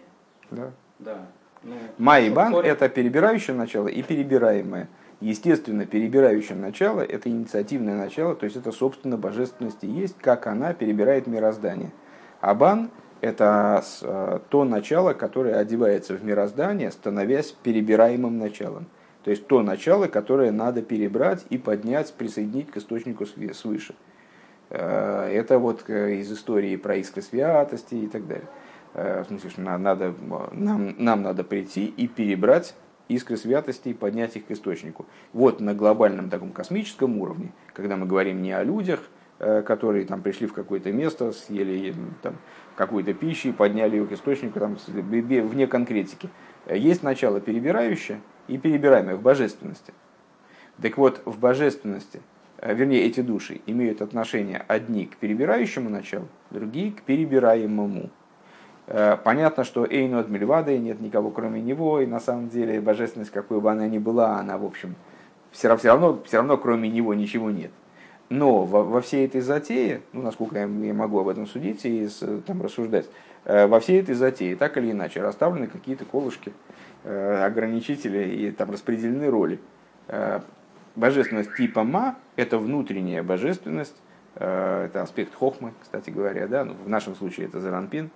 Да. 0.51 0.71
Да. 0.99 1.17
Ну, 1.63 1.75
Майбан 1.97 2.55
это 2.55 2.89
перебирающее 2.89 3.55
начало 3.55 3.87
и 3.87 4.01
перебираемое. 4.01 4.87
Естественно, 5.19 5.85
перебирающее 5.85 6.57
начало 6.57 7.01
это 7.01 7.29
инициативное 7.29 7.95
начало, 7.95 8.35
то 8.35 8.45
есть 8.45 8.55
это 8.57 8.71
собственно 8.71 9.17
божественность 9.17 9.83
и 9.83 9.87
есть, 9.87 10.17
как 10.17 10.47
она 10.47 10.73
перебирает 10.73 11.27
мироздание. 11.27 11.91
Абан 12.39 12.89
это 13.21 13.81
с- 13.83 13.99
э, 14.01 14.39
то 14.49 14.63
начало, 14.63 15.13
которое 15.13 15.55
одевается 15.57 16.15
в 16.15 16.23
мироздание, 16.23 16.89
становясь 16.91 17.51
перебираемым 17.51 18.39
началом. 18.39 18.87
То 19.23 19.29
есть 19.29 19.45
то 19.45 19.61
начало, 19.61 20.07
которое 20.07 20.51
надо 20.51 20.81
перебрать 20.81 21.45
и 21.51 21.59
поднять, 21.59 22.11
присоединить 22.13 22.71
к 22.71 22.77
источнику 22.77 23.27
свыше. 23.27 23.93
Э, 24.71 25.29
Это 25.31 25.59
вот 25.59 25.83
э, 25.87 26.15
из 26.15 26.31
истории 26.31 26.75
про 26.77 26.95
искры 26.95 27.21
святости 27.21 27.93
и 27.93 28.07
так 28.07 28.25
далее. 28.27 28.47
Э, 28.93 29.23
В 29.23 29.27
смысле, 29.27 29.49
что 29.49 29.61
на- 29.61 29.77
надо, 29.77 30.13
нам, 30.51 30.95
нам 30.97 31.21
надо 31.21 31.43
прийти 31.43 31.85
и 31.85 32.07
перебрать 32.07 32.75
искры 33.07 33.37
святости 33.37 33.89
и 33.89 33.93
поднять 33.93 34.35
их 34.35 34.45
к 34.47 34.51
источнику. 34.51 35.05
Вот 35.33 35.59
на 35.59 35.73
глобальном 35.73 36.29
таком 36.29 36.51
космическом 36.51 37.17
уровне, 37.17 37.51
когда 37.73 37.97
мы 37.97 38.05
говорим 38.05 38.41
не 38.41 38.51
о 38.51 38.63
людях, 38.63 39.01
э, 39.39 39.61
которые 39.63 40.05
там 40.05 40.21
пришли 40.21 40.47
в 40.47 40.53
какое-то 40.53 40.91
место, 40.91 41.31
съели 41.31 41.93
там, 42.21 42.35
какую-то 42.75 43.13
пищу 43.13 43.49
и 43.49 43.51
подняли 43.51 43.97
ее 43.97 44.05
к 44.05 44.11
источнику 44.11 44.59
там, 44.59 44.77
вне 44.87 45.67
конкретики. 45.67 46.29
Э, 46.65 46.77
Есть 46.77 47.03
начало 47.03 47.39
перебирающее 47.41 48.19
и 48.47 48.57
перебираемое 48.57 49.15
в 49.15 49.21
божественности. 49.21 49.93
Так 50.81 50.97
вот, 50.97 51.21
в 51.25 51.39
божественности, 51.39 52.21
вернее, 52.61 53.03
эти 53.05 53.21
души 53.21 53.61
имеют 53.67 54.01
отношение 54.01 54.63
одни 54.67 55.05
к 55.05 55.17
перебирающему 55.17 55.89
началу, 55.89 56.27
другие 56.49 56.91
к 56.91 57.01
перебираемому. 57.03 58.09
Э, 58.93 59.15
Понятно, 59.23 59.63
что 59.63 59.85
Эйну 59.85 60.19
от 60.19 60.27
Мельвады 60.27 60.77
нет 60.77 60.99
никого 60.99 61.31
кроме 61.31 61.61
него, 61.61 62.01
и 62.01 62.05
на 62.05 62.19
самом 62.19 62.49
деле 62.49 62.81
божественность, 62.81 63.31
какой 63.31 63.61
бы 63.61 63.71
она 63.71 63.87
ни 63.87 63.97
была, 63.97 64.37
она, 64.37 64.57
в 64.57 64.65
общем, 64.65 64.95
все 65.51 65.69
равно, 65.69 65.79
все 65.79 65.87
равно, 65.87 66.19
все 66.25 66.37
равно 66.37 66.57
кроме 66.57 66.89
него 66.89 67.13
ничего 67.13 67.51
нет. 67.51 67.71
Но 68.27 68.63
во, 68.65 68.83
во 68.83 68.99
всей 68.99 69.25
этой 69.25 69.39
затее, 69.39 70.01
ну, 70.11 70.21
насколько 70.21 70.57
я, 70.57 70.63
я 70.65 70.93
могу 70.93 71.19
об 71.19 71.29
этом 71.29 71.47
судить 71.47 71.85
и 71.85 72.09
там, 72.45 72.61
рассуждать, 72.61 73.07
э, 73.45 73.65
во 73.65 73.79
всей 73.79 74.01
этой 74.01 74.13
затее, 74.13 74.57
так 74.57 74.77
или 74.77 74.91
иначе, 74.91 75.21
расставлены 75.21 75.67
какие-то 75.67 76.03
колышки, 76.03 76.51
э, 77.05 77.43
ограничители 77.45 78.27
и 78.27 78.51
там 78.51 78.71
распределены 78.71 79.29
роли. 79.29 79.59
Божественность 80.93 81.55
типа 81.55 81.85
ма– 81.85 82.17
это 82.35 82.57
внутренняя 82.57 83.23
божественность, 83.23 83.95
это 84.35 85.01
аспект 85.01 85.33
хохмы, 85.33 85.71
кстати 85.81 86.09
говоря, 86.09 86.47
да, 86.47 86.65
ну, 86.65 86.73
в 86.73 86.89
нашем 86.89 87.15
случае 87.15 87.45
это 87.45 87.61
заранпин, 87.61 88.09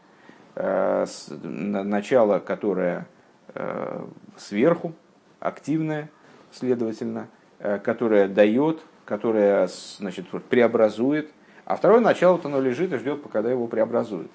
начало, 0.56 2.39
которое 2.39 3.08
э, 3.54 4.06
сверху, 4.38 4.94
активное, 5.39 6.10
следовательно, 6.52 7.28
э, 7.60 7.80
которое 7.80 8.28
дает, 8.28 8.82
которое 9.06 9.68
значит, 9.98 10.28
преобразует, 10.50 11.32
а 11.65 11.76
второе 11.76 12.00
начало, 12.00 12.39
оно 12.44 12.62
лежит 12.62 12.94
и 12.94 12.98
ждет, 12.98 13.24
пока 13.24 13.39
его 13.39 13.68
преобразует. 13.68 14.30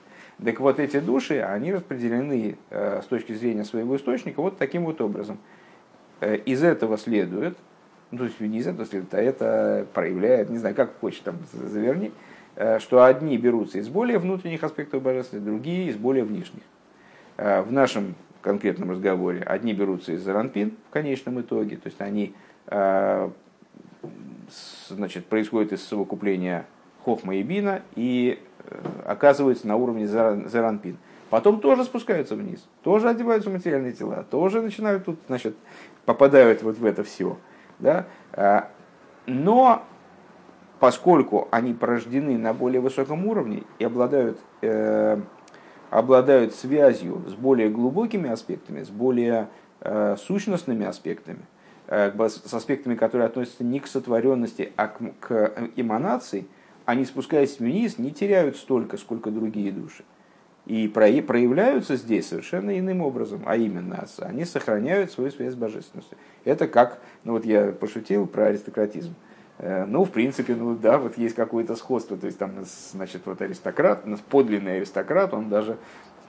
Так 0.45 0.59
вот 0.61 0.79
эти 0.81 1.01
души, 1.01 1.41
они 1.41 1.73
распределены 1.73 2.57
э, 2.71 3.01
с 3.03 3.07
точки 3.07 3.33
зрения 3.33 3.65
своего 3.65 3.97
источника 3.97 4.41
вот 4.41 4.59
таким 4.59 4.85
вот 4.85 5.01
образом. 5.01 5.39
Э, 6.21 6.37
Из 6.37 6.63
этого 6.63 6.97
следует, 6.99 7.57
ну, 8.11 8.19
то 8.19 8.25
есть 8.25 8.41
не 8.41 8.59
из 8.59 8.67
этого 8.67 8.87
следует, 8.87 9.15
а 9.15 9.21
это 9.21 9.87
проявляет, 9.95 10.51
не 10.51 10.59
знаю, 10.59 10.75
как 10.75 10.99
хочешь 10.99 11.21
там 11.21 11.37
заверни, 11.53 12.09
э, 12.09 12.11
что 12.79 13.05
одни 13.05 13.39
берутся 13.39 13.79
из 13.79 13.89
более 13.89 14.19
внутренних 14.19 14.63
аспектов 14.63 15.03
божественности, 15.03 15.47
другие 15.47 15.89
из 15.89 15.97
более 15.97 16.25
внешних. 16.25 16.63
Э, 17.37 17.63
В 17.63 17.73
нашем 17.73 18.15
конкретном 18.43 18.91
разговоре 18.91 19.43
одни 19.43 19.73
берутся 19.73 20.13
из 20.13 20.23
заранпин 20.23 20.73
в 20.89 20.93
конечном 20.93 21.41
итоге, 21.41 21.77
то 21.77 21.87
есть 21.87 22.01
они 22.01 22.35
э, 22.67 23.31
значит, 24.89 25.27
происходит 25.27 25.73
из 25.73 25.83
совокупления 25.83 26.67
хохма 27.05 27.37
и 27.37 27.43
бина 27.43 27.83
и 27.97 28.43
э, 28.65 28.81
оказываются 29.07 29.67
на 29.67 29.77
уровне 29.77 30.05
зара- 30.05 30.47
заранпин. 30.49 30.99
Потом 31.31 31.61
тоже 31.61 31.85
спускаются 31.85 32.35
вниз, 32.35 32.67
тоже 32.83 33.09
одеваются 33.09 33.51
в 33.51 33.53
материальные 33.53 33.93
тела, 33.93 34.27
тоже 34.31 34.61
начинают 34.61 35.05
тут, 35.05 35.19
значит, 35.29 35.55
попадают 36.05 36.63
вот 36.63 36.77
в 36.77 36.85
это 36.85 37.05
все. 37.05 37.39
Да? 37.79 38.07
Но 39.27 39.85
поскольку 40.81 41.47
они 41.51 41.75
порождены 41.75 42.39
на 42.39 42.55
более 42.55 42.81
высоком 42.81 43.27
уровне 43.27 43.63
и 43.79 43.85
обладают, 43.85 44.39
э, 44.63 45.21
обладают 45.91 46.55
связью 46.55 47.23
с 47.29 47.35
более 47.35 47.69
глубокими 47.69 48.31
аспектами, 48.31 48.83
с 48.83 48.89
более 48.89 49.49
э, 49.81 50.17
сущностными 50.19 50.87
аспектами, 50.87 51.41
э, 51.87 52.11
с 52.29 52.55
аспектами, 52.55 52.95
которые 52.95 53.27
относятся 53.27 53.63
не 53.63 53.79
к 53.79 53.87
сотворенности, 53.87 54.73
а 54.77 54.89
к, 54.89 55.01
к 55.21 55.53
эманации, 55.77 56.47
они, 56.87 57.05
спускаясь 57.05 57.59
вниз, 57.59 57.99
не 57.99 58.11
теряют 58.11 58.57
столько, 58.57 58.97
сколько 58.97 59.31
другие 59.31 59.73
души. 59.73 60.03
И 60.65 60.89
проявляются 60.89 61.97
здесь 61.97 62.29
совершенно 62.29 62.79
иным 62.79 63.03
образом, 63.03 63.43
а 63.45 63.57
именно 63.57 64.07
они 64.19 64.45
сохраняют 64.45 65.11
свою 65.11 65.31
связь 65.31 65.53
с 65.53 65.57
божественностью. 65.57 66.17
Это 66.45 66.69
как, 66.69 67.01
ну 67.25 67.33
вот 67.33 67.45
я 67.45 67.73
пошутил 67.73 68.27
про 68.27 68.47
аристократизм. 68.47 69.11
Э, 69.13 69.30
Ну, 69.63 70.05
в 70.05 70.11
принципе, 70.11 70.55
ну 70.55 70.75
да, 70.75 70.97
вот 70.97 71.19
есть 71.19 71.35
какое-то 71.35 71.77
сходство. 71.77 72.17
То 72.17 72.27
есть 72.27 72.39
там, 72.39 72.53
значит, 72.93 73.23
вот 73.27 73.43
аристократ, 73.43 74.03
у 74.07 74.09
нас 74.09 74.21
подлинный 74.21 74.79
аристократ, 74.79 75.35
он 75.35 75.51
даже 75.51 75.77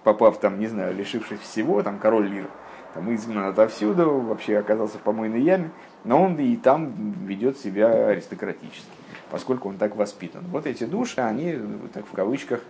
попав 0.04 0.40
там, 0.40 0.60
не 0.60 0.68
знаю, 0.68 0.94
лишившись 0.96 1.40
всего, 1.40 1.82
там 1.82 1.98
король 1.98 2.28
Лир, 2.28 2.48
там 2.94 3.14
изгнан 3.14 3.46
отовсюду, 3.46 4.20
вообще 4.20 4.58
оказался 4.58 4.98
в 4.98 5.02
помойной 5.02 5.42
яме, 5.42 5.72
но 6.04 6.22
он 6.22 6.38
и 6.40 6.58
там 6.58 7.14
ведет 7.26 7.58
себя 7.58 8.08
аристократически, 8.08 8.92
поскольку 9.30 9.70
он 9.70 9.78
так 9.78 9.96
воспитан. 9.96 10.44
Вот 10.52 10.66
эти 10.66 10.84
души, 10.84 11.22
они, 11.22 11.58
так 11.94 12.06
в 12.06 12.12
кавычках, 12.12 12.62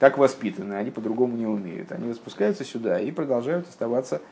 так 0.00 0.16
воспитаны, 0.18 0.74
они 0.74 0.90
по-другому 0.90 1.36
не 1.36 1.46
умеют. 1.46 1.92
Они 1.92 2.12
спускаются 2.14 2.64
сюда 2.64 2.98
и 2.98 3.10
продолжают 3.10 3.68
оставаться 3.68 4.22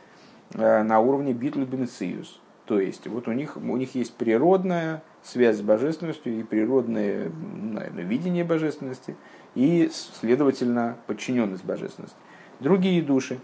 э, 0.54 0.82
на 0.82 0.98
уровне 0.98 1.34
битл 1.34 1.60
бенециус. 1.60 2.40
То 2.64 2.80
есть 2.80 3.06
вот 3.06 3.28
у 3.28 3.32
них, 3.32 3.56
у 3.56 3.76
них 3.76 3.94
есть 3.94 4.14
природная 4.14 5.02
связь 5.22 5.58
с 5.58 5.60
божественностью 5.60 6.38
и 6.38 6.42
природное 6.42 7.30
наверное, 7.30 8.04
видение 8.04 8.44
божественности 8.44 9.16
и, 9.54 9.90
следовательно, 9.92 10.96
подчиненность 11.06 11.64
божественности. 11.64 12.16
Другие 12.60 13.02
души 13.02 13.38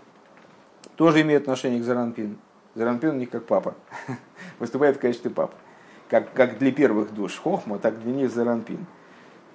тоже 0.97 1.23
имеют 1.23 1.45
отношение 1.45 1.81
к 1.81 1.85
Заранпин. 1.85 2.39
Заранпин 2.75 3.11
у 3.11 3.15
них 3.15 3.31
как 3.31 3.45
папа, 3.45 3.75
выступает 4.59 4.97
в 4.97 5.01
качестве 5.01 5.31
папы, 5.31 5.55
как, 6.09 6.33
как 6.33 6.59
для 6.59 6.73
первых 6.73 7.15
душ 7.15 7.39
Хохма, 7.39 7.79
так 7.79 8.01
для 8.01 8.13
них 8.13 8.31
Заранпин. 8.31 8.87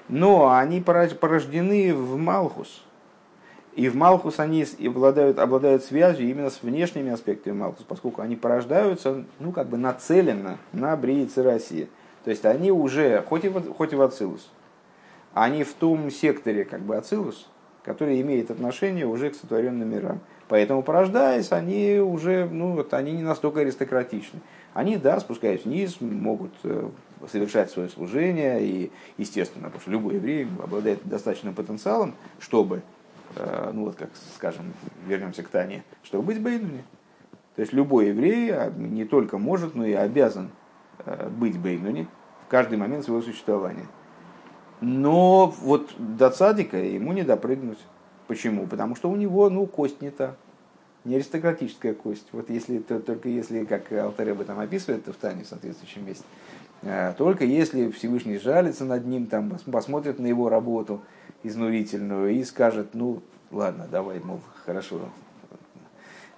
Но 0.08 0.52
они 0.52 0.82
порождены 0.82 1.94
в 1.94 2.18
Малхус. 2.18 2.84
И 3.76 3.88
в 3.88 3.96
Малхус 3.96 4.40
они 4.40 4.66
обладают, 4.86 5.40
обладают 5.40 5.84
связью 5.84 6.28
именно 6.30 6.50
с 6.50 6.64
внешними 6.64 7.12
аспектами 7.12 7.54
Малхус, 7.54 7.86
поскольку 7.88 8.22
они 8.22 8.36
порождаются, 8.36 9.24
ну, 9.40 9.52
как 9.52 9.70
бы 9.70 9.78
нацеленно 9.78 10.58
на 10.74 10.96
Бриице 10.98 11.44
России. 11.44 11.88
То 12.24 12.32
есть 12.32 12.46
они 12.46 12.72
уже, 12.72 13.24
хоть 13.28 13.46
и, 13.46 13.50
хоть 13.50 13.94
и 13.94 13.96
в 13.96 14.02
Ацилус, 14.02 14.50
они 15.34 15.64
в 15.64 15.74
том 15.74 16.12
секторе, 16.12 16.66
как 16.66 16.82
бы 16.82 16.98
Ацилус, 16.98 17.48
который 17.84 18.22
имеет 18.22 18.52
отношение 18.52 19.06
уже 19.06 19.30
к 19.30 19.36
сотворенным 19.36 19.90
мирам. 19.90 20.20
Поэтому, 20.48 20.82
порождаясь, 20.82 21.52
они 21.52 22.00
уже, 22.00 22.46
ну, 22.46 22.74
вот, 22.74 22.94
они 22.94 23.12
не 23.12 23.24
настолько 23.24 23.62
аристократичны. 23.62 24.42
Они, 24.74 24.98
да, 24.98 25.20
спускаясь 25.20 25.64
вниз, 25.64 26.02
могут 26.02 26.52
э, 26.64 26.90
совершать 27.32 27.70
свое 27.70 27.88
служение, 27.88 28.64
и, 28.64 28.92
естественно, 29.18 29.66
потому 29.66 29.82
что 29.82 29.92
любой 29.92 30.16
еврей 30.16 30.48
обладает 30.62 31.00
достаточным 31.04 31.54
потенциалом, 31.54 32.16
чтобы, 32.40 32.82
э, 33.36 33.72
ну 33.74 33.86
вот 33.86 33.96
как 33.96 34.10
скажем, 34.36 34.74
вернемся 35.08 35.44
к 35.44 35.50
Тане, 35.50 35.84
чтобы 36.04 36.24
быть 36.24 36.42
бейнуни. 36.42 36.84
То 37.56 37.62
есть 37.62 37.74
любой 37.74 38.08
еврей 38.08 38.52
а, 38.52 38.72
не 38.72 39.06
только 39.06 39.38
может, 39.38 39.76
но 39.76 39.86
и 39.86 39.94
обязан 39.94 40.50
быть 41.38 41.58
бейнуни 41.58 42.08
в 42.46 42.50
каждый 42.50 42.78
момент 42.78 43.06
своего 43.06 43.22
существования. 43.22 43.86
Но 44.82 45.48
вот 45.48 45.94
до 45.98 46.30
цадика 46.30 46.78
ему 46.78 47.14
не 47.14 47.24
допрыгнуть. 47.24 47.80
Почему? 48.28 48.68
Потому 48.68 48.96
что 48.96 49.10
у 49.10 49.16
него, 49.16 49.50
ну, 49.50 49.66
кость 49.66 50.02
не 50.02 50.12
та. 50.12 50.36
Не 51.04 51.16
аристократическая 51.16 51.94
кость. 51.94 52.28
Вот 52.32 52.50
если, 52.50 52.80
то, 52.80 53.00
только 53.00 53.30
если, 53.30 53.66
как 53.66 53.92
Алтареба 53.92 54.44
там 54.44 54.60
описывает 54.60 55.04
это 55.04 55.14
в 55.14 55.16
Тане 55.16 55.44
в 55.44 55.48
соответствующем 55.48 56.06
месте, 56.06 56.24
э, 56.82 57.14
только 57.18 57.46
если 57.46 57.90
Всевышний 57.90 58.38
жалится 58.38 58.86
над 58.86 59.06
ним, 59.06 59.28
там, 59.28 59.58
посмотрит 59.72 60.20
на 60.20 60.28
его 60.28 60.50
работу 60.50 61.02
изнурительную 61.44 62.32
и 62.32 62.44
скажет, 62.44 62.90
ну, 62.94 63.22
ладно, 63.50 63.88
давай, 63.90 64.20
мол, 64.20 64.42
хорошо, 64.66 65.00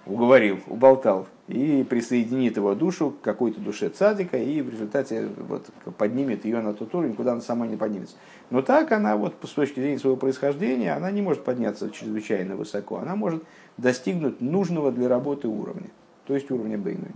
уговорил, 0.06 0.60
уболтал, 0.68 1.26
и 1.52 1.84
присоединит 1.84 2.56
его 2.56 2.74
душу 2.74 3.10
к 3.10 3.20
какой-то 3.20 3.60
душе 3.60 3.90
цадика, 3.90 4.38
и 4.38 4.62
в 4.62 4.70
результате 4.70 5.28
вот, 5.36 5.66
поднимет 5.98 6.46
ее 6.46 6.60
на 6.60 6.72
тот 6.72 6.94
уровень, 6.94 7.14
куда 7.14 7.32
она 7.32 7.42
сама 7.42 7.66
не 7.66 7.76
поднимется. 7.76 8.16
Но 8.48 8.62
так 8.62 8.90
она, 8.92 9.16
вот, 9.16 9.34
с 9.44 9.50
точки 9.50 9.80
зрения 9.80 9.98
своего 9.98 10.16
происхождения, 10.16 10.94
она 10.94 11.10
не 11.10 11.20
может 11.20 11.44
подняться 11.44 11.90
чрезвычайно 11.90 12.56
высоко, 12.56 12.98
она 12.98 13.16
может 13.16 13.42
достигнуть 13.76 14.40
нужного 14.40 14.90
для 14.90 15.08
работы 15.08 15.46
уровня, 15.48 15.90
то 16.26 16.34
есть 16.34 16.50
уровня 16.50 16.78
Бейнуни. 16.78 17.12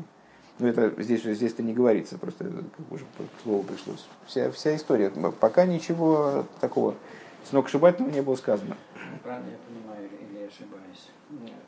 Но 0.58 0.68
это 0.68 0.92
здесь 1.02 1.22
здесь-то 1.22 1.62
не 1.62 1.72
говорится, 1.72 2.18
просто 2.18 2.44
как 2.44 2.92
уже 2.92 3.04
слово 3.42 3.62
пришлось. 3.62 4.06
Вся, 4.26 4.50
вся 4.50 4.76
история, 4.76 5.10
пока 5.40 5.64
ничего 5.64 6.44
такого 6.60 6.94
сногсшибательного 7.48 8.12
не 8.12 8.22
было 8.22 8.36
сказано. 8.36 8.76
Правильно 9.22 9.48
я 9.50 9.56
понимаю 9.66 10.08
или 10.20 10.46
ошибаюсь? 10.46 11.10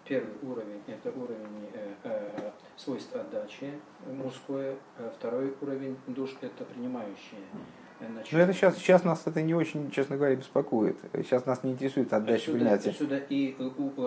Первый 0.05 0.35
уровень– 0.43 0.81
это 0.87 1.11
уровень 1.11 1.69
э, 1.75 1.95
э, 2.05 2.51
свойств 2.77 3.15
отдачи 3.15 3.73
мужское, 4.07 4.77
а 4.99 5.13
второй 5.19 5.55
уровень 5.61 5.97
душ– 6.07 6.37
это 6.41 6.65
принимающие. 6.65 7.41
Ну 8.31 8.39
это 8.39 8.53
сейчас, 8.53 8.77
сейчас 8.77 9.03
нас 9.03 9.23
это 9.27 9.43
не 9.43 9.55
очень, 9.55 9.91
честно 9.91 10.17
говоря, 10.17 10.37
беспокоит. 10.37 10.97
Сейчас 11.15 11.47
нас 11.47 11.65
не 11.65 11.73
интересует 11.73 12.13
отдача 12.13 12.35
отсюда, 12.37 12.59
принятия. 12.59 12.91
Отсюда 12.91 13.17
и 13.17 13.57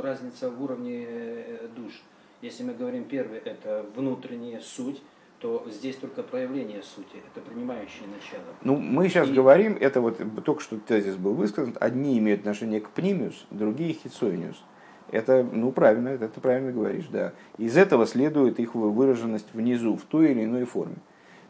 разница 0.01 0.49
в 0.49 0.63
уровне 0.63 1.05
э, 1.07 1.67
душ. 1.75 2.01
Если 2.41 2.63
мы 2.63 2.73
говорим 2.73 3.03
первый, 3.03 3.39
это 3.39 3.85
внутренняя 3.95 4.61
суть, 4.61 5.01
то 5.39 5.65
здесь 5.69 5.95
только 5.97 6.23
проявление 6.23 6.83
сути, 6.83 7.17
это 7.33 7.41
принимающее 7.41 8.07
начало. 8.07 8.45
Ну, 8.63 8.77
мы 8.77 9.09
сейчас 9.09 9.27
и... 9.27 9.33
говорим, 9.33 9.75
это 9.79 9.99
вот 9.99 10.21
только 10.45 10.61
что 10.61 10.77
тезис 10.77 11.15
был 11.17 11.33
высказан, 11.33 11.75
одни 11.79 12.17
имеют 12.19 12.41
отношение 12.41 12.79
к 12.79 12.89
пнимиус, 12.91 13.47
другие 13.49 13.93
хитсоиниус. 13.93 14.63
Это, 15.12 15.45
ну, 15.52 15.71
правильно, 15.71 16.10
это 16.10 16.30
ты 16.30 16.39
правильно 16.39 16.71
говоришь, 16.71 17.08
да. 17.12 17.34
Из 17.58 17.76
этого 17.76 18.06
следует 18.06 18.60
их 18.60 18.76
выраженность 18.76 19.47
внизу, 19.54 19.97
в 19.97 20.04
той 20.04 20.32
или 20.32 20.45
иной 20.45 20.63
форме. 20.63 20.95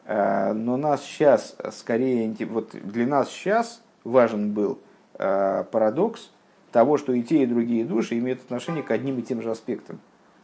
А, 0.06 0.54
но 0.54 0.78
нас 0.78 1.04
сейчас 1.04 1.56
скорее, 1.72 2.36
вот 2.48 2.72
для 2.72 3.06
нас 3.06 3.30
сейчас 3.30 3.82
важен 4.04 4.52
был 4.52 4.80
а, 5.16 5.64
парадокс 5.66 6.32
того, 6.72 6.98
что 6.98 7.14
и 7.14 7.22
те, 7.22 7.44
и 7.44 7.46
другие 7.46 7.86
души 7.86 8.18
имеют 8.18 8.42
отношение 8.42 8.82
к 8.82 8.90
одним 8.90 9.20
и 9.20 9.22
тем 9.22 9.42
же 9.42 9.52
аспектам. 9.52 10.00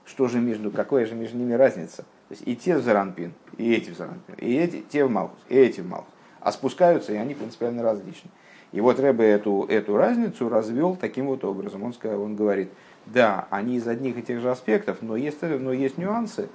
Что 0.06 0.28
же 0.28 0.40
между, 0.40 0.72
какая 0.72 1.06
же 1.06 1.16
между 1.16 1.38
ними 1.38 1.54
разница? 1.54 2.04
То 2.30 2.34
есть 2.34 2.44
и 2.46 2.56
те 2.56 2.78
в 2.78 2.84
Заранпин, 2.84 3.34
и 3.58 3.74
эти 3.74 3.90
в 3.90 3.98
Заранпин, 3.98 4.36
и 4.36 4.56
эти, 4.56 4.84
те 4.88 5.06
в 5.06 5.10
Малхус, 5.10 5.40
и 5.50 5.56
эти 5.56 5.82
в 5.82 5.88
Малхус. 5.88 6.14
А 6.40 6.52
спускаются, 6.52 7.14
и 7.14 7.18
они 7.18 7.34
принципиально 7.34 7.84
различны. 7.84 8.30
И 8.72 8.82
вот 8.82 9.00
Рэбе 9.00 9.26
эту, 9.26 9.66
эту 9.68 9.98
разницу 9.98 10.50
развел 10.50 10.96
таким 10.96 11.28
вот 11.28 11.44
образом. 11.44 11.84
Он, 11.84 11.94
он 12.04 12.36
говорит, 12.36 12.70
да, 13.14 13.48
они 13.50 13.78
из 13.78 13.88
одних 13.88 14.18
и 14.18 14.22
тех 14.22 14.42
же 14.42 14.50
аспектов, 14.52 14.98
но 15.02 15.16
есть, 15.16 15.42
но 15.42 15.72
есть 15.72 15.98
нюансы. 15.98 16.50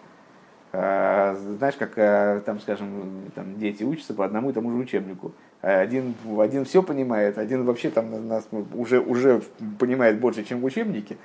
А, 0.73 1.37
знаешь, 1.59 1.75
как 1.77 1.93
а, 1.97 2.41
там, 2.41 2.61
скажем, 2.61 3.31
там 3.35 3.59
дети 3.59 3.85
учатся 3.85 4.15
по 4.15 4.25
одному 4.25 4.51
и 4.51 4.53
тому 4.53 4.71
же 4.71 4.77
учебнику. 4.77 5.33
Один, 5.61 6.15
один 6.39 6.65
все 6.65 6.83
понимает, 6.83 7.39
один 7.39 7.65
вообще 7.65 7.91
там 7.91 8.27
нас 8.27 8.49
уже, 8.75 9.01
уже 9.01 9.43
понимает 9.79 10.19
больше, 10.19 10.45
чем 10.45 10.61
в 10.61 10.65
учебнике, 10.65 11.19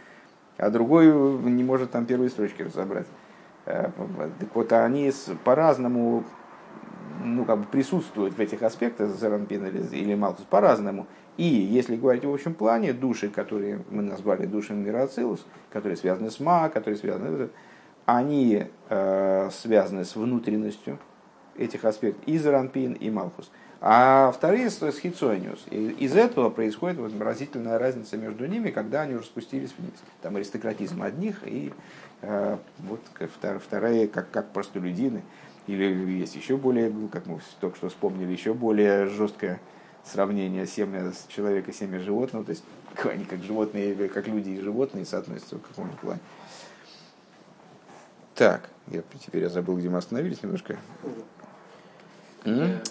а 0.57 0.69
другой 0.69 1.07
не 1.07 1.63
может 1.63 1.91
там 1.91 2.05
первые 2.05 2.29
строчки 2.29 2.61
разобрать. 2.61 3.07
Э, 3.65 3.89
так 4.39 4.49
вот, 4.53 4.71
они 4.73 5.11
по-разному 5.43 6.23
ну, 7.23 7.45
как 7.45 7.59
бы 7.59 7.65
присутствуют 7.65 8.37
в 8.37 8.39
этих 8.39 8.61
аспектах, 8.63 9.09
Заранпин 9.09 9.65
или, 9.65 9.83
или 9.95 10.15
Малхус, 10.15 10.45
по-разному. 10.45 11.07
И 11.37 11.43
если 11.43 11.95
говорить 11.95 12.25
в 12.25 12.33
общем 12.33 12.53
плане, 12.53 12.93
души, 12.93 13.29
которые 13.29 13.81
мы 13.89 14.01
назвали 14.01 14.45
душами 14.45 14.85
Мироцилус, 14.85 15.45
которые 15.71 15.95
связаны 15.95 16.31
с 16.31 16.39
Ма, 16.39 16.69
которые 16.69 16.97
связаны, 16.97 17.49
они 18.05 18.65
э, 18.89 19.49
связаны 19.51 20.03
с 20.03 20.15
внутренностью 20.15 20.97
этих 21.55 21.85
аспектов, 21.85 22.23
и 22.25 22.37
Заранпин, 22.37 22.93
и 22.93 23.09
Малхус. 23.09 23.51
А 23.79 24.31
вторые 24.31 24.71
с, 24.71 24.79
Хитсониус. 24.79 25.67
Из 25.69 26.15
этого 26.15 26.49
происходит 26.49 26.97
вот 26.97 27.11
разительная 27.19 27.77
разница 27.77 28.17
между 28.17 28.47
ними, 28.47 28.71
когда 28.71 29.01
они 29.01 29.15
уже 29.15 29.25
спустились 29.25 29.73
вниз. 29.77 29.93
Там 30.21 30.35
аристократизм 30.35 31.03
одних 31.03 31.45
и 31.45 31.71
а, 32.23 32.59
вот 32.79 33.01
вторая, 33.63 34.07
как, 34.07 34.31
как 34.31 34.51
простолюдины, 34.51 35.21
или 35.67 35.83
есть 36.17 36.35
еще 36.35 36.57
более, 36.57 36.91
как 37.11 37.27
мы 37.27 37.39
только 37.59 37.77
что 37.77 37.89
вспомнили, 37.89 38.31
еще 38.31 38.55
более 38.55 39.05
жесткое 39.05 39.59
сравнение 40.11 40.65
семя 40.65 41.11
человека, 41.27 41.73
семя 41.73 41.99
животного, 41.99 42.45
то 42.45 42.51
есть 42.51 42.63
они 43.03 43.25
как 43.25 43.43
животные, 43.43 44.09
как 44.09 44.27
люди 44.27 44.49
и 44.51 44.59
животные 44.59 45.05
соотносятся 45.05 45.57
в 45.57 45.61
каком-то 45.61 45.97
плане. 45.97 46.19
Так, 48.35 48.69
я, 48.87 49.01
теперь 49.19 49.43
я 49.43 49.49
забыл, 49.49 49.77
где 49.77 49.89
мы 49.89 49.97
остановились 49.97 50.41
немножко. 50.43 50.77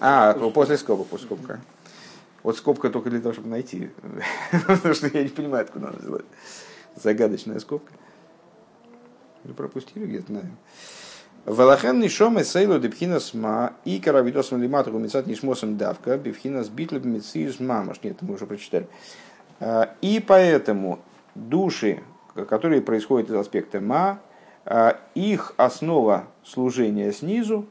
А, 0.00 0.34
после 0.50 0.76
скобок, 0.76 1.06
после 1.06 1.26
скобка. 1.26 1.60
Вот 2.42 2.56
скобка 2.56 2.90
только 2.90 3.10
для 3.10 3.20
того, 3.20 3.32
чтобы 3.32 3.48
найти. 3.48 3.90
Потому 4.66 4.94
что 4.94 5.08
я 5.08 5.22
не 5.22 5.28
понимаю, 5.28 5.64
откуда 5.64 5.88
она 5.88 5.96
взялась. 5.98 6.24
Загадочная 6.94 7.58
скобка. 7.58 7.92
Или 9.44 9.52
пропустили 9.52 10.06
где-то, 10.06 10.32
наверное. 10.32 10.56
Валахен 11.46 12.00
нишом 12.00 12.42
сейлу 12.42 12.80
депхина 12.80 13.20
сма 13.20 13.74
и 13.84 14.00
каравидосом 14.00 14.60
лимату 14.60 14.90
гумицат 14.90 15.28
нишмосом 15.28 15.76
давка 15.76 16.18
бифхина 16.18 16.64
с 16.64 16.68
битлеб 16.68 17.04
мициюс 17.04 17.60
мамаш. 17.60 18.02
Нет, 18.02 18.20
мы 18.20 18.34
уже 18.34 18.46
прочитали. 18.46 18.88
А, 19.60 19.94
и 20.00 20.18
поэтому 20.18 20.98
души, 21.36 22.02
которые 22.34 22.82
происходят 22.82 23.30
из 23.30 23.34
аспекта 23.34 23.80
ма, 23.80 24.18
а, 24.64 24.98
их 25.14 25.54
основа 25.56 26.24
служения 26.42 27.12
снизу 27.12 27.66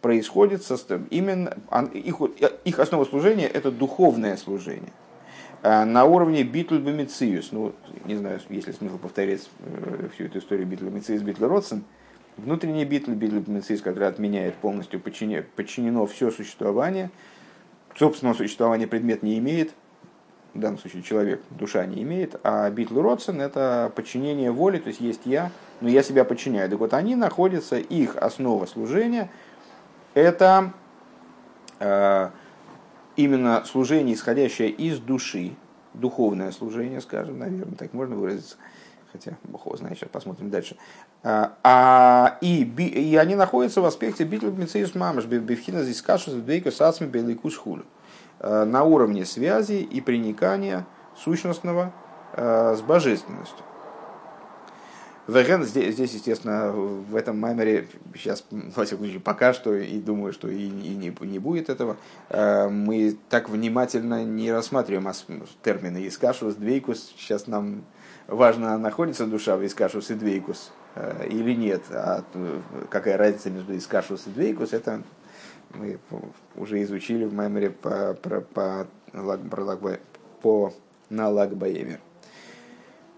происходит 0.00 0.64
со, 0.64 0.76
именно 1.10 1.56
их, 1.94 2.16
их 2.64 2.78
основа 2.80 3.04
служения 3.04 3.46
это 3.46 3.70
духовное 3.70 4.36
служение. 4.38 4.92
А, 5.62 5.84
на 5.84 6.04
уровне 6.04 6.42
ביטול 6.42 6.80
במציאות, 6.80 7.52
ну, 7.52 7.74
не 8.06 8.16
знаю, 8.16 8.40
есть 8.48 8.66
ли 8.66 8.72
смысл 8.72 8.98
повторять 8.98 9.48
э, 9.60 10.08
всю 10.14 10.24
эту 10.24 10.40
историю 10.40 10.66
ביטול 10.66 10.86
במציאות, 10.86 11.22
ביטול 11.22 11.46
внутренний 12.36 12.84
ביטול, 12.84 13.12
ביטול 13.12 13.38
במציאות, 13.40 13.82
который 13.82 14.08
отменяет 14.08 14.54
полностью, 14.56 15.00
подчинено, 15.00 15.44
подчинено 15.56 16.06
все 16.06 16.30
существование, 16.30 17.10
собственного 17.96 18.34
существования 18.34 18.86
предмет 18.86 19.22
не 19.22 19.38
имеет, 19.38 19.74
в 20.54 20.58
данном 20.58 20.78
случае 20.78 21.02
человек, 21.02 21.42
душа 21.50 21.84
не 21.86 22.02
имеет, 22.02 22.40
а 22.42 22.68
ביטול 22.70 23.00
רצון– 23.00 23.40
это 23.42 23.92
подчинение 23.94 24.50
воли, 24.50 24.78
то 24.78 24.88
есть 24.88 25.00
есть 25.00 25.22
я, 25.24 25.52
но 25.80 25.88
я 25.88 26.02
себя 26.02 26.24
подчиняю. 26.24 26.68
Так 26.68 26.80
вот, 26.80 26.92
они 26.92 27.14
находятся, 27.14 27.78
их 27.78 28.16
основа 28.16 28.66
служения– 28.66 29.30
это 30.14 30.72
э, 31.78 32.30
именно 33.16 33.64
служение, 33.64 34.14
исходящее 34.14 34.70
из 34.70 34.98
души, 34.98 35.52
духовное 35.94 36.50
служение, 36.50 37.00
скажем, 37.00 37.38
наверное, 37.38 37.76
так 37.76 37.92
можно 37.92 38.16
выразиться, 38.16 38.56
хотя 39.12 39.36
Бог 39.44 39.66
его 39.66 39.76
знает, 39.76 39.98
сейчас 39.98 40.10
посмотрим 40.10 40.50
дальше, 40.50 40.76
А, 41.22 41.56
а 41.62 42.38
и, 42.40 42.62
и 42.62 43.16
они 43.16 43.34
находятся 43.34 43.80
в 43.80 43.84
аспекте 43.84 44.24
битл 44.24 44.50
мецеюс 44.50 44.94
мамаш, 44.94 45.26
бифхина 45.26 45.82
здесь 45.82 46.02
кашу 46.02 46.32
двейку 46.32 46.70
сасми 46.70 47.06
беликус 47.06 47.56
хулю. 47.56 47.84
На 48.42 48.84
уровне 48.84 49.26
связи 49.26 49.74
и 49.74 50.00
приникания 50.00 50.86
сущностного 51.14 51.92
с 52.34 52.80
божественностью. 52.80 53.64
Веген 55.30 55.62
здесь, 55.64 55.94
здесь, 55.94 56.14
естественно, 56.14 56.72
в 56.72 57.14
этом 57.14 57.38
маймере, 57.38 57.86
сейчас, 58.14 58.44
во 58.50 58.84
всяком 58.84 59.04
случае, 59.04 59.20
пока 59.20 59.52
что, 59.52 59.74
и 59.74 60.00
думаю, 60.00 60.32
что 60.32 60.48
и, 60.48 60.66
и 60.66 60.96
не, 60.96 61.14
не 61.20 61.38
будет 61.38 61.68
этого, 61.68 61.96
мы 62.30 63.16
так 63.28 63.48
внимательно 63.48 64.24
не 64.24 64.50
рассматриваем 64.50 65.12
термины 65.62 66.06
искашус, 66.08 66.54
двейкус. 66.54 67.12
Сейчас 67.16 67.46
нам 67.46 67.84
важно, 68.30 68.78
находится 68.78 69.26
душа 69.26 69.56
в 69.56 69.66
искашус 69.66 70.10
и 70.10 70.14
двейкус 70.14 70.72
э, 70.94 71.26
или 71.28 71.54
нет. 71.54 71.82
А 71.90 72.24
какая 72.88 73.16
разница 73.16 73.50
между 73.50 73.76
искашус 73.76 74.26
и 74.26 74.30
двейкус, 74.30 74.72
это 74.72 75.02
мы 75.74 75.98
уже 76.56 76.82
изучили 76.82 77.24
в 77.24 77.34
маймере 77.34 77.70
по, 77.70 78.14
по, 78.14 78.40
по, 78.40 78.86
по, 79.12 79.98
по 80.42 80.72
на 81.10 81.28
Лагбаемер. 81.28 82.00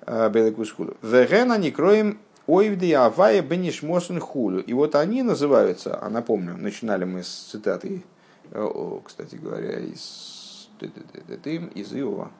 Э, 0.06 0.30
Белекус 0.30 0.70
хулю. 0.72 0.96
Вегена 1.02 1.58
не 1.58 1.70
кроем 1.70 2.18
ойвди 2.46 2.92
авая 2.92 3.42
бенишмосен 3.42 4.20
хулю. 4.20 4.60
И 4.60 4.72
вот 4.72 4.94
они 4.94 5.22
называются, 5.22 5.98
а 6.00 6.08
напомню, 6.08 6.56
начинали 6.56 7.04
мы 7.04 7.22
с 7.22 7.28
цитаты, 7.28 8.02
э, 8.50 9.00
кстати 9.04 9.36
говоря, 9.36 9.78
из, 9.78 10.68
из 10.80 11.94
Иова, 11.94 12.30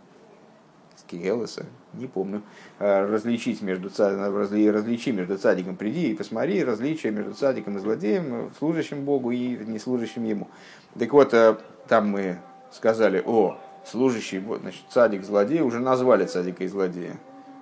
из 1.02 1.10
Кигелеса, 1.10 1.66
не 1.94 2.06
помню, 2.06 2.42
э, 2.78 3.06
различить 3.06 3.62
между, 3.62 3.90
различи 3.98 5.12
между 5.12 5.36
цадиком, 5.36 5.76
приди 5.76 6.10
и 6.10 6.14
посмотри, 6.14 6.64
различия 6.64 7.10
между 7.10 7.34
цадиком 7.34 7.76
и 7.76 7.80
злодеем, 7.80 8.50
служащим 8.58 9.04
Богу 9.04 9.30
и 9.30 9.56
не 9.64 9.78
служащим 9.78 10.24
ему. 10.24 10.48
Так 10.98 11.12
вот, 11.12 11.34
там 11.88 12.08
мы 12.08 12.38
сказали, 12.70 13.22
о, 13.24 13.58
служащий, 13.84 14.42
значит, 14.60 14.82
цадик, 14.90 15.24
злодей, 15.24 15.60
уже 15.60 15.80
назвали 15.80 16.26
цадика 16.26 16.64
и 16.64 16.68
злодея. 16.68 17.18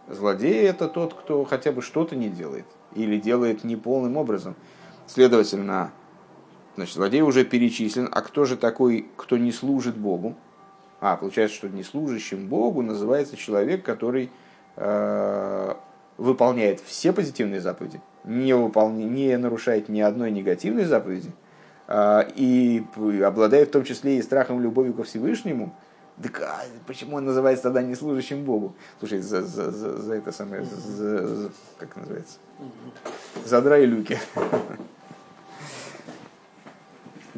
Злодей 0.08 0.66
это 0.66 0.88
тот, 0.88 1.14
кто 1.14 1.44
хотя 1.44 1.72
бы 1.72 1.82
что-то 1.82 2.16
не 2.16 2.28
делает 2.28 2.66
или 2.94 3.18
делает 3.18 3.64
неполным 3.64 4.16
образом. 4.16 4.56
Следовательно, 5.06 5.92
значит, 6.76 6.94
злодей 6.94 7.22
уже 7.22 7.44
перечислен. 7.44 8.08
А 8.10 8.20
кто 8.22 8.44
же 8.44 8.56
такой, 8.56 9.06
кто 9.16 9.36
не 9.36 9.52
служит 9.52 9.96
Богу? 9.96 10.36
А, 11.00 11.16
получается, 11.16 11.56
что 11.56 11.68
не 11.68 11.82
служащим 11.82 12.46
Богу 12.46 12.82
называется 12.82 13.36
человек, 13.36 13.84
который 13.84 14.30
э, 14.76 15.74
выполняет 16.18 16.80
все 16.80 17.12
позитивные 17.12 17.60
заповеди, 17.60 18.00
не, 18.24 18.54
выполня, 18.54 19.04
не 19.04 19.36
нарушает 19.38 19.88
ни 19.88 20.00
одной 20.00 20.30
негативной 20.30 20.84
заповеди 20.84 21.32
э, 21.88 22.28
и 22.36 22.84
обладает 23.24 23.68
в 23.68 23.72
том 23.72 23.84
числе 23.84 24.18
и 24.18 24.22
страхом 24.22 24.60
любовью 24.60 24.94
ко 24.94 25.04
Всевышнему– 25.04 25.74
так 26.22 26.42
а 26.42 26.64
почему 26.86 27.16
он 27.16 27.24
называется 27.24 27.64
тогда 27.64 27.82
не 27.82 27.94
служащим 27.94 28.44
Богу? 28.44 28.74
Слушай, 28.98 29.20
за, 29.20 29.42
за, 29.42 29.70
за, 29.70 29.96
за 29.96 30.14
это 30.14 30.32
самое, 30.32 30.64
за, 30.64 31.26
за, 31.26 31.50
как 31.78 31.96
называется? 31.96 32.38
Задра 33.46 33.78
и 33.78 33.86
люки. 33.86 34.18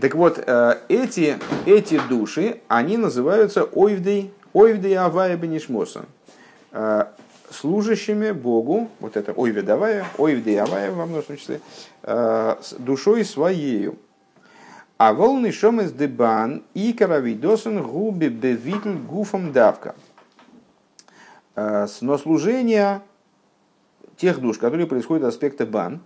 Так 0.00 0.14
вот, 0.14 0.42
э, 0.44 0.78
эти, 0.88 1.38
эти 1.66 2.00
души, 2.08 2.60
они 2.68 2.96
называются 2.96 3.64
ойвдей, 3.64 4.32
ойвдей 4.52 4.96
авая 4.96 5.36
бенишмоса. 5.36 6.06
Э, 6.72 7.06
служащими 7.50 8.30
Богу, 8.30 8.88
вот 9.00 9.16
это 9.16 9.32
ойведавая, 9.32 10.06
ойвдей 10.16 10.58
авая 10.60 10.90
во 10.92 11.04
множественном 11.04 11.38
числе, 11.38 11.60
э, 12.04 12.56
душой 12.78 13.24
своею. 13.24 13.98
А 14.96 15.12
волны 15.12 15.52
шомес 15.52 15.92
дебан 15.92 16.62
и 16.74 16.92
каравидосен 16.92 17.82
губи 17.82 18.28
бевитл 18.28 18.92
гуфом 18.92 19.52
давка. 19.52 19.96
Но 21.56 22.18
служение 22.18 23.02
тех 24.16 24.40
душ, 24.40 24.58
которые 24.58 24.86
происходят 24.86 25.24
от 25.24 25.30
аспекта 25.30 25.66
бан, 25.66 26.00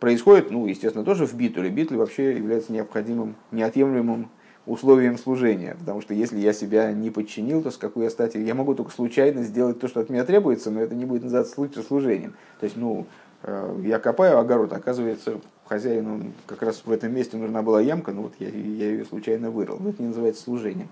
происходит, 0.00 0.50
ну, 0.50 0.66
естественно, 0.66 1.04
тоже 1.04 1.26
в 1.26 1.34
битуле. 1.34 1.70
Битуль 1.70 1.98
вообще 1.98 2.36
является 2.36 2.72
необходимым, 2.72 3.36
неотъемлемым 3.52 4.28
условием 4.66 5.18
служения. 5.18 5.76
Потому 5.78 6.00
что 6.00 6.14
если 6.14 6.38
я 6.38 6.52
себя 6.52 6.92
не 6.92 7.10
подчинил, 7.10 7.62
то 7.62 7.70
с 7.70 7.76
какой 7.76 8.04
я 8.04 8.10
стати... 8.10 8.38
Я 8.38 8.54
могу 8.54 8.74
только 8.74 8.90
случайно 8.90 9.42
сделать 9.42 9.78
то, 9.78 9.88
что 9.88 10.00
от 10.00 10.10
меня 10.10 10.24
требуется, 10.24 10.70
но 10.70 10.80
это 10.80 10.94
не 10.94 11.04
будет 11.04 11.24
называться 11.24 11.82
служением. 11.82 12.34
То 12.58 12.64
есть, 12.64 12.76
ну, 12.76 13.06
э, 13.42 13.80
я 13.84 13.98
копаю 13.98 14.38
огород, 14.38 14.72
оказывается, 14.72 15.40
хозяину 15.66 16.32
как 16.46 16.62
раз 16.62 16.82
в 16.84 16.90
этом 16.90 17.14
месте 17.14 17.36
нужна 17.36 17.62
была 17.62 17.80
ямка, 17.80 18.12
но 18.12 18.22
вот 18.22 18.34
я, 18.38 18.48
я 18.48 18.90
ее 18.90 19.04
случайно 19.04 19.50
вырыл. 19.50 19.76
Но 19.78 19.90
это 19.90 20.02
не 20.02 20.08
называется 20.08 20.42
служением. 20.42 20.88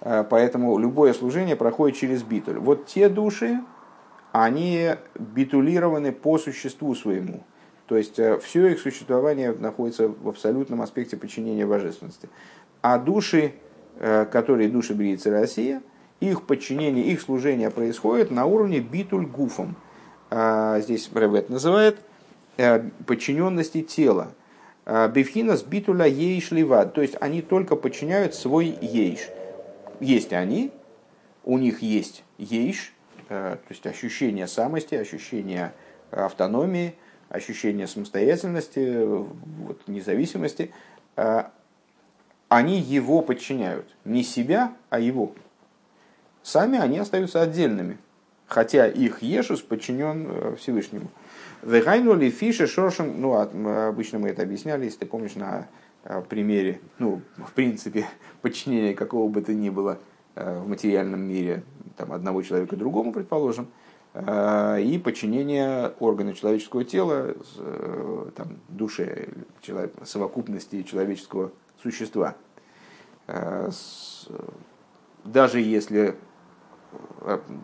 А, 0.00 0.24
поэтому 0.24 0.78
любое 0.78 1.12
служение 1.12 1.56
проходит 1.56 1.96
через 1.96 2.22
битуль. 2.22 2.58
Вот 2.58 2.86
те 2.86 3.08
души, 3.08 3.60
они 4.32 4.90
битулированы 5.18 6.12
по 6.12 6.38
существу 6.38 6.94
своему. 6.94 7.42
То 7.86 7.96
есть 7.96 8.18
э, 8.18 8.38
все 8.38 8.66
их 8.68 8.80
существование 8.80 9.52
находится 9.52 10.08
в 10.08 10.28
абсолютном 10.28 10.82
аспекте 10.82 11.16
подчинения 11.16 11.66
божественности. 11.66 12.28
А 12.82 12.98
души, 12.98 13.52
э, 13.98 14.26
которые 14.26 14.68
души 14.68 14.94
Бриицы 14.94 15.30
Россия, 15.30 15.82
их 16.20 16.42
подчинение, 16.42 17.04
их 17.04 17.20
служение 17.20 17.70
происходит 17.70 18.30
на 18.30 18.46
уровне 18.46 18.80
битуль 18.80 19.26
гуфом. 19.26 19.76
А, 20.30 20.80
здесь 20.80 21.10
Ревет 21.14 21.50
называет 21.50 21.98
Э, 22.58 22.80
подчиненности 23.06 23.82
тела. 23.82 24.32
Э, 24.86 25.08
Бифхина 25.08 25.58
с 25.58 25.62
битуля 25.62 26.06
ейш 26.06 26.52
ливад. 26.52 26.94
То 26.94 27.02
есть 27.02 27.14
они 27.20 27.42
только 27.42 27.76
подчиняют 27.76 28.34
свой 28.34 28.66
ейш. 28.80 29.28
Есть 30.00 30.32
они, 30.32 30.72
у 31.44 31.58
них 31.58 31.82
есть 31.82 32.24
ейш, 32.38 32.92
то 33.28 33.58
есть 33.70 33.86
ощущение 33.86 34.46
самости, 34.46 34.94
ощущение 34.94 35.72
автономии, 36.10 36.94
ощущение 37.28 37.86
самостоятельности, 37.86 39.04
вот, 39.04 39.86
независимости. 39.86 40.72
Они 42.48 42.78
его 42.78 43.22
подчиняют. 43.22 43.86
Не 44.04 44.22
себя, 44.22 44.72
а 44.90 45.00
его. 45.00 45.32
Сами 46.42 46.78
они 46.78 46.98
остаются 46.98 47.42
отдельными. 47.42 47.98
Хотя 48.46 48.86
их 48.86 49.22
ешус 49.22 49.60
подчинен 49.60 50.56
Всевышнему. 50.56 51.08
Вегайнули 51.62 52.30
фиши 52.30 52.68
шоршем, 52.68 53.20
ну, 53.20 53.34
обычно 53.34 54.20
мы 54.20 54.28
это 54.28 54.42
объясняли, 54.42 54.84
если 54.84 55.00
ты 55.00 55.06
помнишь, 55.06 55.34
на 55.34 55.66
э, 56.04 56.22
примере, 56.28 56.80
ну, 56.98 57.22
в 57.38 57.52
принципе, 57.52 58.06
подчинения 58.42 58.94
какого 58.94 59.28
бы 59.28 59.40
то 59.40 59.52
ни 59.52 59.70
было 59.70 59.98
э, 60.36 60.60
в 60.60 60.68
материальном 60.68 61.22
мире, 61.22 61.64
там, 61.96 62.12
одного 62.12 62.42
человека 62.42 62.76
другому, 62.76 63.12
предположим, 63.12 63.64
э, 63.64 63.85
и 64.16 65.00
подчинение 65.02 65.92
органа 66.00 66.32
человеческого 66.32 66.84
тела, 66.84 67.34
там, 68.34 68.58
душе, 68.68 69.28
совокупности 70.04 70.82
человеческого 70.84 71.52
существа. 71.82 72.34
Даже 75.24 75.60
если 75.60 76.16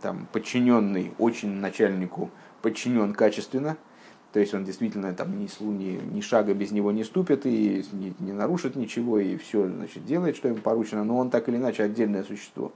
там, 0.03 0.28
подчиненный 0.32 1.14
очень 1.18 1.53
начальнику 1.53 2.30
подчинен 2.61 3.14
качественно, 3.14 3.78
то 4.32 4.40
есть 4.40 4.53
он 4.55 4.64
действительно 4.64 5.14
там 5.14 5.38
ни, 5.38 5.48
ни, 5.61 6.00
ни 6.14 6.20
шага 6.20 6.55
без 6.55 6.70
него 6.70 6.90
не 6.90 7.05
ступит 7.05 7.46
и 7.46 7.84
не, 7.92 8.14
не 8.18 8.32
нарушит 8.32 8.76
ничего, 8.76 9.18
и 9.18 9.36
все 9.36 9.68
значит, 9.68 10.05
делает, 10.05 10.36
что 10.36 10.48
ему 10.48 10.59
поручено, 10.59 11.05
но 11.05 11.16
он 11.18 11.30
так 11.30 11.48
или 11.48 11.57
иначе 11.57 11.82
отдельное 11.82 12.24
существо. 12.24 12.72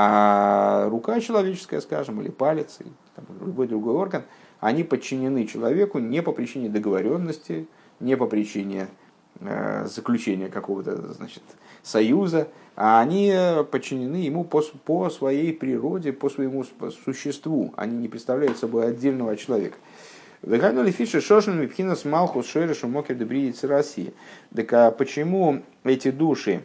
А 0.00 0.88
рука 0.90 1.18
человеческая, 1.18 1.80
скажем, 1.80 2.20
или 2.20 2.28
палец, 2.30 2.76
или 2.78 2.90
там, 3.16 3.24
любой 3.44 3.66
другой 3.66 3.94
орган, 3.94 4.22
они 4.60 4.84
подчинены 4.84 5.44
человеку 5.44 5.98
не 5.98 6.22
по 6.22 6.30
причине 6.30 6.68
договоренности, 6.68 7.66
не 7.98 8.16
по 8.16 8.26
причине 8.26 8.86
э, 9.40 9.86
заключения 9.86 10.50
какого-то 10.50 11.14
значит, 11.14 11.42
союза, 11.82 12.46
а 12.76 13.00
они 13.00 13.34
подчинены 13.72 14.18
ему 14.18 14.44
по, 14.44 14.62
по 14.84 15.10
своей 15.10 15.52
природе, 15.52 16.12
по 16.12 16.30
своему 16.30 16.64
существу. 17.04 17.74
Они 17.76 17.96
не 17.96 18.06
представляют 18.06 18.56
собой 18.56 18.86
отдельного 18.86 19.36
человека. 19.36 19.78
Выгадали 20.42 20.92
фиши 20.92 21.20
шошин 21.20 21.60
мипхинас 21.60 22.04
малхус 22.04 22.46
шойрешу 22.46 22.86
мокер 22.86 23.16
дебриицы 23.16 23.66
России. 23.66 24.14
Так 24.54 24.72
а 24.74 24.92
почему 24.92 25.64
эти 25.82 26.12
души, 26.12 26.62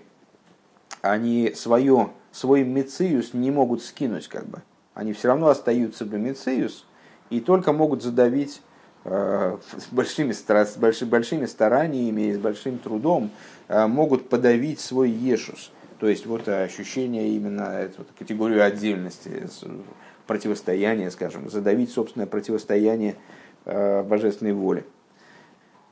они 1.01 1.53
свое, 1.55 2.11
свой 2.33 2.63
мециус 2.63 3.33
не 3.33 3.51
могут 3.51 3.81
скинуть 3.81 4.27
как 4.27 4.45
бы? 4.47 4.61
Они 4.93 5.13
все 5.13 5.29
равно 5.29 5.47
остаются 5.47 6.03
бы 6.03 6.17
мециус 6.17 6.85
и 7.29 7.39
только 7.39 7.71
могут 7.71 8.03
задавить 8.03 8.61
э, 9.05 9.57
с, 9.77 9.93
большими, 9.93 10.33
с 10.33 10.77
большими, 10.77 11.09
большими 11.09 11.45
стараниями 11.45 12.23
и 12.23 12.33
с 12.33 12.37
большим 12.37 12.79
трудом 12.79 13.29
э, 13.69 13.87
могут 13.87 14.27
подавить 14.29 14.79
свой 14.79 15.09
ешус. 15.09 15.71
То 15.99 16.09
есть 16.09 16.25
вот 16.25 16.49
ощущение 16.49 17.29
именно 17.29 17.63
эту 17.63 18.05
категорию 18.19 18.65
отдельности, 18.65 19.47
противостояния, 20.27 21.09
скажем, 21.11 21.49
задавить 21.49 21.91
собственное 21.91 22.27
противостояние 22.27 23.15
божественной 23.63 24.51
воли, 24.51 24.85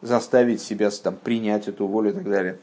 заставить 0.02 0.62
себя 0.62 0.90
там, 0.90 1.16
принять 1.16 1.70
эту 1.70 1.88
волю 1.88 2.10
и 2.10 2.14
так 2.14 2.24
далее. 2.26 2.58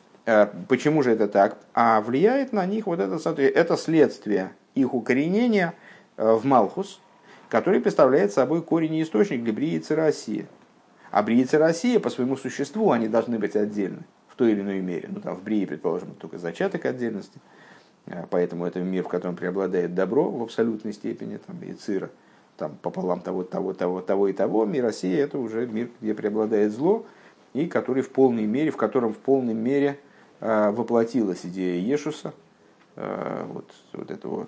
Почему 0.68 1.02
же 1.02 1.12
это 1.12 1.28
так? 1.28 1.58
А 1.74 2.00
влияет 2.00 2.52
на 2.52 2.66
них 2.66 2.86
вот 2.86 3.00
это, 3.00 3.42
это 3.42 3.76
следствие 3.76 4.52
их 4.74 4.92
укоренения 4.92 5.74
в 6.16 6.44
Малхус, 6.44 7.00
который 7.48 7.80
представляет 7.80 8.32
собой 8.32 8.62
корень 8.62 8.94
и 8.94 9.02
источник 9.02 9.42
для 9.42 9.52
Бриицы 9.52 9.94
России. 9.94 10.46
А 11.10 11.22
Бриица 11.22 11.58
Россия 11.58 11.98
по 12.00 12.10
своему 12.10 12.36
существу 12.36 12.90
они 12.90 13.08
должны 13.08 13.38
быть 13.38 13.56
отдельны 13.56 14.04
в 14.28 14.36
той 14.36 14.52
или 14.52 14.60
иной 14.60 14.80
мере. 14.80 15.08
Ну 15.10 15.20
там 15.20 15.36
в 15.36 15.42
Брии, 15.42 15.64
предположим, 15.64 16.14
только 16.14 16.38
зачаток 16.38 16.84
отдельности. 16.84 17.40
А, 18.06 18.26
поэтому 18.28 18.66
это 18.66 18.80
мир, 18.80 19.04
в 19.04 19.08
котором 19.08 19.36
преобладает 19.36 19.94
добро 19.94 20.30
в 20.30 20.42
абсолютной 20.42 20.92
степени, 20.92 21.38
там, 21.38 21.56
и 21.62 21.72
цира, 21.72 22.10
там, 22.56 22.76
пополам 22.82 23.20
того, 23.20 23.42
того, 23.44 23.72
того, 23.72 24.00
того 24.00 24.28
и 24.28 24.32
того. 24.32 24.66
Мир 24.66 24.84
России 24.84 25.16
это 25.16 25.38
уже 25.38 25.66
мир, 25.66 25.88
где 26.00 26.14
преобладает 26.14 26.72
зло, 26.72 27.06
и 27.54 27.66
который 27.66 28.02
в 28.02 28.10
полной 28.10 28.44
мере, 28.44 28.70
в 28.70 28.76
котором 28.76 29.14
в 29.14 29.18
полной 29.18 29.54
мере 29.54 29.88
э, 29.88 29.94
воплотилась 30.40 31.40
идея 31.44 31.80
Ешуса, 31.80 32.32
э, 32.96 33.44
вот, 33.48 33.70
вот 33.92 34.10
этого 34.10 34.46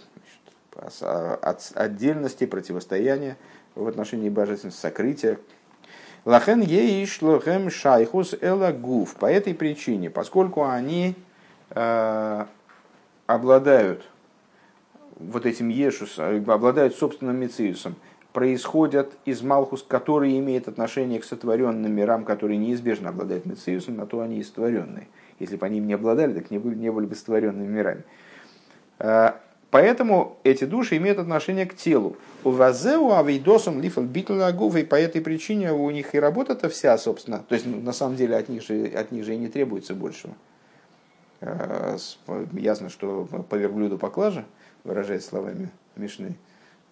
значит, 0.78 1.40
от, 1.42 1.72
отдельности, 1.74 2.46
противостояния 2.46 3.36
в 3.74 3.86
отношении 3.86 4.28
божественности, 4.28 4.80
сокрытия. 4.80 5.38
Лахен 6.24 6.60
еиш 6.60 7.22
лохем 7.22 7.70
шайхус 7.70 8.34
элагуф. 8.40 9.14
По 9.16 9.26
этой 9.26 9.54
причине, 9.54 10.10
поскольку 10.10 10.64
они 10.64 11.14
э, 11.70 12.44
обладают 13.26 14.04
вот 15.18 15.46
этим 15.46 15.68
Ешус, 15.68 16.18
обладают 16.18 16.94
собственным 16.94 17.36
Мециусом, 17.36 17.96
происходят 18.32 19.12
из 19.24 19.42
Малхус, 19.42 19.84
который 19.86 20.38
имеет 20.38 20.68
отношение 20.68 21.20
к 21.20 21.24
сотворенным 21.24 21.92
мирам, 21.92 22.24
которые 22.24 22.58
неизбежно 22.58 23.08
обладают 23.08 23.46
Мециусом, 23.46 23.96
на 23.96 24.06
то 24.06 24.20
они 24.20 24.38
и 24.38 24.44
сотворенные. 24.44 25.08
Если 25.38 25.56
бы 25.56 25.66
они 25.66 25.78
им 25.78 25.86
не 25.86 25.94
обладали, 25.94 26.34
так 26.34 26.50
не 26.50 26.58
были, 26.58 26.74
не 26.74 26.90
были 26.90 27.06
бы 27.06 27.14
сотворенными 27.14 27.66
мирами. 27.66 28.04
А, 28.98 29.40
поэтому 29.70 30.38
эти 30.44 30.64
души 30.64 30.98
имеют 30.98 31.18
отношение 31.18 31.66
к 31.66 31.74
телу. 31.74 32.16
У 32.44 32.50
Вазеу 32.50 33.12
Авейдосом 33.12 33.80
Лифал 33.80 34.04
Битлагув, 34.04 34.76
и 34.76 34.84
по 34.84 34.94
этой 34.94 35.20
причине 35.20 35.72
у 35.72 35.90
них 35.90 36.14
и 36.14 36.20
работа-то 36.20 36.68
вся, 36.68 36.96
собственно, 36.98 37.44
то 37.48 37.54
есть 37.54 37.66
ну, 37.66 37.80
на 37.80 37.92
самом 37.92 38.16
деле 38.16 38.36
от 38.36 38.48
них 38.48 38.62
же, 38.62 38.86
от 38.86 39.10
них 39.10 39.24
же 39.24 39.34
и 39.34 39.38
не 39.38 39.48
требуется 39.48 39.94
большего. 39.94 40.34
Э, 41.40 41.96
ясно, 42.52 42.90
что 42.90 43.24
по 43.48 43.54
верблюду 43.54 43.98
поклажа, 43.98 44.44
выражаясь 44.84 45.24
словами 45.24 45.70
Мишны, 45.96 46.36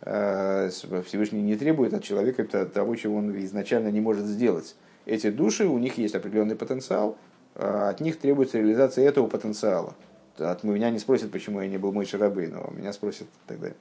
Всевышний 0.00 1.42
не 1.42 1.56
требует 1.56 1.92
от 1.92 2.04
человека 2.04 2.44
того, 2.44 2.94
чего 2.96 3.16
он 3.16 3.36
изначально 3.44 3.88
не 3.88 4.00
может 4.00 4.24
сделать. 4.26 4.76
Эти 5.06 5.30
души, 5.30 5.66
у 5.66 5.78
них 5.78 5.98
есть 5.98 6.14
определенный 6.14 6.56
потенциал, 6.56 7.16
э, 7.54 7.88
от 7.90 8.00
них 8.00 8.18
требуется 8.18 8.58
реализация 8.58 9.08
этого 9.08 9.26
потенциала. 9.26 9.94
От 10.38 10.62
меня 10.64 10.90
не 10.90 10.98
спросят, 10.98 11.32
почему 11.32 11.60
я 11.60 11.68
не 11.68 11.78
был 11.78 11.92
мой 11.92 12.06
шарабы, 12.06 12.46
но 12.46 12.70
меня 12.76 12.92
спросят 12.92 13.26
тогда. 13.46 13.72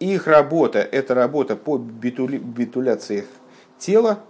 Их 0.00 0.26
работа– 0.26 0.78
это 0.92 1.14
работа 1.14 1.56
по 1.56 1.76
битуляции 1.76 3.24
тела, 3.78 4.20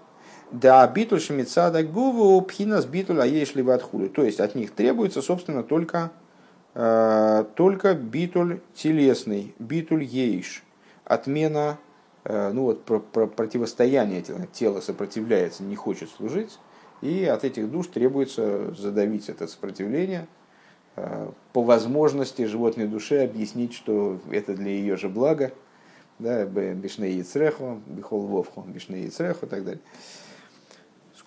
да 0.50 0.86
битуль 0.86 1.20
шмицада 1.20 1.82
гуву 1.82 2.40
пхинас 2.40 2.86
битуль 2.86 3.20
аешли 3.20 3.60
ватхулю. 3.60 4.08
То 4.08 4.24
есть 4.24 4.40
от 4.40 4.54
них 4.54 4.70
требуется, 4.70 5.20
собственно, 5.20 5.62
только, 5.62 5.98
э, 5.98 6.27
только 6.74 7.94
битуль 7.94 8.60
телесный, 8.74 9.54
битуль 9.58 10.04
ейш. 10.04 10.62
Отмена, 11.04 11.78
э, 12.24 12.50
ну 12.52 12.64
вот 12.64 12.84
про, 12.84 13.00
про 13.00 13.26
противостояние 13.26 14.22
тела. 14.22 14.46
Тело 14.52 14.80
сопротивляется, 14.80 15.62
не 15.62 15.76
хочет 15.76 16.10
служить. 16.10 16.58
И 17.00 17.24
от 17.24 17.44
этих 17.44 17.70
душ 17.70 17.86
требуется 17.88 18.74
задавить 18.74 19.28
это 19.28 19.46
сопротивление, 19.46 20.26
э, 20.96 21.30
по 21.52 21.62
возможности 21.62 22.44
животной 22.44 22.86
душе 22.86 23.24
объяснить, 23.24 23.72
что 23.72 24.20
это 24.30 24.54
для 24.54 24.70
ее 24.70 24.96
же 24.96 25.08
блага, 25.08 25.52
да, 26.18 26.44
бишней 26.44 27.14
яцреху, 27.14 27.80
бихол 27.86 28.26
вовху, 28.26 28.62
бишней 28.62 29.04
яцреху 29.04 29.46
и 29.46 29.48
так 29.48 29.64
далее 29.64 29.82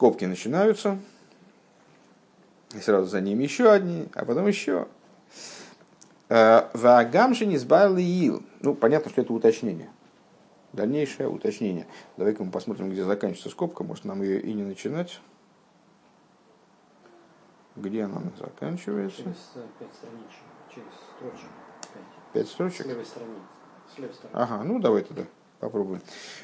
скобки 0.02 0.26
начинаются, 0.26 0.98
и 2.74 2.80
сразу 2.80 3.06
за 3.06 3.22
ним 3.22 3.38
еще 3.38 3.72
одни, 3.72 4.08
а 4.16 4.26
потом 4.26 4.48
еще. 4.48 4.88
Э, 6.32 6.70
Ваагамши 6.74 7.46
не 7.46 7.58
ил. 7.58 8.42
Ну, 8.62 8.74
понятно, 8.74 9.12
что 9.12 9.20
это 9.20 9.34
уточнение. 9.34 9.90
Дальнейшее 10.72 11.28
уточнение. 11.28 11.88
Давай-ка 12.16 12.42
мы 12.42 12.52
посмотрим, 12.52 12.90
где 12.90 13.04
заканчивается 13.04 13.50
скобка. 13.50 13.84
Может, 13.84 14.06
нам 14.06 14.22
ее 14.22 14.40
и 14.40 14.54
не 14.54 14.64
начинать. 14.64 15.20
Где 17.76 18.04
она 18.04 18.22
заканчивается? 18.40 19.24
Через 19.24 19.52
э, 19.56 19.66
пять 19.78 19.94
страничек. 19.94 20.44
Через 20.74 20.88
строчек. 21.18 21.50
Пять 22.32 22.48
строчек? 22.48 22.86
С 22.86 22.90
левой 22.90 23.06
стороны. 23.06 23.36
С 23.94 23.98
левой 23.98 24.14
стороны. 24.14 24.44
Ага, 24.44 24.64
ну 24.64 24.80
давай 24.80 25.04
тогда. 25.04 25.24
Попробуем. 25.60 26.02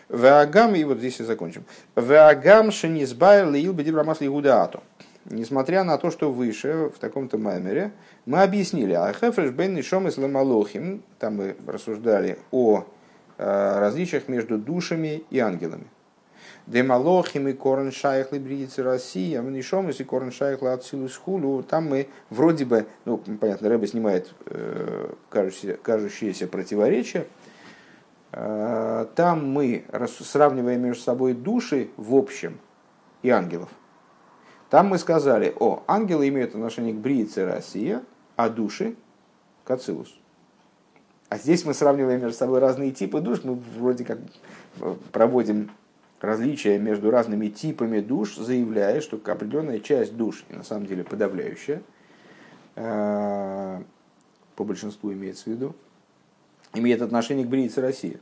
Веагам, 0.09 0.75
и 0.75 0.83
вот 0.83 0.97
здесь 0.97 1.21
и 1.21 1.23
закончим. 1.23 1.63
Веагам 1.95 2.71
шенизбайр 2.71 3.49
лил 3.49 3.71
бедибрамас 3.71 4.19
лигудаату. 4.19 4.83
Несмотря 5.30 5.84
на 5.84 5.97
то, 5.97 6.09
что 6.11 6.32
выше, 6.32 6.89
в 6.95 6.99
таком-то 6.99 7.38
маймере, 7.38 7.91
мы 8.25 8.41
объяснили, 8.41 8.93
а 8.93 9.11
хефреш 9.13 9.51
бен 9.51 9.73
нишом 9.73 10.07
и 10.07 10.11
сламалохим, 10.11 11.03
там 11.19 11.36
мы 11.38 11.55
рассуждали 11.65 12.39
о 12.51 12.86
э, 13.38 13.80
различиях 13.80 14.28
между 14.28 14.57
душами 14.57 15.23
и 15.30 15.39
ангелами. 15.39 15.88
Демалохим 16.65 17.47
и 17.47 17.53
корен 17.53 17.91
шайх 17.91 18.32
либриицы 18.32 18.84
России, 18.84 19.36
а 19.36 19.41
нишом 19.41 19.89
и 19.89 20.03
корен 20.03 20.32
шайх 20.32 20.61
лацилус 20.61 21.15
хулу. 21.15 21.63
Там 21.63 21.88
мы 21.89 22.07
вроде 22.30 22.65
бы, 22.65 22.86
ну, 23.05 23.17
понятно, 23.17 23.69
Рэба 23.69 23.88
снимает 23.88 24.34
э, 24.45 25.11
кажущееся, 25.30 25.78
кажущееся 25.82 26.47
противоречие, 26.47 27.25
Э, 28.32 29.07
там 29.15 29.51
мы 29.51 29.86
сравниваем 30.21 30.82
между 30.82 31.01
собой 31.01 31.34
души 31.34 31.89
в 31.97 32.15
общем 32.15 32.59
и 33.23 33.30
ангелов. 33.30 33.69
Там 34.70 34.88
мы 34.88 34.97
сказали, 34.97 35.53
о, 35.59 35.84
ангелы 35.88 36.28
имеют 36.28 36.51
отношение 36.51 36.93
к 36.93 36.97
Бриице 36.97 37.45
Россия, 37.45 38.03
а 38.36 38.49
души 38.49 38.95
к 39.63 39.72
Ацилус. 39.72 40.13
А 41.30 41.38
здесь 41.38 41.65
мы 41.65 41.74
сравниваем 41.74 42.22
между 42.22 42.38
собой 42.38 42.59
разные 42.59 42.91
типы 42.91 43.20
душ, 43.20 43.43
мы 43.43 43.55
вроде 43.78 44.05
как 44.05 44.20
проводим 45.11 45.72
различия 46.22 46.80
между 46.80 47.11
разными 47.11 47.47
типами 47.47 47.99
душ, 47.99 48.36
заявляя, 48.36 49.01
что 49.01 49.20
определенная 49.24 49.80
часть 49.80 50.15
душ, 50.15 50.45
и 50.49 50.55
на 50.55 50.63
самом 50.63 50.86
деле 50.86 51.03
подавляющая, 51.03 51.82
э, 52.76 53.82
по 54.55 54.63
большинству 54.63 55.11
имеется 55.13 55.45
в 55.45 55.47
виду, 55.47 55.76
имеет 56.74 57.01
отношение 57.01 57.45
к 57.45 57.49
Бриице 57.49 57.82
России. 57.82 58.20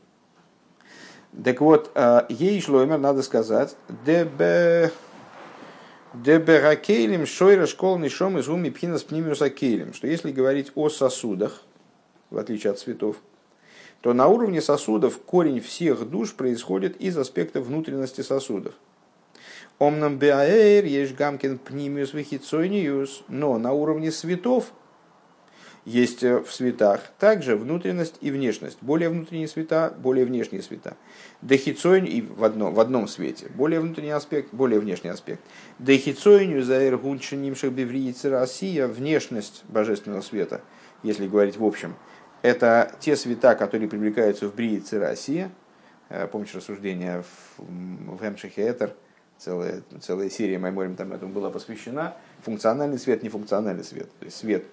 Так 1.43 1.61
вот, 1.61 1.91
э, 1.95 2.25
ей 2.29 2.59
шлоймер, 2.61 2.97
надо 2.97 3.21
сказать, 3.21 3.75
дебе 4.05 4.91
Деберакейлем 6.23 7.25
шойра 7.25 7.65
школ 7.65 7.97
нишом 7.97 8.37
из 8.37 8.47
уми 8.47 8.69
пхинас 8.69 9.03
пнимиуса 9.03 9.49
кейлем, 9.49 9.93
что 9.93 10.07
если 10.07 10.31
говорить 10.31 10.71
о 10.75 10.87
сосудах, 10.87 11.63
в 12.29 12.37
отличие 12.37 12.71
от 12.71 12.79
цветов, 12.79 13.17
то 13.99 14.13
на 14.13 14.27
уровне 14.27 14.61
сосудов 14.61 15.19
корень 15.19 15.59
всех 15.59 16.09
душ 16.09 16.33
происходит 16.33 16.95
из 17.01 17.17
аспекта 17.17 17.59
внутренности 17.59 18.21
сосудов. 18.21 18.75
Омнам 19.77 20.17
беаэр 20.17 20.85
есть 20.85 21.15
гамкин 21.15 21.57
пнимиус 21.57 22.13
вихицойниус, 22.13 23.23
но 23.27 23.57
на 23.57 23.73
уровне 23.73 24.09
светов 24.09 24.71
есть 25.85 26.23
э, 26.23 26.39
в 26.39 26.51
светах 26.51 27.11
также 27.19 27.55
внутренность 27.55 28.15
и 28.21 28.31
внешность. 28.31 28.79
Более 28.81 29.09
внутренние 29.09 29.47
света, 29.47 29.93
более 29.97 30.25
внешние 30.25 30.63
света. 30.63 30.97
Дехицойнь 31.41 32.07
и 32.07 32.21
в 32.21 32.43
одном, 32.43 32.73
в 32.73 32.79
одном 32.79 33.07
свете. 33.07 33.49
Более 33.55 33.79
внутренний 33.79 34.09
аспект, 34.09 34.51
более 34.51 34.79
внешний 34.79 35.11
аспект. 35.11 35.41
Дехицойню 35.77 36.63
за 36.63 36.81
эргуншинимших 36.81 37.71
бевриицы 37.71 38.29
Россия, 38.29 38.87
внешность 38.87 39.63
божественного 39.67 40.21
света, 40.21 40.61
если 41.03 41.27
говорить 41.27 41.57
в 41.57 41.63
общем, 41.63 41.95
это 42.41 42.91
те 42.99 43.15
света, 43.15 43.55
которые 43.55 43.87
привлекаются 43.87 44.47
в 44.47 44.55
Бриице 44.55 44.99
Россия. 44.99 45.51
Э, 46.09 46.27
помните 46.27 46.57
рассуждение 46.57 47.23
в, 47.23 48.17
в 48.17 48.27
Эмшихе 48.27 48.69
Этер, 48.69 48.93
целая, 49.37 49.83
целая 50.01 50.29
серия 50.29 50.57
Майморим 50.57 50.95
там 50.95 51.13
этому 51.13 51.31
была 51.31 51.51
посвящена 51.51 52.15
функциональный 52.45 52.99
свет, 52.99 53.23
нефункциональный 53.23 53.83
свет. 53.83 54.09
То 54.19 54.25
есть 54.25 54.37
свет, 54.37 54.65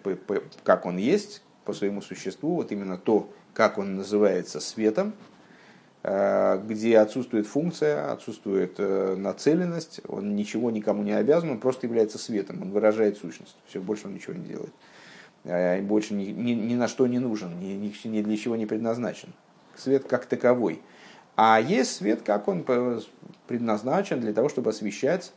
как 0.63 0.85
он 0.85 0.99
есть, 0.99 1.43
по 1.65 1.73
своему 1.73 2.03
существу, 2.03 2.57
вот 2.57 2.71
именно 2.71 2.99
то, 2.99 3.31
как 3.55 3.79
он 3.79 3.97
называется 3.97 4.61
светом, 4.61 5.15
э, 6.03 6.61
где 6.67 6.99
отсутствует 6.99 7.47
функция, 7.47 8.13
отсутствует 8.13 8.75
э, 8.79 9.15
нацеленность, 9.17 10.01
он 10.07 10.37
ничего 10.37 10.71
никому 10.71 11.03
не 11.03 11.13
обязан, 11.13 11.51
он 11.51 11.61
просто 11.61 11.87
является 11.87 12.19
светом, 12.19 12.61
он 12.61 12.73
выражает 12.73 13.17
сущность, 13.17 13.57
все, 13.67 13.81
больше 13.81 14.07
он 14.07 14.15
ничего 14.15 14.35
не 14.35 14.45
делает. 14.45 14.73
Э, 15.45 15.81
больше 15.81 16.15
ни, 16.15 16.27
ни, 16.27 16.53
ни 16.53 16.75
на 16.75 16.89
что 16.89 17.07
не 17.07 17.21
нужен, 17.21 17.59
ни, 17.59 17.73
ни, 17.73 18.09
ни 18.09 18.23
для 18.23 18.37
чего 18.37 18.57
не 18.57 18.67
предназначен. 18.67 19.33
Свет 19.77 20.05
как 20.05 20.27
таковой. 20.27 20.83
А 21.37 21.59
есть 21.59 21.97
свет, 21.97 22.21
как 22.23 22.49
он 22.49 22.67
предназначен 23.47 24.21
для 24.21 24.35
того, 24.35 24.51
чтобы 24.51 24.71
освещать 24.71 25.33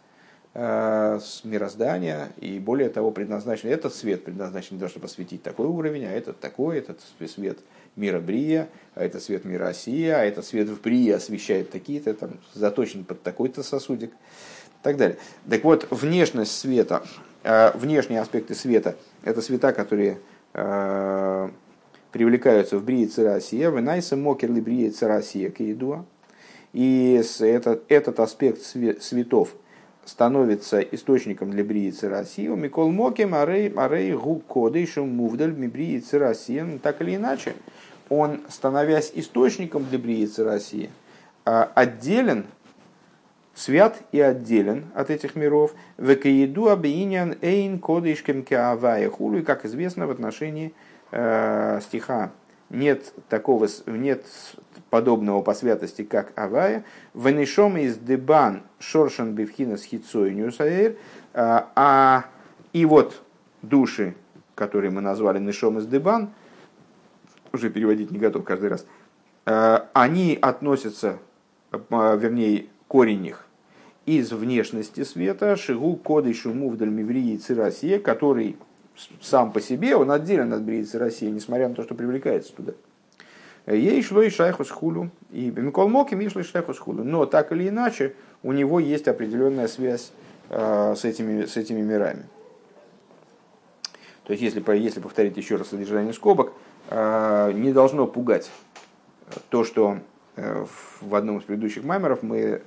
э, 0.55 1.19
мироздание, 1.43 2.29
и 2.37 2.57
более 2.59 2.89
того, 2.89 3.11
предназначен, 3.11 3.69
этот 3.69 3.93
свет 3.93 4.23
предназначен 4.23 4.77
для 4.77 4.79
того, 4.79 4.89
чтобы 4.89 5.05
осветить 5.05 5.43
такой 5.43 5.67
уровень, 5.67 6.05
а 6.05 6.11
этот 6.11 6.39
такой, 6.39 6.79
этот 6.79 6.99
свет 7.27 7.59
мира 7.95 8.19
Брия, 8.19 8.69
а 8.95 9.03
это 9.03 9.19
свет 9.19 9.45
мира 9.45 9.67
Осия, 9.67 10.17
а 10.17 10.23
этот 10.23 10.45
свет 10.45 10.69
в 10.69 10.81
Брии 10.81 11.11
освещает 11.11 11.69
такие-то, 11.69 12.13
там, 12.13 12.31
заточен 12.53 13.03
под 13.03 13.21
такой-то 13.21 13.61
сосудик 13.63 14.11
и 14.11 14.83
так 14.83 14.97
далее. 14.97 15.17
Так 15.47 15.63
вот, 15.63 15.87
внешность 15.91 16.57
света, 16.57 17.03
э, 17.43 17.77
внешние 17.77 18.21
аспекты 18.21 18.55
света, 18.55 18.95
это 19.23 19.41
света, 19.41 19.73
которые 19.73 20.19
э, 20.53 21.49
привлекаются 22.11 22.77
в 22.77 22.83
Брии 22.85 23.05
Церасия, 23.07 23.69
в 23.69 23.81
Найса 23.81 24.15
Мокерли 24.15 24.61
Брии 24.61 24.89
Церасия 24.89 25.49
Кейдуа. 25.49 26.05
И 26.71 27.21
этот, 27.39 27.83
этот 27.89 28.19
аспект 28.19 28.61
светов 28.61 29.55
становится 30.05 30.79
источником 30.79 31.51
для 31.51 31.63
Брии 31.63 31.91
Церасия. 31.91 32.49
Микол 32.55 32.91
Мокем 32.91 33.33
Арей 33.35 33.69
Арей 33.69 34.13
Гу 34.13 34.39
Кодейшу 34.39 35.05
Мувдаль 35.05 35.51
Брии 35.51 35.99
Церасия. 35.99 36.63
Ну, 36.63 36.79
так 36.79 37.01
или 37.01 37.15
иначе, 37.15 37.55
он, 38.09 38.41
становясь 38.49 39.11
источником 39.15 39.85
для 39.89 39.97
Брии 39.99 40.25
Церасия, 40.25 40.89
а, 41.43 41.71
отделен 41.75 42.45
свят 43.55 43.97
и 44.11 44.19
отделен 44.19 44.85
от 44.93 45.09
этих 45.09 45.35
миров. 45.35 45.73
Векаеду 45.97 46.69
абиинян 46.69 47.35
эйн 47.41 47.79
кодишкем 47.79 48.43
кеавая 48.43 49.09
хулу, 49.09 49.39
и 49.39 49.41
как 49.41 49.65
известно 49.65 50.07
в 50.07 50.11
отношении 50.11 50.73
э, 51.11 51.79
стиха 51.81 52.31
нет 52.69 53.13
такого, 53.29 53.67
нет 53.85 54.25
подобного 54.89 55.41
по 55.41 55.53
святости, 55.53 56.03
как 56.03 56.33
Авая. 56.35 56.83
Венешом 57.13 57.77
из 57.77 57.97
дебан 57.97 58.63
шоршан 58.79 59.33
бифхина 59.33 59.77
с 59.77 59.83
хитсой 59.83 60.33
нюсаэр. 60.33 60.97
Э, 61.33 61.61
а 61.75 62.25
и 62.73 62.85
вот 62.85 63.21
души, 63.61 64.15
которые 64.55 64.91
мы 64.91 65.01
назвали 65.01 65.39
Нешом 65.39 65.79
из 65.79 65.85
дебан, 65.85 66.29
уже 67.53 67.69
переводить 67.69 68.11
не 68.11 68.19
готов 68.19 68.43
каждый 68.43 68.69
раз, 68.69 68.85
э, 69.45 69.79
они 69.93 70.37
относятся, 70.41 71.19
э, 71.71 71.77
вернее, 71.89 72.67
корень 72.87 73.27
их 73.27 73.45
из 74.05 74.31
внешности 74.31 75.03
света, 75.03 75.55
шигу 75.55 75.95
коды 75.95 76.33
шуму 76.33 76.69
в 76.69 76.77
дальмиврии 76.77 77.37
цирасия, 77.37 77.99
который 77.99 78.57
сам 79.21 79.51
по 79.51 79.61
себе, 79.61 79.95
он 79.95 80.11
отделен 80.11 80.53
от 80.53 80.61
бриицы 80.61 80.97
России, 80.97 81.29
несмотря 81.29 81.67
на 81.67 81.75
то, 81.75 81.83
что 81.83 81.95
привлекается 81.95 82.53
туда. 82.53 82.73
Ей 83.67 84.01
шло 84.03 84.21
и 84.21 84.29
шайхус 84.29 84.69
хулу, 84.69 85.09
и 85.31 85.49
Микол 85.49 85.89
Моким 85.89 86.21
и 86.21 86.29
шло 86.29 86.41
и 86.41 86.43
шайхус 86.43 86.77
хулу. 86.77 87.03
Но 87.03 87.25
так 87.25 87.51
или 87.51 87.67
иначе, 87.67 88.13
у 88.43 88.51
него 88.51 88.79
есть 88.79 89.07
определенная 89.07 89.67
связь 89.67 90.11
э, 90.49 90.93
с, 90.95 91.03
этими, 91.03 91.45
с 91.45 91.57
этими 91.57 91.81
мирами. 91.81 92.25
То 94.23 94.33
есть, 94.33 94.43
если, 94.43 94.63
если 94.77 94.99
повторить 94.99 95.35
еще 95.37 95.55
раз 95.55 95.69
содержание 95.69 96.13
скобок, 96.13 96.53
э, 96.89 97.51
не 97.53 97.73
должно 97.73 98.05
пугать 98.05 98.51
то, 99.49 99.63
что 99.63 99.97
э, 100.35 100.65
в 101.01 101.15
одном 101.15 101.39
из 101.39 101.43
предыдущих 101.45 101.83
маймеров 101.83 102.21
мы 102.21 102.61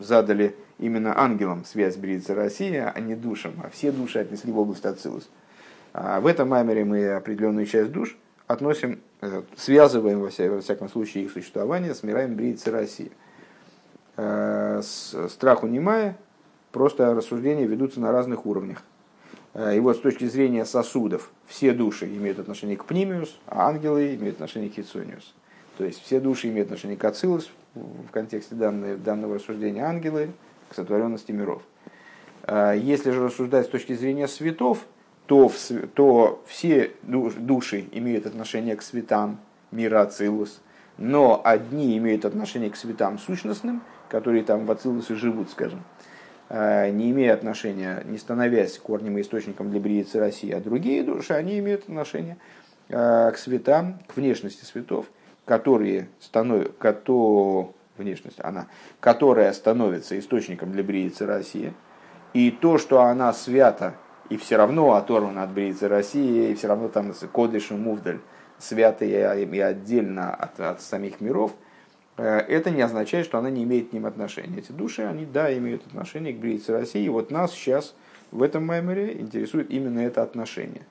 задали 0.00 0.56
именно 0.78 1.18
ангелам 1.18 1.64
связь 1.64 1.96
Брица 1.96 2.34
России, 2.34 2.76
а 2.76 2.98
не 3.00 3.14
душам, 3.14 3.54
а 3.62 3.70
все 3.70 3.92
души 3.92 4.18
отнесли 4.18 4.52
в 4.52 4.58
область 4.58 4.84
Ацилус. 4.84 5.28
А 5.92 6.20
в 6.20 6.26
этом 6.26 6.50
маймере 6.50 6.84
мы 6.84 7.12
определенную 7.12 7.66
часть 7.66 7.90
душ 7.90 8.16
относим, 8.46 9.00
э, 9.22 9.42
связываем 9.56 10.20
во, 10.20 10.28
вся, 10.28 10.50
во 10.50 10.60
всяком 10.60 10.88
случае 10.88 11.24
их 11.24 11.32
существование 11.32 11.94
с 11.94 12.02
мирами 12.02 12.34
Брица 12.34 12.70
России. 12.70 13.10
Э, 14.16 14.82
страху 14.82 15.66
немая, 15.66 16.16
просто 16.72 17.14
рассуждения 17.14 17.66
ведутся 17.66 18.00
на 18.00 18.12
разных 18.12 18.46
уровнях. 18.46 18.82
Э, 19.54 19.74
и 19.74 19.80
вот 19.80 19.96
с 19.96 20.00
точки 20.00 20.26
зрения 20.26 20.64
сосудов, 20.64 21.30
все 21.46 21.72
души 21.72 22.06
имеют 22.06 22.38
отношение 22.38 22.76
к 22.76 22.84
Пнимиус, 22.84 23.38
а 23.46 23.68
ангелы 23.68 24.14
имеют 24.16 24.36
отношение 24.36 24.70
к 24.70 24.74
Хитсониус. 24.74 25.34
То 25.78 25.84
есть 25.84 26.02
все 26.02 26.20
души 26.20 26.48
имеют 26.48 26.68
отношение 26.68 26.96
к 26.96 27.04
Ацилус 27.04 27.50
в 27.74 28.10
контексте 28.10 28.54
данного, 28.54 28.96
данного 28.96 29.34
рассуждения 29.36 29.84
ангелы, 29.84 30.30
к 30.68 30.74
сотворенности 30.74 31.32
миров. 31.32 31.62
А, 32.42 32.72
если 32.72 33.10
же 33.10 33.24
рассуждать 33.24 33.66
с 33.66 33.68
точки 33.68 33.94
зрения 33.94 34.28
светов, 34.28 34.86
то, 35.26 35.48
в, 35.48 35.56
то 35.94 36.42
все 36.46 36.92
души 37.02 37.86
имеют 37.92 38.26
отношение 38.26 38.76
к 38.76 38.82
светам 38.82 39.38
мира 39.72 40.02
Ацилус, 40.02 40.60
но 40.98 41.40
одни 41.44 41.98
имеют 41.98 42.24
отношение 42.24 42.70
к 42.70 42.76
светам 42.76 43.18
сущностным, 43.18 43.82
которые 44.08 44.44
там 44.44 44.66
в 44.66 44.70
Ацилусе 44.70 45.14
живут, 45.14 45.50
скажем, 45.50 45.82
а, 46.48 46.88
не 46.90 47.10
имея 47.10 47.34
отношения, 47.34 48.02
не 48.06 48.18
становясь 48.18 48.78
корнем 48.78 49.18
и 49.18 49.22
источником 49.22 49.70
для 49.70 49.80
бриицы 49.80 50.20
России, 50.20 50.52
а 50.52 50.60
другие 50.60 51.02
души, 51.02 51.34
они 51.34 51.58
имеют 51.58 51.82
отношение 51.82 52.36
а, 52.88 53.32
к 53.32 53.38
светам, 53.38 53.98
к 54.06 54.16
внешности 54.16 54.64
светов, 54.64 55.06
которые, 55.44 56.08
станов... 56.20 56.76
которые 56.78 57.70
внешность, 57.98 58.38
она, 58.40 58.66
которая 59.00 59.52
становится 59.52 60.18
источником 60.18 60.72
для 60.72 60.82
бриицы 60.82 61.26
России, 61.26 61.74
и 62.34 62.50
то, 62.50 62.78
что 62.78 63.00
она 63.00 63.32
свята 63.32 63.94
и 64.28 64.36
все 64.36 64.56
равно 64.56 64.94
оторвана 64.94 65.42
от 65.42 65.50
бриицы 65.50 65.88
России, 65.88 66.50
и 66.50 66.54
все 66.54 66.68
равно 66.68 66.88
там 66.88 67.12
кодыш 67.32 67.70
и 67.70 67.74
мувдаль 67.74 68.20
свята 68.58 69.04
и, 69.04 69.58
отдельно 69.58 70.34
от, 70.34 70.58
от 70.60 70.80
самих 70.80 71.20
миров, 71.20 71.54
э, 72.16 72.38
это 72.38 72.70
не 72.70 72.82
означает, 72.82 73.26
что 73.26 73.38
она 73.38 73.50
не 73.50 73.64
имеет 73.64 73.90
к 73.90 73.92
ним 73.92 74.06
отношения. 74.06 74.58
Эти 74.58 74.72
души, 74.72 75.02
они, 75.02 75.26
да, 75.26 75.56
имеют 75.56 75.86
отношение 75.86 76.32
к 76.32 76.38
бриице 76.38 76.72
России, 76.72 77.04
и 77.04 77.08
вот 77.08 77.30
нас 77.30 77.52
сейчас 77.52 77.94
в 78.30 78.42
этом 78.42 78.64
маймере 78.64 79.20
интересует 79.20 79.70
именно 79.70 80.00
это 80.00 80.22
отношение. 80.22 80.82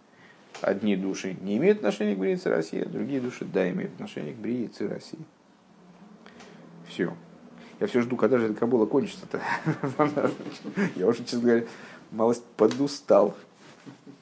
Одни 0.61 0.95
души 0.95 1.35
не 1.41 1.57
имеют 1.57 1.79
отношения 1.79 2.15
к 2.15 2.19
бриице 2.19 2.49
России, 2.49 2.81
а 2.81 2.87
другие 2.87 3.19
души, 3.19 3.45
да, 3.45 3.69
имеют 3.69 3.93
отношение 3.93 4.33
к 4.33 4.37
бриице 4.37 4.87
России. 4.87 5.19
Все. 6.87 7.13
Я 7.79 7.87
все 7.87 8.01
жду, 8.01 8.15
когда 8.15 8.37
же 8.37 8.45
эта 8.45 8.53
кабула 8.55 8.85
кончится-то. 8.85 9.41
Я 10.95 11.07
уже, 11.07 11.23
честно 11.23 11.41
говоря, 11.41 11.65
малость 12.11 12.45
подустал. 12.57 13.35